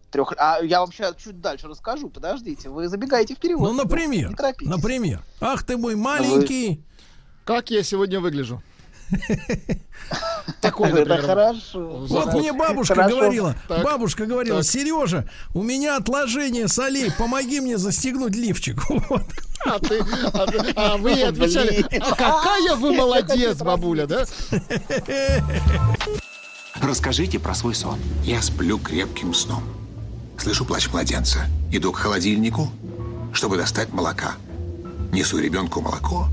трех... 0.10 0.32
а 0.38 0.60
я 0.64 0.80
вам 0.80 0.94
сейчас 0.94 1.18
чуть 1.18 1.42
дальше 1.42 1.68
расскажу. 1.68 2.10
Подождите, 2.10 2.70
вы 2.70 2.88
забегаете 2.88 3.36
вперед. 3.36 3.60
Ну, 3.60 3.74
например, 3.74 4.30
Не 4.30 4.36
торопитесь. 4.36 4.74
например. 4.74 5.22
Ах 5.42 5.66
ты 5.66 5.76
мой 5.76 5.98
маленький. 5.98 6.82
Как 7.44 7.70
я 7.72 7.84
сегодня 7.84 8.22
выгляжу? 8.22 8.64
Такой, 10.62 10.90
Это 10.90 11.00
например, 11.00 11.22
хорошо. 11.26 12.06
Вот 12.10 12.34
мне 12.34 12.54
бабушка 12.54 12.96
Хорошо. 12.96 13.16
говорила, 13.16 13.56
Так. 13.68 13.84
бабушка 13.84 14.26
говорила, 14.26 14.58
Так. 14.62 14.66
Сережа, 14.68 15.28
у 15.54 15.62
меня 15.62 15.98
отложение 15.98 16.68
солей, 16.68 17.12
помоги 17.12 17.60
мне 17.60 17.78
застегнуть 17.78 18.36
лифчик. 18.36 18.82
Вот. 19.10 19.24
А, 19.66 19.80
ты, 19.80 20.02
а, 20.34 20.46
а 20.76 20.98
вы 20.98 21.12
ей 21.12 21.28
отвечали, 21.30 21.86
а 22.02 22.10
какая 22.16 22.76
вы 22.76 22.94
молодец, 22.94 23.58
бабуля, 23.60 24.06
да? 24.08 24.26
Расскажите 26.82 27.40
про 27.40 27.54
свой 27.54 27.74
сон. 27.76 27.98
Я 28.24 28.42
сплю 28.42 28.78
крепким 28.78 29.34
сном. 29.34 29.64
Слышу 30.38 30.66
плач 30.66 30.90
младенца. 30.92 31.46
Иду 31.72 31.94
к 31.94 31.98
холодильнику, 31.98 32.70
чтобы 33.32 33.56
достать 33.58 33.94
молока. 33.94 34.34
Несу 35.14 35.40
ребенку 35.40 35.80
молоко. 35.80 36.28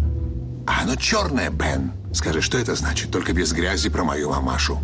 А 0.70 0.83
оно 0.83 0.94
черное, 0.94 1.50
Бен. 1.50 1.92
Скажи, 2.14 2.40
что 2.40 2.56
это 2.56 2.76
значит? 2.76 3.11
Только 3.11 3.33
без 3.33 3.52
грязи 3.52 3.90
про 3.90 4.04
мою 4.04 4.30
мамашу. 4.30 4.78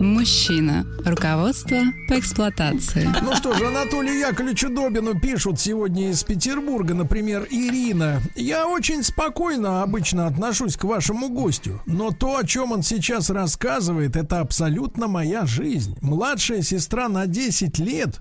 Мужчина. 0.00 0.86
Руководство 1.04 1.78
по 2.08 2.18
эксплуатации. 2.18 3.08
Ну 3.22 3.34
что 3.34 3.54
же, 3.54 3.66
Анатолию 3.66 4.18
Яковлевичу 4.18 4.68
Добину 4.68 5.18
пишут 5.18 5.60
сегодня 5.60 6.10
из 6.10 6.22
Петербурга, 6.24 6.94
например, 6.94 7.46
Ирина. 7.50 8.20
Я 8.36 8.68
очень 8.68 9.02
спокойно 9.02 9.82
обычно 9.82 10.26
отношусь 10.26 10.76
к 10.76 10.84
вашему 10.84 11.28
гостю, 11.28 11.80
но 11.86 12.10
то, 12.10 12.36
о 12.36 12.44
чем 12.44 12.72
он 12.72 12.82
сейчас 12.82 13.30
рассказывает, 13.30 14.16
это 14.16 14.40
абсолютно 14.40 15.08
моя 15.08 15.46
жизнь. 15.46 15.96
Младшая 16.00 16.62
сестра 16.62 17.08
на 17.08 17.26
10 17.26 17.78
лет, 17.78 18.20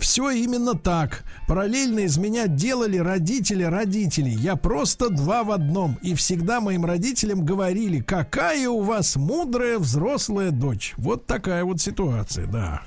все 0.00 0.30
именно 0.30 0.74
так. 0.74 1.24
Параллельно 1.46 2.00
из 2.00 2.16
меня 2.18 2.46
делали 2.46 2.98
родители 2.98 3.62
родителей. 3.62 4.34
Я 4.34 4.56
просто 4.56 5.10
два 5.10 5.44
в 5.44 5.50
одном. 5.52 5.98
И 6.02 6.14
всегда 6.14 6.60
моим 6.60 6.84
родителям 6.84 7.44
говорили, 7.44 8.00
какая 8.00 8.68
у 8.68 8.82
вас 8.82 9.16
мудрая 9.16 9.78
взрослая 9.78 10.50
дочь. 10.50 10.89
Вот 10.96 11.26
такая 11.26 11.64
вот 11.64 11.80
ситуация, 11.80 12.46
да. 12.46 12.82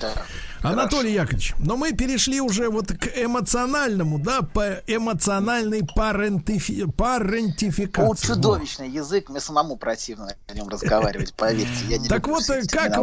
Да. 0.00 0.14
Анатолий 0.62 1.12
Яковлевич, 1.12 1.54
но 1.58 1.76
мы 1.76 1.92
перешли 1.92 2.40
уже 2.40 2.70
вот 2.70 2.88
к 2.88 3.06
эмоциональному, 3.16 4.18
да, 4.18 4.40
по 4.40 4.80
эмоциональной 4.86 5.82
парентифи... 5.94 6.90
парентификации. 6.90 8.32
О, 8.32 8.34
чудовищный 8.34 8.88
язык, 8.88 9.28
мне 9.28 9.40
самому 9.40 9.76
противно 9.76 10.34
на 10.48 10.54
нем 10.54 10.68
разговаривать, 10.68 11.34
поверьте. 11.34 11.84
Я 11.88 11.98
не 11.98 12.08
Так 12.08 12.26
вот, 12.26 12.44
как 12.70 12.96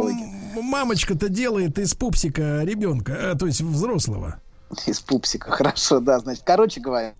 мамочка-то 0.54 1.28
делает 1.28 1.78
из 1.78 1.94
пупсика 1.94 2.62
ребенка, 2.64 3.12
э, 3.12 3.34
то 3.36 3.46
есть 3.46 3.60
взрослого? 3.60 4.40
Из 4.86 5.00
пупсика, 5.00 5.50
хорошо, 5.50 6.00
да, 6.00 6.18
значит, 6.18 6.42
короче 6.44 6.80
говоря, 6.80 7.14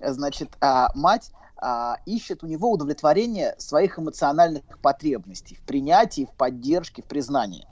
значит, 0.00 0.50
а, 0.60 0.90
мать 0.94 1.30
а, 1.64 1.98
ищет 2.06 2.42
у 2.42 2.48
него 2.48 2.72
удовлетворение 2.72 3.54
своих 3.56 3.96
эмоциональных 3.96 4.64
потребностей 4.80 5.54
в 5.54 5.60
принятии, 5.60 6.26
в 6.26 6.34
поддержке, 6.34 7.02
в 7.02 7.04
признании. 7.04 7.68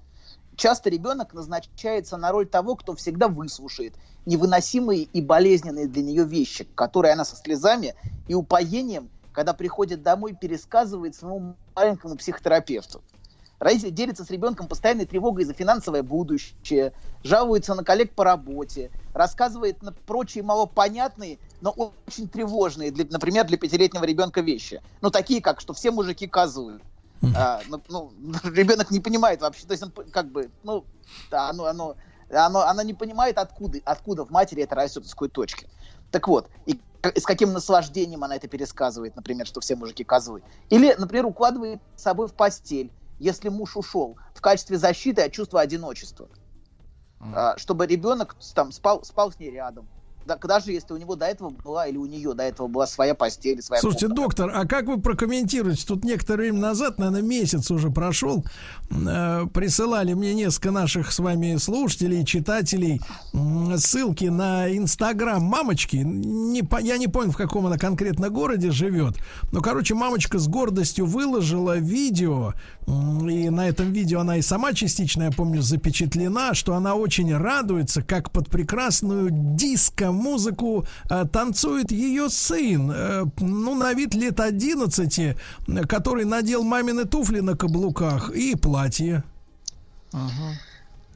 Часто 0.54 0.90
ребенок 0.90 1.34
назначается 1.34 2.16
на 2.16 2.30
роль 2.30 2.46
того, 2.46 2.76
кто 2.76 2.94
всегда 2.94 3.26
выслушает 3.26 3.94
невыносимые 4.26 5.02
и 5.02 5.20
болезненные 5.20 5.88
для 5.88 6.02
нее 6.02 6.24
вещи, 6.24 6.68
которые 6.76 7.14
она 7.14 7.24
со 7.24 7.34
слезами 7.34 7.96
и 8.28 8.34
упоением, 8.34 9.10
когда 9.32 9.54
приходит 9.54 10.04
домой, 10.04 10.36
пересказывает 10.40 11.16
своему 11.16 11.56
маленькому 11.74 12.16
психотерапевту. 12.16 13.02
Родители 13.58 13.90
делятся 13.90 14.24
с 14.24 14.30
ребенком 14.30 14.68
постоянной 14.68 15.04
тревогой 15.04 15.44
за 15.44 15.52
финансовое 15.52 16.04
будущее, 16.04 16.92
жалуются 17.24 17.74
на 17.74 17.82
коллег 17.82 18.14
по 18.14 18.22
работе, 18.22 18.92
рассказывает 19.14 19.82
на 19.82 19.92
прочие 19.92 20.44
малопонятные, 20.44 21.38
но 21.60 21.94
очень 22.06 22.28
тревожные, 22.28 22.90
для, 22.90 23.04
например, 23.10 23.46
для 23.46 23.58
пятилетнего 23.58 24.04
ребенка 24.04 24.40
вещи. 24.40 24.82
Ну, 25.00 25.10
такие 25.10 25.40
как, 25.40 25.60
что 25.60 25.72
все 25.72 25.90
мужики 25.90 26.26
козлы. 26.26 26.80
А, 27.36 27.60
ну, 27.68 27.82
ну, 27.88 28.12
ребенок 28.44 28.90
не 28.90 29.00
понимает 29.00 29.42
вообще, 29.42 29.66
то 29.66 29.72
есть 29.72 29.82
он 29.82 29.92
как 30.10 30.28
бы, 30.30 30.50
ну, 30.62 30.84
да, 31.30 31.50
оно, 31.50 31.66
оно, 31.66 31.96
оно, 32.30 32.60
она 32.60 32.82
не 32.82 32.94
понимает, 32.94 33.38
откуда, 33.38 33.78
откуда 33.84 34.24
в 34.24 34.30
матери 34.30 34.62
это 34.62 34.74
растет, 34.74 35.06
с 35.06 35.10
какой 35.10 35.28
точки. 35.28 35.68
Так 36.10 36.28
вот, 36.28 36.48
и 36.66 36.80
с 37.02 37.24
каким 37.24 37.52
наслаждением 37.52 38.24
она 38.24 38.36
это 38.36 38.48
пересказывает, 38.48 39.16
например, 39.16 39.46
что 39.46 39.60
все 39.60 39.76
мужики 39.76 40.04
козлы. 40.04 40.42
Или, 40.70 40.94
например, 40.98 41.26
укладывает 41.26 41.80
с 41.96 42.02
собой 42.02 42.28
в 42.28 42.32
постель, 42.34 42.90
если 43.18 43.48
муж 43.48 43.76
ушел, 43.76 44.16
в 44.34 44.40
качестве 44.40 44.78
защиты 44.78 45.22
от 45.22 45.32
чувства 45.32 45.60
одиночества. 45.60 46.28
А, 47.20 47.56
чтобы 47.58 47.86
ребенок 47.86 48.34
там 48.54 48.72
спал, 48.72 49.04
спал 49.04 49.30
с 49.30 49.38
ней 49.38 49.50
рядом. 49.50 49.86
Да, 50.26 50.36
даже 50.36 50.70
если 50.72 50.92
у 50.92 50.96
него 50.96 51.16
до 51.16 51.26
этого 51.26 51.50
была, 51.50 51.86
или 51.86 51.96
у 51.96 52.06
нее 52.06 52.34
до 52.34 52.42
этого 52.44 52.68
была 52.68 52.86
своя 52.86 53.14
постель, 53.14 53.62
своя 53.62 53.80
Слушайте, 53.80 54.06
комната. 54.06 54.22
доктор, 54.22 54.52
а 54.54 54.66
как 54.66 54.86
вы 54.86 55.00
прокомментируете? 55.00 55.84
Тут 55.86 56.04
некоторое 56.04 56.44
время 56.44 56.60
назад, 56.60 56.98
наверное, 56.98 57.22
месяц 57.22 57.70
уже 57.70 57.90
прошел, 57.90 58.44
э, 58.90 59.46
присылали 59.52 60.12
мне 60.12 60.34
несколько 60.34 60.70
наших 60.70 61.10
с 61.12 61.18
вами 61.18 61.56
слушателей, 61.56 62.24
читателей 62.24 63.00
м, 63.32 63.76
ссылки 63.78 64.26
на 64.26 64.74
Инстаграм 64.76 65.42
мамочки. 65.42 65.96
Не, 65.96 66.62
я 66.82 66.98
не 66.98 67.08
помню, 67.08 67.32
в 67.32 67.36
каком 67.36 67.66
она 67.66 67.78
конкретно 67.78 68.28
городе 68.28 68.70
живет. 68.70 69.16
Но, 69.52 69.60
короче, 69.60 69.94
мамочка 69.94 70.38
с 70.38 70.46
гордостью 70.48 71.06
выложила 71.06 71.78
видео, 71.78 72.52
м, 72.86 73.28
и 73.28 73.48
на 73.48 73.68
этом 73.68 73.92
видео 73.92 74.20
она 74.20 74.36
и 74.36 74.42
сама 74.42 74.74
частично, 74.74 75.24
я 75.24 75.30
помню, 75.30 75.62
запечатлена, 75.62 76.54
что 76.54 76.74
она 76.74 76.94
очень 76.94 77.34
радуется, 77.34 78.02
как 78.02 78.30
под 78.30 78.48
прекрасную 78.48 79.28
диско-музыку 79.30 80.09
э, 81.08 81.24
танцует 81.32 81.90
ее 81.90 82.28
сын, 82.28 82.90
э, 82.90 83.24
ну, 83.40 83.74
на 83.74 83.92
вид 83.92 84.14
лет 84.14 84.40
11, 84.40 85.18
э, 85.18 85.36
который 85.88 86.24
надел 86.24 86.62
мамины 86.62 87.04
туфли 87.04 87.40
на 87.40 87.56
каблуках 87.56 88.30
и 88.30 88.54
платье. 88.56 89.24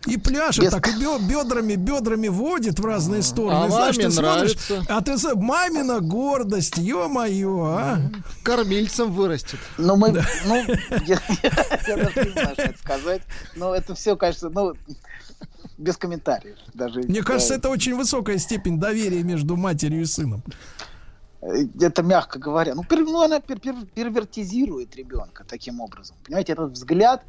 И 0.06 0.18
пляшет 0.18 0.64
Без- 0.64 0.70
так, 0.70 0.86
и 0.86 0.92
бедрами, 1.18 1.76
бедрами 1.76 2.28
водит 2.28 2.78
в 2.78 2.84
разные 2.84 3.22
стороны. 3.22 3.66
А 3.66 3.70
знаешь, 3.70 3.96
маме 3.96 4.08
ты 4.08 4.14
смотришь, 4.14 4.68
нравится. 4.68 4.94
а 4.94 5.00
ты 5.00 5.16
мамина 5.34 6.00
гордость, 6.00 6.76
ё-моё, 6.76 7.64
а. 7.64 7.98
Кормильцем 8.42 9.12
вырастет. 9.12 9.58
Ну, 9.78 9.96
мы, 9.96 10.10
ну, 10.44 10.64
я, 11.06 11.18
я 11.88 11.96
даже 11.96 12.26
не 12.26 12.32
знаю, 12.32 12.52
что 12.52 12.62
это 12.62 12.78
сказать. 12.78 13.22
Но 13.56 13.74
это 13.74 13.94
все, 13.94 14.14
кажется, 14.16 14.50
ну, 14.50 14.74
без 15.84 15.96
комментариев. 15.96 16.56
Даже, 16.72 17.00
Мне 17.02 17.22
кажется, 17.22 17.54
это 17.54 17.68
очень 17.68 17.94
высокая 17.94 18.38
степень 18.38 18.80
доверия 18.80 19.22
между 19.22 19.56
матерью 19.56 20.00
и 20.02 20.04
сыном. 20.06 20.42
э, 21.42 21.66
это 21.80 22.02
мягко 22.02 22.38
говоря. 22.38 22.74
Ну, 22.74 22.82
пер- 22.82 23.04
ну, 23.04 23.22
она 23.22 23.38
пер- 23.38 23.60
пер- 23.60 23.86
первертизирует 23.94 24.96
ребенка 24.96 25.44
таким 25.46 25.80
образом. 25.80 26.16
Понимаете, 26.24 26.54
этот 26.54 26.72
взгляд, 26.72 27.22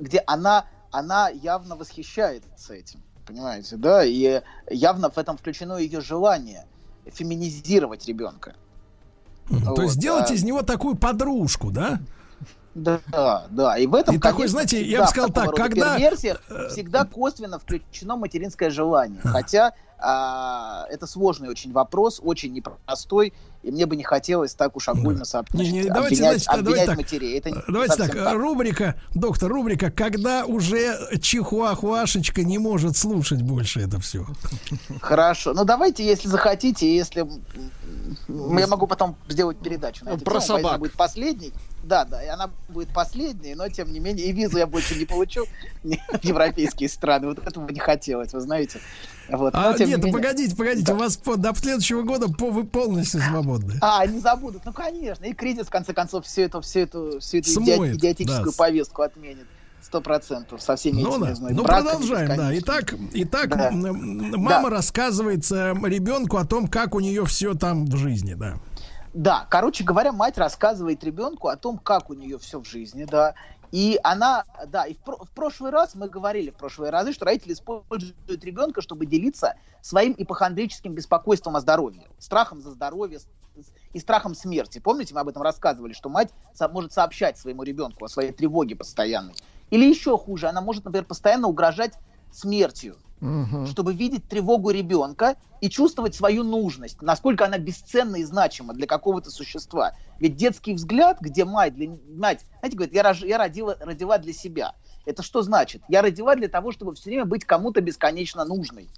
где 0.00 0.22
она, 0.26 0.64
она 0.90 1.28
явно 1.28 1.76
восхищается 1.76 2.74
этим. 2.74 3.00
Понимаете, 3.26 3.76
да? 3.76 4.02
И 4.04 4.40
явно 4.70 5.10
в 5.10 5.18
этом 5.18 5.36
включено 5.36 5.76
ее 5.76 6.00
желание 6.00 6.64
феминизировать 7.06 8.06
ребенка. 8.08 8.54
То 9.48 9.56
Вот, 9.56 9.78
есть 9.80 9.94
сделать 9.94 10.30
а- 10.30 10.34
из 10.34 10.42
него 10.42 10.62
такую 10.62 10.96
подружку, 10.96 11.70
да? 11.70 12.00
Да, 12.82 13.46
да, 13.50 13.76
и 13.78 13.86
в 13.86 13.94
этом, 13.94 14.14
И 14.14 14.18
такой, 14.18 14.48
знаете, 14.48 14.82
я 14.82 15.02
бы 15.02 15.06
сказал 15.08 15.30
так, 15.30 15.54
когда- 15.54 15.96
перверсиях 15.96 16.42
всегда 16.70 17.04
косвенно 17.04 17.58
включено 17.58 18.16
материнское 18.16 18.70
желание, 18.70 19.20
хотя 19.22 19.72
а, 20.02 20.86
это 20.88 21.06
сложный 21.06 21.50
очень 21.50 21.72
вопрос, 21.72 22.20
очень 22.24 22.54
непростой, 22.54 23.34
и 23.62 23.70
мне 23.70 23.84
бы 23.84 23.96
не 23.96 24.02
хотелось 24.02 24.54
так 24.54 24.74
уж 24.74 24.88
огульно 24.88 25.24
сооб- 25.24 25.48
Не, 25.52 25.70
не, 25.70 25.82
значит, 25.82 25.92
давайте, 25.92 26.14
обвинять, 26.14 26.32
значит, 26.42 26.48
а, 26.48 26.52
давайте 26.52 26.70
обвинять 26.70 26.86
так. 26.86 26.96
матерей. 26.96 27.38
Это 27.38 27.64
Давайте 27.68 27.96
так, 27.96 28.06
совсем 28.12 28.38
рубрика, 28.40 28.94
доктор, 29.14 29.50
рубрика, 29.52 29.90
когда 29.90 30.46
уже 30.46 30.96
чихуахуашечка 31.20 32.42
не 32.44 32.56
может 32.56 32.96
слушать 32.96 33.42
больше 33.42 33.80
это 33.80 34.00
все. 34.00 34.26
Хорошо, 35.02 35.52
ну 35.52 35.64
давайте, 35.64 36.06
если 36.06 36.28
захотите, 36.28 36.96
если 36.96 37.26
я 38.28 38.66
могу 38.66 38.86
потом 38.86 39.16
сделать 39.28 39.58
передачу 39.58 40.04
на 40.04 40.10
эту 40.10 40.24
Про 40.24 40.40
тему, 40.40 40.58
собак. 40.58 40.78
будет 40.80 40.92
последний. 40.92 41.52
Да, 41.82 42.04
да, 42.04 42.22
и 42.22 42.26
она 42.26 42.50
будет 42.68 42.92
последней, 42.92 43.54
но 43.54 43.68
тем 43.68 43.90
не 43.92 44.00
менее 44.00 44.26
и 44.26 44.32
визу 44.32 44.58
я 44.58 44.66
больше 44.66 44.94
не 44.98 45.06
получу 45.06 45.44
в 45.82 46.24
европейские 46.24 46.88
страны. 46.88 47.28
Вот 47.28 47.38
этого 47.46 47.64
бы 47.64 47.72
не 47.72 47.80
хотелось, 47.80 48.32
вы 48.32 48.40
знаете. 48.40 48.80
Вот, 49.30 49.54
А 49.54 49.70
но 49.72 49.78
не 49.78 49.86
нет, 49.86 49.98
менее. 49.98 50.12
погодите, 50.12 50.56
погодите, 50.56 50.92
у 50.92 50.96
вас 50.96 51.16
по- 51.16 51.36
до 51.36 51.54
следующего 51.54 52.02
года 52.02 52.28
по, 52.28 52.50
вы 52.50 52.64
полностью 52.64 53.20
свободны. 53.22 53.74
А, 53.80 54.04
не 54.06 54.18
забудут. 54.20 54.62
Ну, 54.64 54.72
конечно. 54.72 55.24
И 55.24 55.32
кризис, 55.32 55.66
в 55.66 55.70
конце 55.70 55.94
концов, 55.94 56.26
всю 56.26 56.42
эту, 56.42 56.60
всю 56.60 56.80
эту, 56.80 57.20
всю 57.20 57.38
эту 57.38 57.50
Смоет, 57.50 57.80
иди- 57.94 57.96
идиотическую 57.96 58.46
да. 58.52 58.56
повестку 58.58 59.02
отменит. 59.02 59.46
Сто 59.82 60.00
процентов. 60.00 60.60
Со 60.62 60.76
всеми 60.76 61.00
Ну 61.02 61.10
этими, 61.16 61.24
да, 61.28 61.34
знаю, 61.34 61.54
ну 61.56 61.64
продолжаем, 61.64 62.36
да. 62.36 62.56
Итак, 62.58 62.94
итак, 63.12 63.48
Да. 63.50 63.70
мама 63.72 64.70
рассказывает 64.70 65.50
э, 65.50 65.74
ребенку 65.84 66.36
о 66.36 66.44
том, 66.44 66.68
как 66.68 66.94
у 66.94 67.00
нее 67.00 67.24
все 67.24 67.54
там 67.54 67.86
в 67.86 67.96
жизни, 67.96 68.34
да. 68.34 68.56
Да, 69.14 69.46
короче 69.50 69.82
говоря, 69.82 70.12
мать 70.12 70.38
рассказывает 70.38 71.02
ребенку 71.02 71.48
о 71.48 71.56
том, 71.56 71.78
как 71.78 72.10
у 72.10 72.14
нее 72.14 72.38
все 72.38 72.60
в 72.60 72.66
жизни, 72.68 73.04
да. 73.04 73.34
И 73.72 73.98
она, 74.02 74.44
да, 74.66 74.84
и 74.84 74.94
в, 74.94 74.98
про- 74.98 75.16
в 75.24 75.30
прошлый 75.30 75.70
раз 75.70 75.94
мы 75.94 76.08
говорили 76.08 76.50
в 76.50 76.54
прошлые 76.56 76.90
разы, 76.90 77.12
что 77.12 77.24
родители 77.24 77.52
используют 77.52 78.44
ребенка, 78.44 78.82
чтобы 78.82 79.06
делиться 79.06 79.54
своим 79.80 80.14
ипохондрическим 80.18 80.92
беспокойством 80.92 81.56
о 81.56 81.60
здоровье, 81.60 82.02
страхом 82.18 82.60
за 82.60 82.70
здоровье 82.72 83.20
и 83.92 83.98
страхом 84.00 84.34
смерти. 84.34 84.78
Помните, 84.80 85.14
мы 85.14 85.20
об 85.20 85.28
этом 85.28 85.42
рассказывали, 85.42 85.92
что 85.92 86.08
мать 86.08 86.30
со- 86.52 86.68
может 86.68 86.92
сообщать 86.92 87.38
своему 87.38 87.62
ребенку 87.62 88.04
о 88.04 88.08
своей 88.08 88.32
тревоге 88.32 88.74
постоянной. 88.76 89.34
Или 89.70 89.88
еще 89.88 90.18
хуже, 90.18 90.48
она 90.48 90.60
может, 90.60 90.84
например, 90.84 91.04
постоянно 91.04 91.48
угрожать 91.48 91.92
смертью, 92.30 92.96
Мгм. 93.20 93.66
чтобы 93.66 93.94
видеть 93.94 94.26
тревогу 94.28 94.70
ребенка 94.70 95.36
и 95.60 95.68
чувствовать 95.68 96.14
свою 96.14 96.42
нужность, 96.42 97.00
насколько 97.02 97.44
она 97.44 97.58
бесценна 97.58 98.16
и 98.16 98.24
значима 98.24 98.72
для 98.74 98.86
какого-то 98.86 99.30
существа. 99.30 99.92
Ведь 100.18 100.36
детский 100.36 100.74
взгляд, 100.74 101.18
где 101.20 101.44
мать, 101.44 101.74
для, 101.74 101.90
мать 102.16 102.46
знаете, 102.60 102.76
говорит, 102.76 102.94
я, 102.94 103.02
рож- 103.02 103.26
я 103.26 103.38
родила, 103.38 103.76
родила 103.80 104.18
для 104.18 104.32
себя. 104.32 104.74
Это 105.04 105.22
что 105.22 105.42
значит? 105.42 105.82
Я 105.88 106.02
родила 106.02 106.34
для 106.34 106.48
того, 106.48 106.72
чтобы 106.72 106.94
все 106.94 107.10
время 107.10 107.24
быть 107.24 107.44
кому-то 107.44 107.80
бесконечно 107.80 108.44
нужной. 108.44 108.90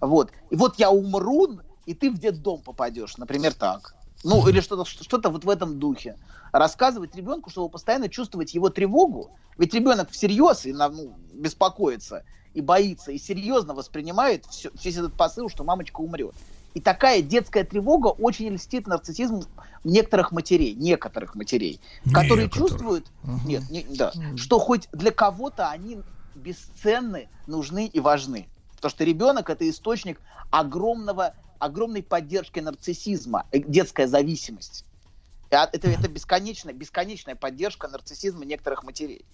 Вот. 0.00 0.32
И 0.50 0.56
вот 0.56 0.78
я 0.78 0.90
умру, 0.90 1.60
и 1.86 1.94
ты 1.94 2.10
в 2.10 2.18
детдом 2.18 2.62
попадешь, 2.62 3.16
например, 3.18 3.52
так. 3.54 3.94
Ну, 4.22 4.46
или 4.48 4.60
что-то 4.60 4.84
что 4.84 5.30
вот 5.30 5.44
в 5.44 5.48
этом 5.48 5.78
духе. 5.78 6.16
Рассказывать 6.52 7.14
ребенку, 7.14 7.50
чтобы 7.50 7.68
постоянно 7.68 8.08
чувствовать 8.08 8.54
его 8.54 8.68
тревогу. 8.68 9.30
Ведь 9.56 9.72
ребенок 9.74 10.10
всерьез 10.10 10.66
и 10.66 10.72
ну, 10.72 11.14
беспокоится, 11.32 12.24
и 12.54 12.60
боится, 12.60 13.12
и 13.12 13.18
серьезно 13.18 13.74
воспринимает 13.74 14.44
всё- 14.46 14.70
весь 14.82 14.96
этот 14.96 15.14
посыл, 15.14 15.48
что 15.48 15.64
мамочка 15.64 16.00
умрет. 16.00 16.34
И 16.74 16.80
такая 16.80 17.20
детская 17.22 17.64
тревога 17.64 18.08
очень 18.08 18.48
льстит 18.54 18.86
нарциссизм 18.86 19.42
некоторых 19.84 20.30
матерей, 20.32 20.74
некоторых 20.74 21.34
матерей, 21.34 21.80
которые 22.12 22.44
Некоторых. 22.46 22.52
чувствуют, 22.70 23.06
нет, 23.44 23.68
не- 23.70 23.84
да, 23.96 24.12
что 24.36 24.58
хоть 24.58 24.88
для 24.92 25.10
кого-то 25.10 25.68
они 25.70 26.00
бесценны, 26.34 27.28
нужны 27.46 27.86
и 27.86 27.98
важны. 28.00 28.48
Потому 28.76 28.90
что 28.90 29.04
ребенок 29.04 29.50
это 29.50 29.68
источник 29.68 30.20
огромного, 30.50 31.34
огромной 31.60 32.02
поддержки 32.02 32.58
нарциссизма, 32.58 33.46
э, 33.52 33.60
детская 33.60 34.08
зависимость. 34.08 34.84
Это, 35.50 35.88
это 35.88 36.08
бесконечная, 36.08 36.72
бесконечная 36.74 37.34
поддержка 37.34 37.88
нарциссизма 37.88 38.44
некоторых 38.44 38.84
матерей. 38.84 39.26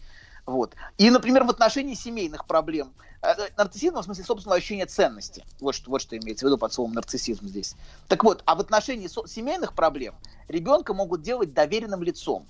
Вот. 0.47 0.75
И, 0.97 1.11
например, 1.11 1.45
в 1.45 1.51
отношении 1.51 1.95
семейных 1.95 2.47
проблем. 2.47 2.95
э, 3.23 3.29
э, 3.33 3.49
Нарциссизм 3.57 3.97
в 3.97 4.03
смысле 4.03 4.25
собственного 4.25 4.57
ощущения 4.57 4.87
ценности. 4.87 5.45
Вот 5.61 5.75
что, 5.75 5.91
вот 5.91 6.01
что 6.01 6.17
имеется 6.17 6.47
в 6.47 6.49
виду 6.49 6.59
под 6.59 6.73
словом 6.73 6.93
нарциссизм 6.93 7.47
здесь. 7.49 7.77
Так 8.09 8.25
вот, 8.25 8.43
а 8.47 8.55
в 8.55 8.61
отношении 8.61 9.09
со- 9.09 9.27
семейных 9.27 9.75
проблем 9.75 10.15
ребенка 10.49 10.95
могут 10.95 11.23
делать 11.23 11.53
доверенным 11.53 12.03
лицом. 12.03 12.49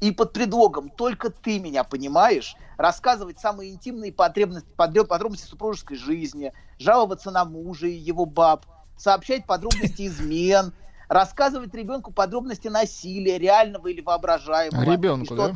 И 0.00 0.12
под 0.12 0.32
предлогом 0.32 0.90
«только 0.90 1.30
ты 1.30 1.58
меня 1.58 1.84
понимаешь» 1.84 2.56
рассказывать 2.76 3.38
самые 3.38 3.72
интимные 3.72 4.12
потребности, 4.12 4.68
подробности 4.76 5.46
супружеской 5.46 5.96
жизни, 5.96 6.52
жаловаться 6.78 7.30
на 7.30 7.44
мужа 7.44 7.86
и 7.86 7.92
его 7.92 8.26
баб, 8.26 8.66
сообщать 8.96 9.46
подробности 9.46 10.06
измен, 10.06 10.72
рассказывать 11.08 11.74
ребенку 11.74 12.12
подробности 12.12 12.68
насилия, 12.68 13.38
реального 13.38 13.88
или 13.88 14.00
воображаемого. 14.00 14.82
И 14.82 14.90
Ребенку, 14.90 15.26
что- 15.34 15.36
да? 15.48 15.54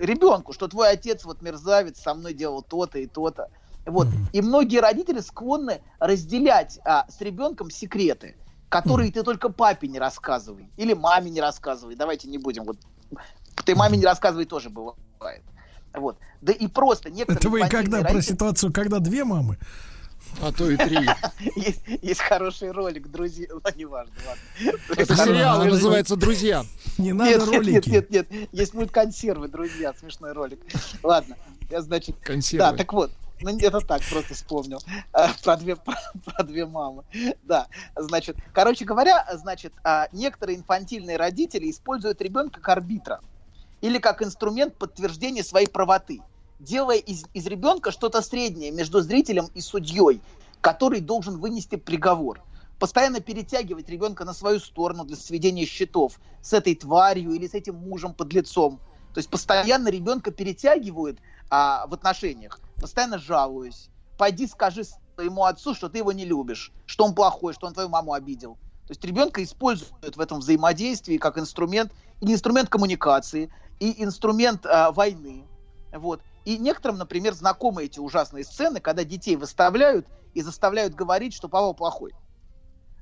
ребенку, 0.00 0.52
что 0.52 0.68
твой 0.68 0.90
отец 0.90 1.24
вот 1.24 1.42
мерзавец, 1.42 2.00
со 2.00 2.14
мной 2.14 2.34
делал 2.34 2.62
то-то 2.62 2.98
и 2.98 3.06
то-то. 3.06 3.48
Вот. 3.84 4.08
И 4.32 4.40
многие 4.42 4.78
родители 4.78 5.20
склонны 5.20 5.80
разделять 5.98 6.78
а, 6.84 7.04
с 7.08 7.20
ребенком 7.20 7.70
секреты, 7.70 8.36
которые 8.68 9.10
ты 9.10 9.22
только 9.22 9.48
папе 9.48 9.88
не 9.88 9.98
рассказывай. 9.98 10.70
Или 10.76 10.92
маме 10.94 11.30
не 11.30 11.40
рассказывай. 11.40 11.96
Давайте 11.96 12.28
не 12.28 12.38
будем. 12.38 12.64
Вот. 12.64 12.76
Ты 13.64 13.74
маме 13.74 13.98
не 13.98 14.04
рассказывай 14.04 14.44
тоже 14.44 14.70
бывает. 14.70 15.42
Вот. 15.94 16.16
Да 16.40 16.52
и 16.52 16.66
просто 16.68 17.10
некоторые 17.10 17.38
Это 17.38 17.48
вы 17.50 17.60
когда 17.68 18.00
про 18.00 18.08
родители- 18.12 18.32
ситуацию, 18.32 18.72
когда 18.72 18.98
две 18.98 19.24
мамы? 19.24 19.58
А 20.40 20.52
то 20.52 20.70
и 20.70 20.76
три. 20.76 20.98
есть, 21.56 21.80
есть 22.02 22.20
хороший 22.20 22.70
ролик, 22.70 23.10
друзья. 23.10 23.46
Ну, 23.50 23.60
неважно, 23.76 24.14
ладно. 24.26 24.78
Это 24.96 25.16
сериал 25.16 25.60
а 25.60 25.64
называется 25.64 26.16
«Друзья». 26.16 26.64
Не 26.98 27.12
надо 27.12 27.30
Нет, 27.30 27.40
нет, 27.40 27.48
ролики. 27.48 27.88
нет, 27.88 28.10
нет, 28.10 28.30
нет. 28.30 28.48
Есть 28.52 28.74
мульт 28.74 28.90
консервы, 28.90 29.48
друзья, 29.48 29.94
смешной 29.98 30.32
ролик. 30.32 30.60
Ладно, 31.02 31.36
я, 31.70 31.80
значит, 31.80 32.16
Консервы. 32.22 32.70
Да, 32.70 32.76
так 32.76 32.92
вот, 32.92 33.10
ну 33.40 33.56
это 33.58 33.80
так, 33.80 34.02
просто 34.10 34.34
вспомнил. 34.34 34.78
А, 35.12 35.30
Про 35.42 35.56
две, 35.56 35.76
про, 35.76 35.94
про 36.24 36.42
две 36.44 36.66
мамы. 36.66 37.04
Да, 37.42 37.68
значит, 37.96 38.36
короче 38.52 38.84
говоря, 38.84 39.26
значит, 39.34 39.72
а, 39.84 40.08
некоторые 40.12 40.58
инфантильные 40.58 41.16
родители 41.16 41.70
используют 41.70 42.20
ребенка 42.22 42.60
как 42.60 42.68
арбитра 42.76 43.20
или 43.80 43.98
как 43.98 44.22
инструмент 44.22 44.76
подтверждения 44.76 45.44
своей 45.44 45.66
правоты, 45.66 46.20
делая 46.62 46.98
из, 46.98 47.24
из 47.34 47.46
ребенка 47.46 47.90
что-то 47.90 48.22
среднее 48.22 48.70
между 48.70 49.00
зрителем 49.00 49.48
и 49.54 49.60
судьей, 49.60 50.20
который 50.60 51.00
должен 51.00 51.38
вынести 51.38 51.76
приговор. 51.76 52.40
Постоянно 52.78 53.20
перетягивать 53.20 53.88
ребенка 53.88 54.24
на 54.24 54.32
свою 54.32 54.58
сторону 54.58 55.04
для 55.04 55.16
сведения 55.16 55.64
счетов 55.64 56.18
с 56.40 56.52
этой 56.52 56.74
тварью 56.74 57.32
или 57.32 57.46
с 57.46 57.54
этим 57.54 57.76
мужем 57.76 58.14
под 58.14 58.32
лицом. 58.32 58.80
То 59.12 59.18
есть 59.18 59.28
постоянно 59.28 59.88
ребенка 59.88 60.30
перетягивают 60.30 61.18
а, 61.50 61.86
в 61.86 61.94
отношениях, 61.94 62.60
постоянно 62.76 63.18
жалуюсь. 63.18 63.88
Пойди 64.16 64.46
скажи 64.46 64.84
своему 65.14 65.44
отцу, 65.44 65.74
что 65.74 65.88
ты 65.88 65.98
его 65.98 66.12
не 66.12 66.24
любишь, 66.24 66.72
что 66.86 67.04
он 67.04 67.14
плохой, 67.14 67.52
что 67.52 67.66
он 67.66 67.74
твою 67.74 67.88
маму 67.88 68.14
обидел. 68.14 68.54
То 68.86 68.90
есть 68.90 69.04
ребенка 69.04 69.42
используют 69.42 70.16
в 70.16 70.20
этом 70.20 70.40
взаимодействии 70.40 71.18
как 71.18 71.38
инструмент, 71.38 71.92
и 72.20 72.32
инструмент 72.32 72.68
коммуникации, 72.68 73.52
и 73.80 74.02
инструмент 74.02 74.64
а, 74.64 74.92
войны. 74.92 75.44
Вот. 75.92 76.22
И 76.44 76.58
некоторым, 76.58 76.98
например, 76.98 77.34
знакомы 77.34 77.84
эти 77.84 77.98
ужасные 77.98 78.44
сцены, 78.44 78.80
когда 78.80 79.04
детей 79.04 79.36
выставляют 79.36 80.06
и 80.34 80.42
заставляют 80.42 80.94
говорить, 80.94 81.34
что 81.34 81.48
папа 81.48 81.72
плохой. 81.72 82.12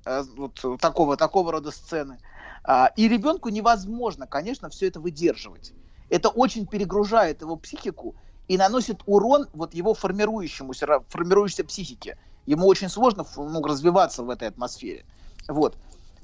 Э, 0.05 0.23
Вот 0.37 0.61
такого, 0.81 1.17
такого 1.17 1.53
рода 1.53 1.71
сцены. 1.71 2.19
А, 2.65 2.93
И 2.97 3.09
ребенку 3.09 3.49
невозможно, 3.49 4.27
конечно, 4.27 4.69
все 4.69 4.89
это 4.89 5.01
выдерживать. 5.01 5.73
Это 6.11 6.29
очень 6.29 6.67
перегружает 6.67 7.41
его 7.41 7.57
психику 7.57 8.15
и 8.49 8.59
наносит 8.59 9.03
урон 9.07 9.49
вот 9.53 9.75
его 9.75 9.95
формирующемуся, 9.95 11.05
формирующейся 11.09 11.65
психике. 11.65 12.19
Ему 12.47 12.67
очень 12.67 12.89
сложно 12.89 13.25
ну, 13.37 13.63
развиваться 13.63 14.23
в 14.25 14.31
этой 14.31 14.49
атмосфере. 14.49 15.05
Вот. 15.47 15.79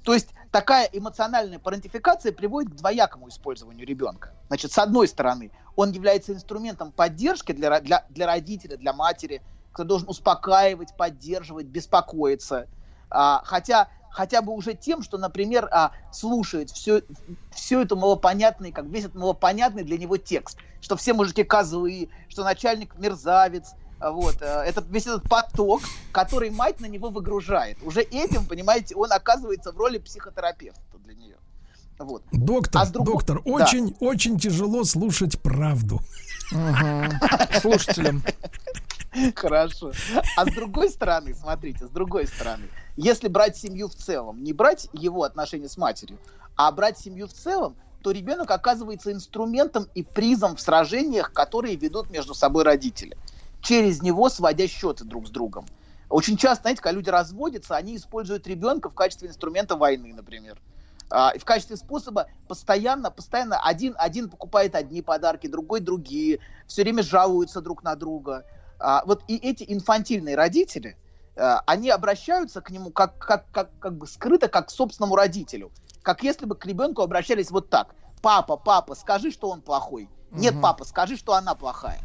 То 0.07 0.15
есть 0.15 0.29
такая 0.53 0.89
эмоциональная 0.93 1.59
парентификация 1.59 2.31
приводит 2.31 2.71
к 2.71 2.77
двоякому 2.77 3.29
использованию 3.29 3.85
ребенка. 3.85 4.31
Значит, 4.47 4.71
с 4.71 4.79
одной 4.79 5.09
стороны, 5.09 5.51
он 5.75 5.91
является 5.91 6.33
инструментом 6.33 6.93
поддержки 6.93 7.51
для, 7.51 7.81
для, 7.81 8.07
для 8.11 8.27
родителя, 8.29 8.77
для 8.77 8.93
матери, 8.93 9.43
кто 9.73 9.83
должен 9.83 10.09
успокаивать, 10.09 10.97
поддерживать, 10.97 11.67
беспокоиться. 11.67 12.69
А, 13.11 13.43
хотя 13.45 13.89
хотя 14.09 14.43
бы 14.43 14.53
уже 14.53 14.75
тем, 14.75 15.03
что, 15.03 15.19
например, 15.19 15.69
а, 15.73 15.91
слушает 16.13 16.71
все, 16.71 17.03
все 17.51 17.83
это 17.83 17.97
малопонятный, 17.97 18.71
как 18.71 18.85
весь 18.87 19.07
этот 19.07 19.17
малопонятный 19.17 19.83
для 19.83 19.99
него 19.99 20.19
текст, 20.19 20.57
что 20.81 20.97
все 20.97 21.15
мужики 21.15 21.43
козлы, 21.43 22.11
что 22.29 22.45
начальник 22.45 22.95
мерзавец, 22.97 23.75
вот, 24.01 24.37
а, 24.43 24.65
этот, 24.65 24.87
весь 24.91 25.07
этот 25.07 25.29
поток, 25.29 25.83
который 26.13 26.51
мать 26.51 26.81
на 26.81 26.87
него 26.87 27.09
выгружает. 27.11 27.79
Уже 27.83 28.03
этим, 28.03 28.45
понимаете, 28.47 28.95
он 28.95 29.13
оказывается 29.13 29.73
в 29.73 29.77
роли 29.79 29.99
психотерапевта 29.99 30.81
для 31.05 31.15
нее. 31.15 31.37
Вот. 31.99 32.23
Доктор, 32.31 32.83
А 32.83 32.87
другой- 32.87 33.13
доктор, 33.15 33.37
Да. 33.43 33.51
очень, 33.51 33.97
очень 34.01 34.39
тяжело 34.39 34.85
слушать 34.85 35.41
правду. 35.41 36.01
Слушателям. 37.61 38.23
Хорошо. 39.35 39.93
А 40.37 40.45
с 40.45 40.53
другой 40.55 40.91
стороны, 40.91 41.35
смотрите, 41.35 41.87
с 41.87 41.91
другой 41.91 42.27
стороны, 42.27 42.65
если 42.97 43.29
брать 43.29 43.57
семью 43.57 43.89
в 43.89 43.95
целом, 43.95 44.43
не 44.45 44.53
брать 44.53 44.89
его 44.93 45.23
отношения 45.23 45.69
с 45.71 45.79
матерью, 45.79 46.19
а 46.55 46.71
брать 46.71 46.99
семью 46.99 47.27
в 47.27 47.33
целом, 47.33 47.77
то 48.03 48.11
ребенок 48.11 48.51
оказывается 48.51 49.11
инструментом 49.13 49.87
и 49.95 50.03
призом 50.03 50.55
в 50.57 50.61
сражениях, 50.61 51.33
которые 51.33 51.77
ведут 51.77 52.11
между 52.11 52.35
собой 52.35 52.63
родители, 52.65 53.17
через 53.67 54.01
него 54.01 54.29
сводя 54.29 54.69
счеты 54.69 55.05
друг 55.05 55.27
с 55.27 55.31
другом. 55.31 55.67
Очень 56.09 56.37
часто, 56.37 56.63
знаете, 56.63 56.81
когда 56.81 56.97
люди 56.97 57.11
разводятся, 57.11 57.75
они 57.77 57.97
используют 57.97 58.47
ребенка 58.47 58.89
в 58.89 58.95
качестве 58.95 59.29
инструмента 59.29 59.75
войны, 59.75 60.15
например. 60.15 60.57
А, 61.11 61.33
и 61.35 61.39
в 61.39 61.45
качестве 61.45 61.77
способа 61.77 62.29
постоянно, 62.47 63.11
постоянно 63.11 63.59
один, 63.61 63.97
один 63.99 64.31
покупает 64.31 64.77
одни 64.77 65.03
подарки, 65.03 65.49
другой 65.49 65.81
другие, 65.81 66.39
все 66.69 66.83
время 66.83 67.03
жалуются 67.03 67.61
друг 67.61 67.83
на 67.83 67.97
друга. 67.97 68.45
А, 68.79 69.03
вот 69.05 69.25
и 69.27 69.37
эти 69.37 69.65
инфантильные 69.67 70.37
родители, 70.37 70.97
а, 71.37 71.63
они 71.67 71.91
обращаются 71.91 72.61
к 72.61 72.71
нему 72.71 72.91
как, 72.91 73.19
как, 73.19 73.51
как, 73.51 73.77
как 73.81 73.99
бы 73.99 74.07
скрыто, 74.07 74.47
как 74.47 74.69
к 74.69 74.71
собственному 74.71 75.17
родителю. 75.17 75.73
Как 76.03 76.23
если 76.23 76.47
бы 76.47 76.55
к 76.55 76.65
ребенку 76.67 77.03
обращались 77.03 77.51
вот 77.51 77.69
так. 77.69 77.97
Папа, 78.23 78.57
папа, 78.57 78.95
скажи, 78.95 79.33
что 79.33 79.51
он 79.51 79.61
плохой. 79.61 80.09
Нет, 80.31 80.55
Мгм. 80.55 80.63
папа, 80.63 80.85
скажи, 80.85 81.17
что 81.17 81.35
она 81.35 81.57
плохая. 81.57 82.01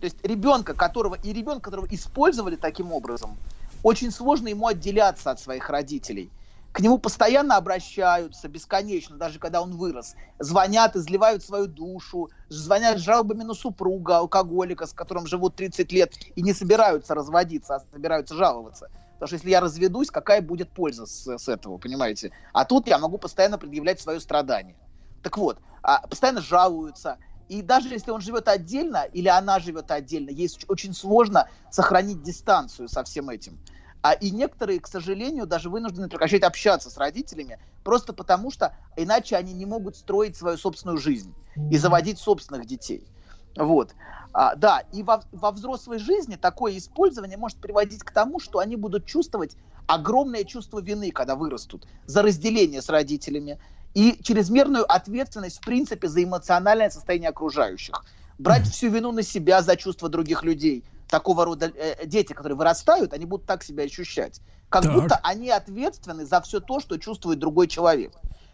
То 0.00 0.04
есть 0.04 0.16
ребенка, 0.22 0.74
которого 0.74 1.16
и 1.16 1.32
ребенка, 1.32 1.62
которого 1.70 1.86
использовали 1.90 2.56
таким 2.56 2.92
образом, 2.92 3.36
очень 3.82 4.10
сложно 4.10 4.48
ему 4.48 4.66
отделяться 4.66 5.30
от 5.30 5.40
своих 5.40 5.70
родителей. 5.70 6.30
К 6.72 6.80
нему 6.80 6.98
постоянно 6.98 7.56
обращаются, 7.56 8.46
бесконечно, 8.46 9.16
даже 9.16 9.38
когда 9.38 9.62
он 9.62 9.76
вырос. 9.76 10.14
Звонят, 10.38 10.94
изливают 10.94 11.42
свою 11.42 11.66
душу, 11.66 12.30
звонят 12.48 12.98
жалобами 12.98 13.42
на 13.42 13.54
супруга, 13.54 14.18
алкоголика, 14.18 14.86
с 14.86 14.92
которым 14.92 15.26
живут 15.26 15.56
30 15.56 15.90
лет 15.92 16.12
и 16.36 16.42
не 16.42 16.52
собираются 16.52 17.14
разводиться, 17.14 17.76
а 17.76 17.82
собираются 17.92 18.34
жаловаться. 18.34 18.90
Потому 19.14 19.26
что 19.26 19.36
если 19.36 19.50
я 19.50 19.60
разведусь, 19.60 20.10
какая 20.10 20.40
будет 20.40 20.70
польза 20.70 21.06
с, 21.06 21.26
с 21.26 21.48
этого, 21.48 21.78
понимаете? 21.78 22.30
А 22.52 22.64
тут 22.64 22.86
я 22.86 22.98
могу 22.98 23.18
постоянно 23.18 23.58
предъявлять 23.58 24.00
свое 24.00 24.20
страдание. 24.20 24.76
Так 25.22 25.36
вот, 25.38 25.58
а, 25.82 26.06
постоянно 26.06 26.40
жалуются. 26.40 27.18
И 27.48 27.62
даже 27.62 27.88
если 27.88 28.10
он 28.10 28.20
живет 28.20 28.48
отдельно 28.48 29.04
или 29.12 29.28
она 29.28 29.58
живет 29.58 29.90
отдельно, 29.90 30.30
ей 30.30 30.50
очень 30.68 30.94
сложно 30.94 31.48
сохранить 31.70 32.22
дистанцию 32.22 32.88
со 32.88 33.04
всем 33.04 33.30
этим. 33.30 33.58
А 34.02 34.12
и 34.12 34.30
некоторые, 34.30 34.80
к 34.80 34.86
сожалению, 34.86 35.46
даже 35.46 35.70
вынуждены 35.70 36.08
прекращать 36.08 36.42
общаться 36.42 36.88
с 36.88 36.96
родителями, 36.96 37.58
просто 37.82 38.12
потому 38.12 38.50
что 38.50 38.72
иначе 38.96 39.36
они 39.36 39.52
не 39.52 39.66
могут 39.66 39.96
строить 39.96 40.36
свою 40.36 40.56
собственную 40.56 40.98
жизнь 40.98 41.34
и 41.70 41.76
заводить 41.76 42.18
собственных 42.18 42.66
детей. 42.66 43.08
Вот. 43.56 43.94
А, 44.32 44.54
да, 44.54 44.84
и 44.92 45.02
во, 45.02 45.24
во 45.32 45.50
взрослой 45.50 45.98
жизни 45.98 46.36
такое 46.36 46.76
использование 46.76 47.36
может 47.36 47.58
приводить 47.58 48.04
к 48.04 48.12
тому, 48.12 48.38
что 48.38 48.60
они 48.60 48.76
будут 48.76 49.04
чувствовать 49.04 49.56
огромное 49.86 50.44
чувство 50.44 50.80
вины, 50.80 51.10
когда 51.10 51.34
вырастут, 51.34 51.88
за 52.06 52.22
разделение 52.22 52.82
с 52.82 52.88
родителями 52.88 53.58
и 53.98 54.16
чрезмерную 54.22 54.84
ответственность, 54.88 55.58
в 55.58 55.62
принципе, 55.62 56.06
за 56.06 56.22
эмоциональное 56.22 56.88
состояние 56.88 57.30
окружающих. 57.30 58.04
Брать 58.38 58.68
всю 58.68 58.90
вину 58.90 59.10
на 59.10 59.24
себя 59.24 59.60
за 59.60 59.74
чувства 59.74 60.08
других 60.08 60.44
людей. 60.44 60.84
Такого 61.08 61.44
рода 61.44 61.72
э, 61.74 62.06
дети, 62.06 62.32
которые 62.32 62.56
вырастают, 62.56 63.12
они 63.12 63.24
будут 63.24 63.46
так 63.46 63.64
себя 63.64 63.82
ощущать. 63.82 64.40
Как 64.68 64.84
Так. 64.84 64.94
будто 64.94 65.16
они 65.24 65.50
ответственны 65.50 66.26
за 66.26 66.40
все 66.42 66.60
то, 66.60 66.78
что 66.78 66.96
чувствует 66.98 67.40
другой 67.40 67.66
человек. 67.66 68.12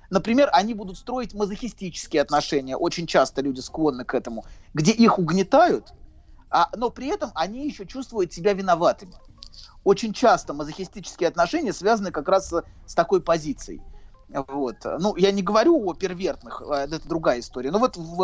Например, 0.08 0.48
они 0.50 0.72
будут 0.72 0.96
строить 0.96 1.34
мазохистические 1.34 2.22
отношения. 2.22 2.78
Очень 2.78 3.06
часто 3.06 3.42
люди 3.42 3.60
склонны 3.60 4.06
к 4.06 4.14
этому, 4.14 4.46
где 4.72 4.92
их 4.92 5.18
угнетают, 5.18 5.92
а, 6.48 6.70
но 6.74 6.88
при 6.88 7.08
этом 7.08 7.32
они 7.34 7.66
еще 7.66 7.84
чувствуют 7.84 8.32
себя 8.32 8.54
виноватыми. 8.54 9.12
Очень 9.82 10.14
часто 10.14 10.54
мазохистические 10.54 11.28
отношения 11.28 11.74
связаны 11.74 12.12
как 12.12 12.28
раз 12.28 12.48
с, 12.48 12.64
с 12.86 12.94
такой 12.94 13.20
позицией. 13.20 13.82
Вот. 14.28 14.76
Ну, 14.98 15.16
я 15.16 15.32
не 15.32 15.42
говорю 15.42 15.88
о 15.88 15.94
первертных, 15.94 16.62
э, 16.66 16.86
это 16.90 17.08
другая 17.08 17.40
история. 17.40 17.70
Но 17.70 17.78
вот 17.78 17.96
в, 17.96 18.16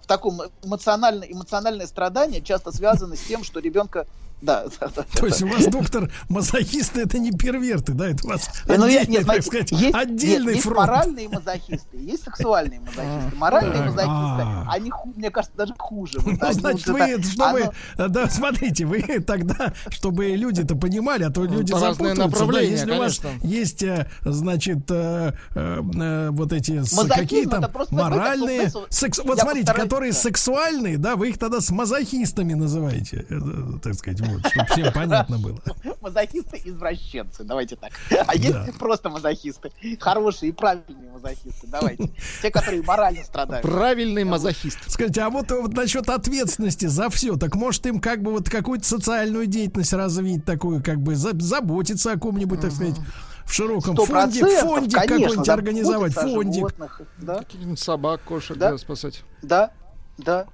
в 0.00 0.06
таком 0.06 0.40
эмоционально, 0.62 1.24
эмоциональное 1.24 1.86
страдание 1.86 2.40
часто 2.40 2.72
связано 2.72 3.16
с 3.16 3.20
тем, 3.20 3.44
что 3.44 3.60
ребенка... 3.60 4.06
Да, 4.42 4.64
да, 4.80 4.88
да, 4.96 5.02
То 5.14 5.26
есть 5.26 5.42
у 5.42 5.48
вас, 5.48 5.66
доктор, 5.66 6.10
мазохисты 6.28 7.02
это 7.02 7.18
не 7.18 7.30
перверты, 7.30 7.92
да, 7.92 8.08
это 8.08 8.26
у 8.26 8.30
вас 8.30 8.48
Э, 8.66 8.76
ну, 8.78 8.86
я- 8.86 9.00
отдельный, 9.00 9.18
нет, 9.18 9.26
так 9.26 9.42
знаете, 9.42 9.46
сказать, 9.46 9.72
есть, 9.72 9.94
отдельный 9.94 10.44
нет, 10.46 10.54
есть 10.54 10.62
фронт. 10.66 10.78
моральные 10.78 11.28
мазохисты, 11.28 11.96
есть 11.98 12.24
сексуальные 12.24 12.80
мазохисты. 12.80 13.36
Моральные 13.36 13.72
Так, 13.72 13.86
мазохисты, 13.86 14.06
а. 14.08 14.66
они, 14.70 14.92
мне 15.16 15.30
кажется, 15.30 15.56
даже 15.56 15.74
хуже. 15.78 16.18
Ну, 16.24 16.52
значит, 16.52 16.86
вы, 16.88 17.22
чтобы, 17.22 17.70
оно- 17.98 18.08
да, 18.08 18.30
смотрите, 18.30 18.84
вы 18.86 19.02
тогда, 19.26 19.74
чтобы 19.90 20.26
люди-то 20.28 20.74
понимали, 20.74 21.24
а 21.24 21.30
то 21.30 21.44
люди 21.44 21.72
разные 21.72 22.14
запутаются, 22.14 22.46
да, 22.52 22.60
если 22.60 22.90
у 22.92 22.98
вас 22.98 23.20
есть, 23.42 23.82
э, 23.82 24.06
значит, 24.24 24.90
э, 24.90 25.32
э, 25.54 25.82
э, 26.00 26.28
вот 26.30 26.52
эти 26.52 26.82
с- 26.82 26.92
Мазохизм 26.96 27.14
какие 27.20 27.44
там 27.46 27.64
это 27.64 27.72
просто 27.72 27.94
моральные, 27.94 28.70
вот 28.72 29.38
смотрите, 29.38 29.72
которые 29.74 30.12
сексуальные, 30.14 30.96
да, 30.98 31.16
вы 31.16 31.28
их 31.30 31.38
тогда 31.38 31.60
с 31.60 31.70
мазохистами 31.70 32.54
называете, 32.54 33.26
э, 33.28 33.34
э, 33.38 33.78
так 33.82 33.94
сказать, 33.94 34.20
вот, 34.30 34.46
чтобы 34.48 34.66
всем 34.66 34.92
понятно 34.92 35.38
было. 35.38 35.58
Мазохисты 36.00 36.60
извращенцы, 36.64 37.44
давайте 37.44 37.76
так. 37.76 37.92
А 38.26 38.34
есть 38.34 38.52
Да. 38.52 38.66
просто 38.78 39.10
мазохисты, 39.10 39.70
хорошие 40.00 40.50
и 40.50 40.52
правильные 40.52 41.10
мазохисты, 41.12 41.66
давайте. 41.66 42.10
Те, 42.42 42.50
которые 42.50 42.82
морально 42.82 43.24
страдают. 43.24 43.62
Правильный 43.62 44.24
мазохист. 44.24 44.78
Скажите, 44.88 45.22
а 45.22 45.30
вот, 45.30 45.50
вот 45.50 45.72
насчет 45.74 46.08
ответственности 46.08 46.86
за 46.86 47.10
все, 47.10 47.36
так 47.36 47.54
может 47.54 47.84
им 47.86 48.00
как 48.00 48.22
бы 48.22 48.32
вот 48.32 48.48
какую-то 48.48 48.86
социальную 48.86 49.46
деятельность 49.46 49.92
развить 49.92 50.44
такую, 50.44 50.82
как 50.82 50.98
бы 51.00 51.14
за- 51.14 51.38
заботиться 51.40 52.12
о 52.12 52.18
ком-нибудь, 52.18 52.60
так 52.60 52.72
сказать, 52.72 52.96
в 53.44 53.52
широком 53.52 53.96
фонде, 53.96 54.40
фондик 54.60 54.94
конечно, 54.98 55.06
какой-нибудь 55.18 55.48
организовать, 55.48 56.12
фондик. 56.14 56.54
животных. 56.54 57.00
Да, 57.18 57.40
собак, 57.76 58.22
кошек, 58.24 58.56
Да. 58.56 58.70
да, 58.72 58.78
спасать. 58.78 59.22
да, 59.42 59.70
да. 60.18 60.46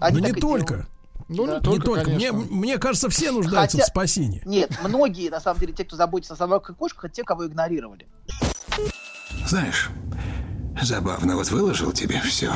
Они 0.00 0.20
Но 0.20 0.26
не 0.26 0.32
так 0.32 0.38
и 0.38 0.40
только. 0.40 0.66
делают. 0.74 0.88
Ну, 1.28 1.46
Да. 1.46 1.52
не 1.54 1.58
Не 1.58 1.62
только, 1.64 1.84
только. 1.86 2.10
Мне, 2.10 2.32
мне 2.32 2.78
кажется, 2.78 3.08
все 3.10 3.30
нуждаются 3.32 3.76
Хотя- 3.76 3.86
в 3.86 3.88
спасении. 3.90 4.42
Нет, 4.46 4.70
многие, 4.82 5.28
на 5.28 5.40
самом 5.40 5.60
деле, 5.60 5.72
те, 5.74 5.84
кто 5.84 5.96
заботится 5.96 6.34
о 6.34 6.36
собаках 6.36 6.70
и 6.70 6.78
кошках, 6.78 7.04
это 7.06 7.14
те, 7.14 7.24
кого 7.24 7.46
игнорировали. 7.46 8.06
Знаешь, 9.46 9.90
забавно, 10.80 11.36
вот 11.36 11.50
выложил 11.50 11.92
тебе 11.92 12.20
все. 12.20 12.52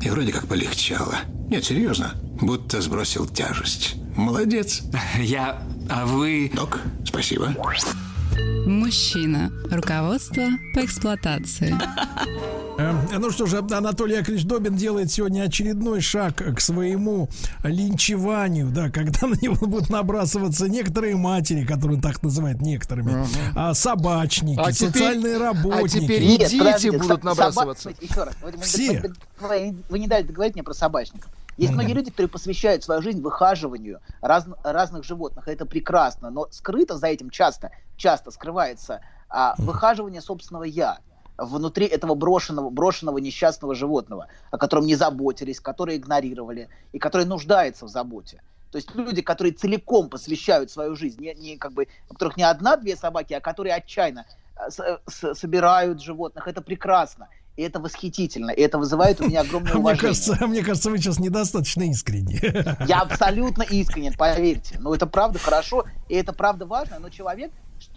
И 0.00 0.10
вроде 0.10 0.32
как 0.32 0.46
полегчало. 0.46 1.16
Нет, 1.48 1.64
серьезно, 1.64 2.14
будто 2.40 2.80
сбросил 2.80 3.26
тяжесть. 3.26 3.96
Молодец. 4.16 4.82
Я... 5.18 5.62
А 5.90 6.06
вы... 6.06 6.50
Док, 6.54 6.80
спасибо. 7.04 7.54
Мужчина. 8.66 9.50
Руководство 9.70 10.42
по 10.74 10.84
эксплуатации. 10.84 11.74
Э, 12.78 12.92
Ну 13.18 13.30
что 13.30 13.46
же, 13.46 13.58
Анатолий 13.58 14.16
Яковлевич 14.16 14.46
Добин 14.46 14.74
делает 14.74 15.10
сегодня 15.12 15.42
очередной 15.42 16.00
шаг 16.00 16.36
к 16.36 16.60
своему 16.60 17.28
линчеванию, 17.62 18.70
да, 18.70 18.90
когда 18.90 19.26
на 19.28 19.34
него 19.40 19.66
будут 19.66 19.90
набрасываться 19.90 20.68
некоторые 20.68 21.16
матери, 21.16 21.64
которые 21.64 21.96
он 21.96 22.02
так 22.02 22.22
называет 22.22 22.60
некоторыми, 22.62 23.26
а, 23.54 23.74
собачники, 23.74 24.58
А 24.58 24.72
теперь- 24.72 24.88
социальные 24.92 25.38
работники. 25.38 25.84
а 25.84 26.00
теперь 26.00 26.22
И 26.22 26.38
дети 26.38 26.58
подождите, 26.58 26.98
будут 26.98 27.22
набрасываться. 27.24 27.82
собак- 27.90 28.02
Еще 28.02 28.22
раз. 28.24 28.34
Вы, 28.42 28.52
Все. 28.62 29.00
вы- 29.00 29.48
вы- 29.48 29.76
вы 29.88 29.98
не 29.98 30.08
дали 30.08 30.24
договорить 30.24 30.54
мне 30.54 30.62
про 30.64 30.74
собачников. 30.74 31.30
Есть 31.56 31.72
многие 31.72 31.92
люди, 31.92 32.10
которые 32.10 32.30
посвящают 32.30 32.82
свою 32.82 33.00
жизнь 33.00 33.20
выхаживанию 33.22 34.00
раз- 34.20 34.46
разных 34.64 35.04
животных. 35.04 35.46
Это 35.46 35.64
прекрасно, 35.66 36.30
но 36.30 36.48
скрыто 36.50 36.98
за 36.98 37.06
этим 37.06 37.30
часто, 37.30 37.70
часто 37.96 38.30
скрывается 38.30 39.00
а, 39.28 39.54
выхаживание 39.58 40.20
собственного 40.20 40.64
я 40.64 40.98
внутри 41.36 41.86
этого 41.86 42.14
брошенного, 42.14 42.70
брошенного 42.70 43.18
несчастного 43.18 43.74
животного, 43.74 44.28
о 44.50 44.58
котором 44.58 44.86
не 44.86 44.94
заботились, 44.94 45.58
которые 45.60 45.98
игнорировали 45.98 46.68
и 46.92 46.98
который 46.98 47.26
нуждается 47.26 47.86
в 47.86 47.88
заботе. 47.88 48.40
То 48.70 48.76
есть 48.78 48.94
люди, 48.94 49.22
которые 49.22 49.52
целиком 49.52 50.08
посвящают 50.08 50.70
свою 50.70 50.94
жизнь, 50.96 51.20
не, 51.20 51.34
не 51.34 51.56
как 51.56 51.72
бы, 51.72 51.88
у 52.08 52.14
которых 52.14 52.36
не 52.36 52.42
одна-две 52.44 52.96
собаки, 52.96 53.32
а 53.32 53.40
которые 53.40 53.74
отчаянно 53.74 54.26
э, 54.56 54.68
с- 54.70 55.00
с- 55.08 55.34
собирают 55.34 56.00
животных, 56.02 56.46
это 56.48 56.60
прекрасно. 56.60 57.28
И 57.56 57.62
это 57.62 57.78
восхитительно. 57.78 58.50
И 58.50 58.60
это 58.60 58.78
вызывает 58.78 59.20
у 59.20 59.26
меня 59.28 59.40
огромное 59.42 59.72
Мне 59.74 59.80
уважение. 59.80 60.08
кажется, 60.08 60.46
мне 60.48 60.62
кажется, 60.64 60.90
вы 60.90 60.98
сейчас 60.98 61.20
недостаточно 61.20 61.82
искренни. 61.84 62.40
Я 62.88 63.00
абсолютно 63.02 63.62
искренен, 63.62 64.14
поверьте. 64.14 64.76
Ну, 64.80 64.92
это 64.92 65.06
правда 65.06 65.38
хорошо, 65.38 65.84
и 66.08 66.14
это 66.16 66.32
правда 66.32 66.66
важно, 66.66 66.98
но 66.98 67.10
человек, 67.10 67.52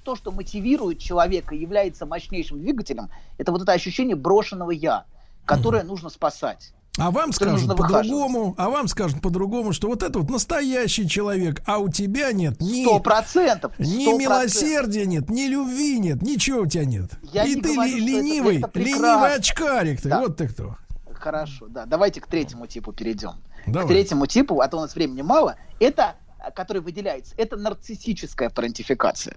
то, 0.08 0.16
что 0.16 0.32
мотивирует 0.32 1.00
человека, 1.00 1.54
является 1.54 2.06
мощнейшим 2.06 2.62
двигателем, 2.62 3.10
это 3.38 3.52
вот 3.52 3.62
это 3.64 3.74
ощущение 3.74 4.16
брошенного 4.16 4.72
«я», 4.72 5.04
которое 5.44 5.84
нужно 5.84 6.10
спасать. 6.10 6.72
А 6.98 7.12
вам 7.12 7.34
скажут 7.34 7.76
по-другому, 7.76 8.56
а 8.58 8.70
вам 8.70 8.88
скажут 8.88 9.22
по-другому, 9.22 9.74
что 9.74 9.90
вот 9.90 10.04
это 10.04 10.20
вот 10.20 10.30
настоящий 10.30 11.10
человек, 11.10 11.62
а 11.66 11.80
у 11.80 11.90
тебя 11.90 12.32
нет 12.32 12.62
ни, 12.62 12.84
Сто 12.86 13.02
процентов. 13.02 13.78
ни 13.80 14.18
милосердия 14.18 15.06
нет, 15.06 15.30
ни 15.30 15.48
любви 15.48 16.00
нет, 16.00 16.22
ничего 16.22 16.62
у 16.62 16.66
тебя 16.68 16.86
нет. 16.86 17.12
Я 17.34 17.44
И 17.44 17.56
не 17.56 17.62
ты 17.62 17.74
говорю, 17.74 17.92
это- 17.98 18.06
ленивый, 18.06 18.58
это 18.60 18.68
прекрасно. 18.70 18.96
ленивый 19.06 19.36
очкарик 19.36 20.02
ты, 20.02 20.08
Да. 20.10 20.20
вот 20.22 20.38
ты 20.38 20.48
кто. 20.48 20.78
Хорошо, 21.12 21.68
да. 21.68 21.86
Давайте 21.86 22.22
к 22.22 22.28
третьему 22.28 22.66
типу 22.68 22.94
перейдем. 22.94 23.34
Давай. 23.66 23.84
К 23.84 23.88
третьему 23.90 24.26
типу, 24.26 24.62
а 24.62 24.70
то 24.70 24.78
у 24.78 24.80
нас 24.82 24.96
времени 24.96 25.22
мало, 25.22 25.58
это, 25.82 26.16
который 26.56 26.82
выделяется, 26.82 27.34
это 27.38 27.58
нарциссическая 27.58 28.50
парентификация. 28.50 29.36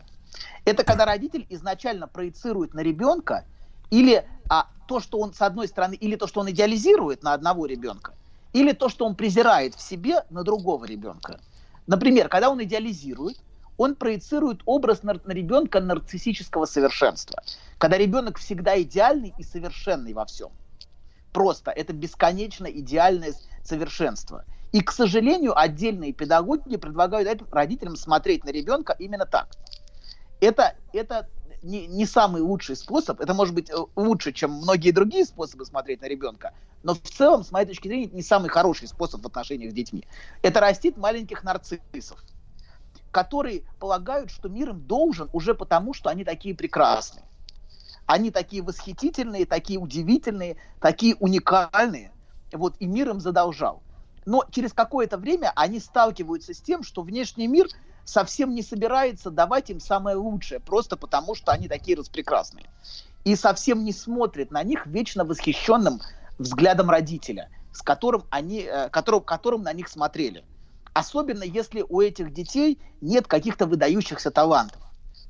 Это 0.64 0.85
когда 0.85 1.05
родитель 1.05 1.47
изначально 1.49 2.07
проецирует 2.07 2.75
на 2.75 2.81
ребенка 2.81 3.45
или 3.90 4.25
а, 4.49 4.69
то, 4.87 5.01
что 5.01 5.19
он, 5.19 5.33
с 5.35 5.40
одной 5.40 5.69
стороны, 5.69 5.95
или 5.95 6.16
то, 6.16 6.27
что 6.27 6.40
он 6.40 6.51
идеализирует 6.51 7.23
на 7.23 7.33
одного 7.33 7.66
ребенка, 7.66 8.14
или 8.53 8.73
то, 8.73 8.88
что 8.88 9.07
он 9.07 9.14
презирает 9.14 9.75
в 9.75 9.83
себе 9.83 10.25
на 10.31 10.45
другого 10.45 10.85
ребенка. 10.85 11.40
Например, 11.87 12.29
когда 12.29 12.51
он 12.51 12.62
идеализирует, 12.62 13.37
он 13.77 13.97
проецирует 13.97 14.61
образ 14.66 15.03
нар- 15.03 15.21
на 15.25 15.33
ребенка 15.33 15.81
нарциссического 15.81 16.66
совершенства. 16.66 17.43
Когда 17.79 17.97
ребенок 17.97 18.38
всегда 18.38 18.81
идеальный 18.81 19.35
и 19.38 19.43
совершенный 19.43 20.12
во 20.12 20.27
всем 20.27 20.51
просто. 21.33 21.71
Это 21.71 21.93
бесконечно 21.93 22.66
идеальное 22.66 23.35
совершенство. 23.62 24.45
И, 24.73 24.81
к 24.83 24.93
сожалению, 24.93 25.59
отдельные 25.59 26.12
педагоги 26.12 26.77
предлагают 26.77 27.43
родителям 27.51 27.97
смотреть 27.97 28.45
на 28.45 28.51
ребенка 28.51 28.95
именно 28.99 29.27
так. 29.27 29.49
Это, 30.40 30.74
это 30.92 31.29
не, 31.62 31.87
не 31.87 32.07
самый 32.07 32.42
лучший 32.42 32.76
способ. 32.76 33.20
Это 33.20 33.35
может 33.35 33.55
быть 33.55 33.70
э, 33.70 33.74
лучше, 33.96 34.33
чем 34.33 34.53
многие 34.53 34.90
другие 34.90 35.24
способы 35.24 35.64
смотреть 35.64 36.00
на 36.00 36.07
ребенка. 36.07 36.53
Но 36.83 36.94
в 36.94 37.00
целом, 37.00 37.44
с 37.44 37.53
моей 37.53 37.66
точки 37.66 37.88
зрения, 37.88 38.07
это 38.07 38.16
не 38.16 38.22
самый 38.22 38.48
хороший 38.48 38.88
способ 38.88 39.22
в 39.22 39.26
отношениях 39.26 39.70
с 39.70 39.74
детьми. 39.74 40.05
Это 40.42 40.61
растит 40.61 40.96
маленьких 40.96 41.44
нарциссов, 41.44 42.22
которые 43.11 43.62
полагают, 43.79 44.31
что 44.31 44.48
мир 44.48 44.70
им 44.70 44.81
должен 44.81 45.29
уже 45.33 45.55
потому, 45.55 45.93
что 45.93 46.09
они 46.09 46.24
такие 46.24 46.55
прекрасные. 46.55 47.24
Они 48.07 48.30
такие 48.30 48.62
восхитительные, 48.62 49.47
такие 49.47 49.78
удивительные, 49.78 50.57
такие 50.80 51.14
уникальные. 51.16 52.12
Вот, 52.53 52.74
и 52.80 52.86
мир 52.86 53.11
им 53.11 53.20
задолжал. 53.20 53.82
Но 54.26 54.45
через 54.51 54.72
какое-то 54.72 55.16
время 55.16 55.53
они 55.55 55.78
сталкиваются 55.78 56.55
с 56.55 56.61
тем, 56.61 56.82
что 56.82 57.03
внешний 57.03 57.47
мир 57.47 57.68
совсем 58.05 58.55
не 58.55 58.62
собирается 58.62 59.30
давать 59.30 59.70
им 59.70 59.80
самое 59.80 60.16
лучшее, 60.16 60.61
просто 60.61 60.96
потому 60.96 61.34
что 61.34 61.53
они 61.53 61.68
такие 61.68 61.96
распрекрасные. 61.96 62.66
И 63.24 63.36
совсем 63.36 63.84
не 63.84 63.92
смотрит 63.92 64.51
на 64.51 64.62
них 64.62 64.86
вечно 64.86 65.24
восхищенным 65.24 66.01
взглядом 66.38 66.90
родителя, 66.90 67.51
с 67.72 67.82
которым 67.82 68.24
они, 68.30 68.61
э, 68.61 68.88
которым, 68.88 69.22
которым 69.22 69.62
на 69.62 69.72
них 69.72 69.88
смотрели. 69.88 70.44
Особенно 70.92 71.44
если 71.44 71.84
у 71.88 72.01
этих 72.01 72.32
детей 72.32 72.78
нет 73.01 73.26
каких-то 73.26 73.66
выдающихся 73.66 74.30
талантов. 74.30 74.80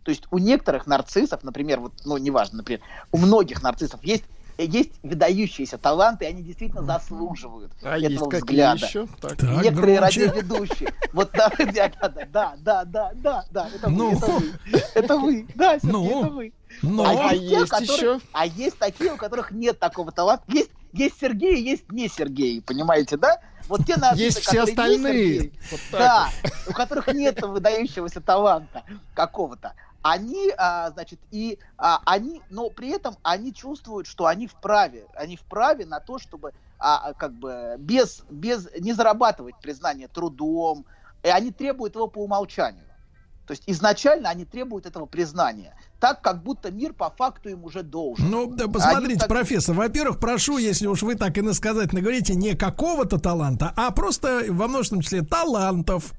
То 0.04 0.10
есть 0.10 0.24
у 0.30 0.38
некоторых 0.38 0.86
нарциссов, 0.86 1.42
например, 1.42 1.80
вот, 1.80 1.92
ну, 2.04 2.16
неважно, 2.16 2.58
например, 2.58 2.80
у 3.12 3.18
многих 3.18 3.62
нарциссов 3.62 4.02
есть 4.02 4.24
есть 4.64 4.92
выдающиеся 5.02 5.78
таланты, 5.78 6.24
и 6.24 6.28
они 6.28 6.42
действительно 6.42 6.82
заслуживают 6.82 7.72
а 7.82 7.98
этого 7.98 8.28
взгляда. 8.28 8.86
Еще? 8.86 9.06
Так. 9.20 9.36
Так, 9.36 9.62
Некоторые 9.62 9.98
громче. 9.98 10.26
радиоведущие. 10.26 10.94
Вот 11.12 11.30
да, 11.32 11.50
да, 12.32 12.54
да, 12.56 12.84
да, 12.86 13.12
да, 13.14 13.44
да, 13.50 13.68
это 13.74 13.88
ну. 13.88 14.14
вы, 14.14 14.52
это 14.94 15.16
вы, 15.16 15.46
да, 15.54 15.78
ну. 15.82 16.20
это 16.20 16.30
вы. 16.30 16.52
Но 16.82 17.04
а, 17.04 17.34
есть 17.34 17.72
еще. 17.80 18.20
А 18.32 18.46
есть 18.46 18.78
такие, 18.78 19.12
у 19.12 19.16
которых 19.16 19.50
нет 19.50 19.78
такого 19.78 20.12
таланта. 20.12 20.44
Есть 20.48 20.70
есть 20.92 21.20
Сергей, 21.20 21.62
есть 21.62 21.90
не 21.92 22.08
Сергей, 22.08 22.60
понимаете, 22.60 23.16
да? 23.16 23.38
Вот 23.68 23.86
те 23.86 23.96
нации, 23.96 24.24
есть 24.24 24.40
все 24.40 24.62
остальные. 24.62 25.34
Есть 25.34 25.40
Сергей, 25.40 25.60
вот 25.70 25.80
да, 25.92 26.28
у 26.66 26.72
которых 26.72 27.06
нет 27.14 27.40
выдающегося 27.42 28.20
таланта 28.20 28.82
какого-то. 29.14 29.74
Они, 30.02 30.50
а, 30.56 30.90
значит, 30.90 31.20
и 31.30 31.58
а, 31.76 32.00
они, 32.06 32.40
но 32.48 32.70
при 32.70 32.88
этом 32.88 33.16
они 33.22 33.52
чувствуют, 33.52 34.06
что 34.06 34.26
они 34.26 34.46
вправе, 34.46 35.06
они 35.14 35.36
вправе 35.36 35.84
на 35.84 36.00
то, 36.00 36.18
чтобы, 36.18 36.52
а, 36.78 37.12
как 37.14 37.32
бы, 37.34 37.76
без, 37.78 38.22
без, 38.30 38.68
не 38.78 38.94
зарабатывать 38.94 39.56
признание 39.60 40.08
трудом, 40.08 40.86
и 41.22 41.28
они 41.28 41.52
требуют 41.52 41.96
его 41.96 42.06
по 42.06 42.20
умолчанию. 42.24 42.84
То 43.50 43.52
есть 43.52 43.64
изначально 43.66 44.28
они 44.30 44.44
требуют 44.44 44.86
этого 44.86 45.06
признания, 45.06 45.74
так 45.98 46.22
как 46.22 46.42
будто 46.44 46.70
мир 46.70 46.92
по 46.92 47.10
факту 47.10 47.48
им 47.48 47.64
уже 47.64 47.82
должен. 47.82 48.30
Ну, 48.30 48.46
да, 48.46 48.68
посмотрите, 48.68 49.06
Они 49.06 49.14
так- 49.16 49.28
профессор, 49.28 49.74
во-первых, 49.74 50.20
прошу, 50.20 50.58
если 50.58 50.86
уж 50.86 51.02
вы 51.02 51.16
так 51.16 51.36
иносказательно 51.36 52.00
говорите, 52.00 52.36
не 52.36 52.54
какого-то 52.54 53.18
таланта, 53.18 53.72
а 53.76 53.90
просто 53.90 54.44
во 54.48 54.68
множественном 54.68 55.02
числе 55.02 55.22
талантов. 55.22 56.12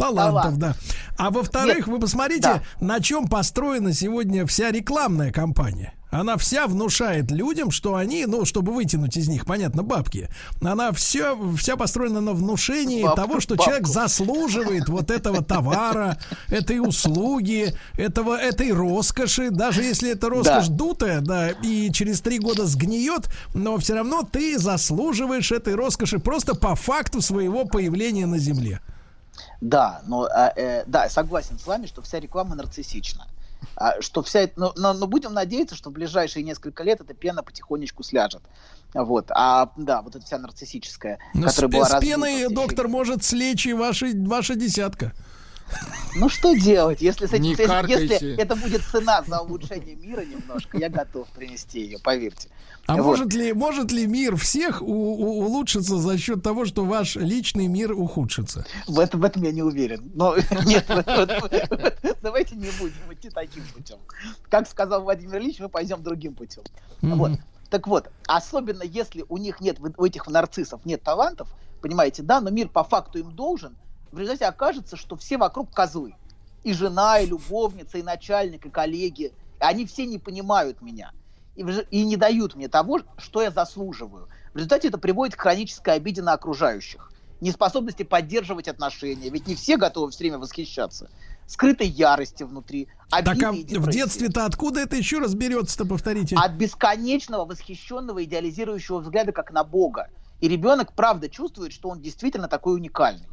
Талантов, 0.00 0.42
Талант. 0.42 0.58
да. 0.58 0.74
А 1.16 1.30
во-вторых, 1.30 1.86
вы 1.86 1.98
посмотрите, 1.98 2.40
да. 2.42 2.62
на 2.80 3.00
чем 3.00 3.28
построена 3.28 3.92
сегодня 3.92 4.46
вся 4.46 4.70
рекламная 4.70 5.32
кампания. 5.32 5.92
Она 6.10 6.36
вся 6.38 6.66
внушает 6.66 7.30
людям, 7.30 7.70
что 7.70 7.94
они, 7.94 8.26
ну, 8.26 8.44
чтобы 8.44 8.72
вытянуть 8.74 9.16
из 9.16 9.28
них, 9.28 9.46
понятно, 9.46 9.84
бабки, 9.84 10.28
она 10.60 10.90
все, 10.90 11.38
вся 11.56 11.76
построена 11.76 12.20
на 12.20 12.32
внушении 12.32 13.04
Бабку, 13.04 13.16
того, 13.16 13.40
что 13.40 13.54
бабку. 13.54 13.66
человек 13.70 13.86
заслуживает 13.86 14.88
вот 14.88 15.08
этого 15.12 15.44
товара, 15.44 16.18
этой 16.48 16.80
услуги, 16.80 17.76
этого, 17.96 18.34
этой 18.36 18.72
роскоши, 18.72 19.50
даже 19.50 19.84
если 19.84 20.10
эта 20.10 20.28
роскошь 20.28 20.66
Да. 20.66 20.74
дутая, 20.74 21.20
да, 21.20 21.50
и 21.50 21.92
через 21.92 22.20
три 22.20 22.40
года 22.40 22.66
сгниет, 22.66 23.28
но 23.54 23.78
все 23.78 23.94
равно 23.94 24.24
ты 24.24 24.58
заслуживаешь 24.58 25.52
этой 25.52 25.76
роскоши 25.76 26.18
просто 26.18 26.56
по 26.56 26.74
факту 26.74 27.20
своего 27.20 27.66
появления 27.66 28.26
на 28.26 28.38
Земле. 28.38 28.80
Да, 29.60 30.02
но 30.06 30.24
а, 30.24 30.52
э, 30.56 30.84
да, 30.86 31.08
согласен 31.08 31.58
с 31.58 31.66
вами, 31.66 31.86
что 31.86 32.02
вся 32.02 32.20
реклама 32.20 32.54
нарциссична. 32.54 33.26
А, 33.76 34.00
что 34.00 34.22
вся, 34.22 34.48
но, 34.56 34.72
но, 34.76 34.92
но 34.92 35.06
будем 35.06 35.32
надеяться, 35.32 35.74
что 35.74 35.90
в 35.90 35.92
ближайшие 35.92 36.42
несколько 36.42 36.82
лет 36.82 37.00
эта 37.00 37.14
пена 37.14 37.42
потихонечку 37.42 38.02
сляжет. 38.02 38.42
Вот, 38.94 39.30
а 39.30 39.70
да, 39.76 40.02
вот 40.02 40.16
эта 40.16 40.24
вся 40.24 40.38
нарциссическая, 40.38 41.18
Но 41.34 41.48
с, 41.48 41.54
которая 41.54 41.72
была 41.72 41.86
с 41.86 41.92
развита 41.92 42.18
в 42.18 42.22
пеной, 42.22 42.54
доктор, 42.54 42.88
может 42.88 43.22
слечь 43.22 43.66
и 43.66 43.72
ваши, 43.72 44.12
ваша 44.14 44.54
десятка. 44.54 45.12
Ну 46.16 46.28
что 46.28 46.54
делать, 46.54 47.00
если, 47.00 47.26
с 47.26 47.32
этим- 47.32 47.44
если, 47.44 47.66
каркайте. 47.66 48.02
если 48.14 48.36
это 48.36 48.56
будет 48.56 48.82
цена 48.82 49.22
за 49.26 49.40
улучшение 49.40 49.94
мира 49.94 50.22
немножко, 50.24 50.76
я 50.76 50.88
готов 50.88 51.28
принести 51.28 51.80
ее, 51.80 51.98
поверьте. 52.00 52.48
А 52.86 52.96
Вот. 52.96 53.04
может 53.04 53.32
ли, 53.34 53.52
может 53.52 53.92
ли 53.92 54.06
мир 54.08 54.34
всех 54.36 54.82
у- 54.82 54.86
у- 54.86 55.44
улучшиться 55.44 55.98
за 55.98 56.18
счет 56.18 56.42
того, 56.42 56.64
что 56.64 56.84
ваш 56.84 57.14
личный 57.14 57.68
мир 57.68 57.92
ухудшится? 57.92 58.66
В 58.88 58.98
этом, 58.98 59.20
в 59.20 59.24
этом 59.24 59.44
я 59.44 59.52
не 59.52 59.62
уверен. 59.62 60.10
Но 60.14 60.34
нет, 60.66 60.84
давайте 62.22 62.56
не 62.56 62.68
будем 62.80 63.12
идти 63.12 63.30
таким 63.30 63.62
путем. 63.74 63.98
Как 64.48 64.68
сказал 64.68 65.02
Владимир 65.02 65.38
Ильич, 65.38 65.60
мы 65.60 65.68
пойдем 65.68 66.02
другим 66.02 66.34
путем. 66.34 66.62
Вот. 67.02 67.32
Так 67.70 67.86
вот, 67.86 68.10
особенно 68.26 68.82
если 68.82 69.24
у 69.28 69.36
них 69.36 69.60
нет, 69.60 69.78
у 69.96 70.04
этих 70.04 70.26
нарциссов 70.26 70.84
нет 70.84 71.02
талантов, 71.02 71.48
понимаете, 71.80 72.22
да, 72.22 72.40
но 72.40 72.50
мир 72.50 72.68
по 72.68 72.82
факту 72.82 73.18
им 73.20 73.30
должен, 73.32 73.76
в 74.12 74.18
результате 74.18 74.46
окажется, 74.46 74.96
что 74.96 75.16
все 75.16 75.38
вокруг 75.38 75.72
козлы. 75.72 76.14
И 76.62 76.72
жена, 76.72 77.20
и 77.20 77.26
любовница, 77.26 77.98
и 77.98 78.02
начальник, 78.02 78.66
и 78.66 78.70
коллеги. 78.70 79.32
Они 79.58 79.86
все 79.86 80.06
не 80.06 80.18
понимают 80.18 80.82
меня. 80.82 81.12
И, 81.56 82.04
не 82.04 82.16
дают 82.16 82.54
мне 82.54 82.68
того, 82.68 83.00
что 83.18 83.42
я 83.42 83.50
заслуживаю. 83.50 84.28
В 84.52 84.56
результате 84.56 84.88
это 84.88 84.98
приводит 84.98 85.36
к 85.36 85.40
хронической 85.40 85.94
обиде 85.94 86.22
на 86.22 86.32
окружающих. 86.32 87.12
Неспособности 87.40 88.02
поддерживать 88.02 88.68
отношения. 88.68 89.30
Ведь 89.30 89.46
не 89.46 89.54
все 89.54 89.76
готовы 89.76 90.10
все 90.10 90.24
время 90.24 90.38
восхищаться. 90.38 91.10
Скрытой 91.46 91.88
ярости 91.88 92.42
внутри. 92.42 92.88
Так 93.10 93.42
а 93.42 93.52
в 93.52 93.90
детстве-то 93.90 94.44
откуда 94.44 94.80
это 94.80 94.96
еще 94.96 95.18
раз 95.18 95.34
берется-то, 95.34 95.84
повторите? 95.84 96.36
От 96.36 96.52
бесконечного 96.52 97.44
восхищенного 97.44 98.24
идеализирующего 98.24 99.00
взгляда 99.00 99.32
как 99.32 99.50
на 99.52 99.64
Бога. 99.64 100.08
И 100.40 100.48
ребенок 100.48 100.92
правда 100.94 101.28
чувствует, 101.28 101.72
что 101.72 101.88
он 101.88 102.00
действительно 102.00 102.48
такой 102.48 102.74
уникальный. 102.74 103.26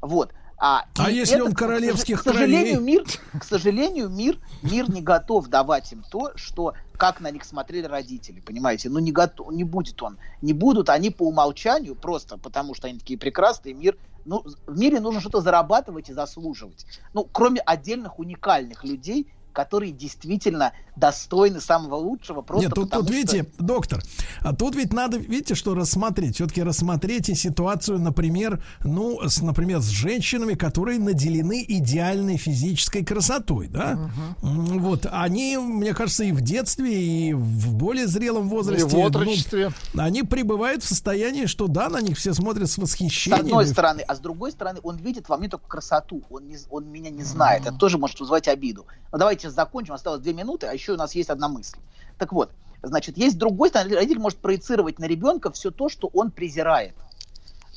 Вот. 0.00 0.32
А, 0.60 0.86
А 0.96 1.10
если 1.10 1.36
это, 1.36 1.44
он 1.44 1.54
к 1.54 1.58
королевских 1.58 2.20
к 2.20 2.24
сожалению, 2.24 2.78
кровей? 2.78 2.92
мир, 2.94 3.04
к 3.38 3.44
сожалению, 3.44 4.08
мир, 4.08 4.38
мир 4.62 4.90
не 4.90 5.00
готов 5.00 5.46
давать 5.46 5.92
им 5.92 6.02
то, 6.10 6.32
что 6.34 6.74
как 6.96 7.20
на 7.20 7.30
них 7.30 7.44
смотрели 7.44 7.86
родители, 7.86 8.40
понимаете? 8.40 8.88
Ну 8.88 8.98
не 8.98 9.12
готов, 9.12 9.52
не 9.52 9.62
будет 9.62 10.02
он, 10.02 10.18
не 10.42 10.52
будут 10.52 10.88
они 10.88 11.10
по 11.10 11.22
умолчанию 11.22 11.94
просто 11.94 12.38
потому, 12.38 12.74
что 12.74 12.88
они 12.88 12.98
такие 12.98 13.16
прекрасные. 13.16 13.72
Мир, 13.72 13.96
ну 14.24 14.44
в 14.66 14.76
мире 14.76 14.98
нужно 14.98 15.20
что-то 15.20 15.40
зарабатывать 15.40 16.10
и 16.10 16.12
заслуживать. 16.12 16.86
Ну 17.14 17.24
кроме 17.30 17.60
отдельных 17.60 18.18
уникальных 18.18 18.82
людей, 18.82 19.28
которые 19.58 19.90
действительно 19.90 20.72
достойны 20.94 21.60
самого 21.60 21.96
лучшего, 21.96 22.42
просто 22.42 22.66
Нет, 22.66 22.74
тут, 22.76 22.84
потому 22.90 23.02
тут 23.02 23.08
что- 23.08 23.16
видите, 23.36 23.50
доктор, 23.58 24.00
а 24.40 24.54
тут 24.54 24.76
ведь 24.76 24.92
надо, 24.92 25.16
видите, 25.18 25.56
что 25.56 25.74
рассмотреть. 25.74 26.36
Все-таки 26.36 26.62
рассмотреть 26.62 27.28
и 27.28 27.34
ситуацию, 27.34 27.98
например, 27.98 28.62
ну, 28.84 29.20
с, 29.28 29.42
например, 29.42 29.80
с 29.80 29.88
женщинами, 29.88 30.54
которые 30.54 31.00
наделены 31.00 31.64
идеальной 31.66 32.36
физической 32.36 33.04
красотой, 33.04 33.66
да? 33.66 34.10
М, 34.42 34.78
Вот, 34.78 35.06
они, 35.10 35.56
мне 35.56 35.92
кажется, 35.92 36.22
и 36.22 36.30
в 36.30 36.40
детстве, 36.40 36.94
и 37.30 37.32
в 37.34 37.74
более 37.74 38.06
зрелом 38.06 38.46
И 38.46 38.50
возрасте. 38.50 38.86
в 38.86 38.92
ну, 38.92 39.06
отрочестве. 39.06 39.72
они 39.96 40.22
пребывают 40.22 40.84
в 40.84 40.88
состоянии, 40.88 41.46
что 41.46 41.66
да, 41.66 41.88
на 41.88 42.00
них 42.00 42.16
все 42.16 42.32
смотрят 42.32 42.68
с 42.70 42.74
С 42.74 42.78
восхищением. 42.78 43.40
одной 43.40 43.64
И 43.64 43.66
в- 43.66 43.70
стороны, 43.72 44.02
а 44.06 44.14
с 44.14 44.20
другой 44.20 44.52
стороны, 44.52 44.78
он 44.84 44.98
видит 44.98 45.28
во 45.28 45.36
мне 45.36 45.48
только 45.48 45.66
красоту, 45.66 46.22
он, 46.30 46.46
не, 46.46 46.58
он 46.70 46.86
меня 46.92 47.10
не 47.10 47.24
знает, 47.24 47.62
это 47.66 47.72
тоже 47.76 47.98
может 47.98 48.20
вызывать 48.20 48.46
обиду. 48.46 48.86
Но 49.10 49.18
давайте 49.18 49.47
закончим, 49.50 49.94
осталось 49.94 50.20
две 50.20 50.32
минуты, 50.32 50.66
а 50.66 50.72
еще 50.72 50.92
у 50.92 50.96
нас 50.96 51.14
есть 51.14 51.30
одна 51.30 51.48
мысль. 51.48 51.78
Так 52.18 52.32
вот, 52.32 52.50
значит, 52.82 53.16
есть 53.16 53.38
другой 53.38 53.68
стороны, 53.68 53.94
родитель 53.94 54.18
может 54.20 54.38
проецировать 54.38 54.98
на 54.98 55.04
ребенка 55.06 55.50
все 55.52 55.70
то, 55.70 55.88
что 55.88 56.10
он 56.12 56.30
презирает. 56.30 56.94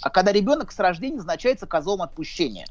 А 0.02 0.10
когда 0.10 0.32
ребенок 0.32 0.72
с 0.72 0.80
рождения 0.80 1.18
назначается 1.18 1.68
козлом 1.68 2.02
отпущения. 2.02 2.68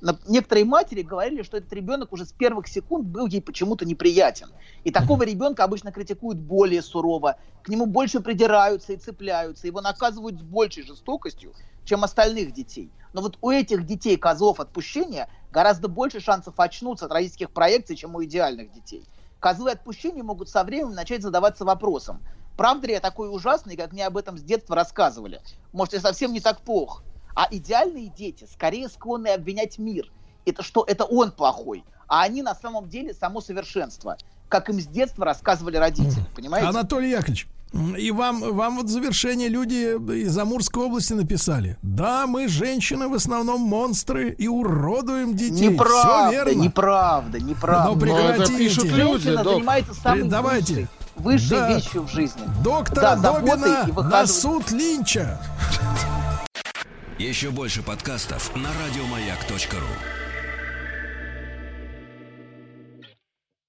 На- 0.00 0.18
Некоторые 0.28 0.64
матери 0.64 1.02
говорили, 1.02 1.42
что 1.42 1.56
этот 1.56 1.72
ребенок 1.72 2.12
уже 2.12 2.24
с 2.24 2.32
первых 2.32 2.68
секунд 2.68 3.06
был 3.06 3.26
ей 3.26 3.40
почему-то 3.40 3.84
неприятен. 3.84 4.48
И 4.84 4.90
такого 4.90 5.24
ребенка 5.24 5.64
обычно 5.64 5.90
критикуют 5.92 6.38
более 6.38 6.82
сурово, 6.82 7.36
к 7.62 7.68
нему 7.68 7.86
больше 7.86 8.20
придираются 8.20 8.92
и 8.92 8.96
цепляются, 8.96 9.66
его 9.66 9.80
наказывают 9.80 10.38
с 10.38 10.42
большей 10.42 10.84
жестокостью, 10.84 11.52
чем 11.84 12.04
остальных 12.04 12.52
детей. 12.52 12.90
Но 13.12 13.22
вот 13.22 13.38
у 13.40 13.50
этих 13.50 13.86
детей 13.86 14.16
козлов 14.16 14.60
отпущения 14.60 15.28
гораздо 15.50 15.88
больше 15.88 16.20
шансов 16.20 16.54
очнуться 16.58 17.06
от 17.06 17.12
родительских 17.12 17.50
проекций, 17.50 17.96
чем 17.96 18.14
у 18.14 18.24
идеальных 18.24 18.72
детей. 18.72 19.04
Козлы 19.40 19.70
отпущения 19.70 20.22
могут 20.22 20.48
со 20.48 20.64
временем 20.64 20.94
начать 20.94 21.22
задаваться 21.22 21.64
вопросом, 21.64 22.20
правда 22.56 22.88
ли 22.88 22.94
я 22.94 23.00
такой 23.00 23.32
ужасный, 23.34 23.76
как 23.76 23.92
мне 23.92 24.06
об 24.06 24.16
этом 24.16 24.36
с 24.36 24.42
детства 24.42 24.74
рассказывали? 24.74 25.40
Может, 25.72 25.94
я 25.94 26.00
совсем 26.00 26.32
не 26.32 26.40
так 26.40 26.60
плох? 26.60 27.02
А 27.34 27.46
идеальные 27.50 28.08
дети 28.08 28.48
скорее 28.52 28.88
склонны 28.88 29.28
обвинять 29.28 29.78
мир. 29.78 30.10
Это 30.44 30.62
что 30.62 30.84
это 30.86 31.04
он 31.04 31.30
плохой, 31.30 31.84
а 32.08 32.22
они 32.22 32.42
на 32.42 32.54
самом 32.54 32.88
деле 32.88 33.14
само 33.14 33.40
совершенство, 33.40 34.16
как 34.48 34.68
им 34.70 34.80
с 34.80 34.86
детства 34.86 35.24
рассказывали 35.24 35.76
родители, 35.76 36.24
понимаете? 36.34 36.68
Анатолий 36.68 37.10
Яковлевич, 37.10 37.46
и 37.96 38.10
вам, 38.10 38.40
вам 38.54 38.76
вот 38.76 38.86
в 38.86 38.88
завершение 38.88 39.48
люди 39.48 39.96
из 40.24 40.36
Амурской 40.38 40.84
области 40.86 41.12
написали. 41.12 41.76
Да, 41.82 42.26
мы, 42.26 42.48
женщины, 42.48 43.08
в 43.08 43.14
основном 43.14 43.60
монстры 43.60 44.30
и 44.30 44.48
уродуем 44.48 45.34
детей. 45.36 45.56
Все 45.56 45.70
Неправда, 45.70 46.30
верно. 46.32 46.50
неправда, 46.62 47.40
неправда. 47.40 47.88
Но 47.90 47.94
Но 47.94 48.00
прекратите. 48.00 48.58
пишут 48.58 48.84
люди, 48.86 49.24
Женщина 49.24 49.44
док. 49.44 49.54
занимается 49.54 49.94
самой 49.94 50.22
Давайте. 50.24 50.74
высшей, 50.74 50.88
высшей 51.16 51.58
Да. 51.58 51.74
вещью 51.74 52.02
в 52.02 52.08
жизни. 52.10 52.42
Доктора 52.64 53.16
Да, 53.16 53.32
Добина 53.40 53.86
на 54.10 54.26
суд 54.26 54.70
Линча. 54.70 55.40
Еще 57.18 57.50
больше 57.50 57.82
подкастов 57.82 58.54
на 58.56 58.68
радиомаяк.ру. 58.86 60.27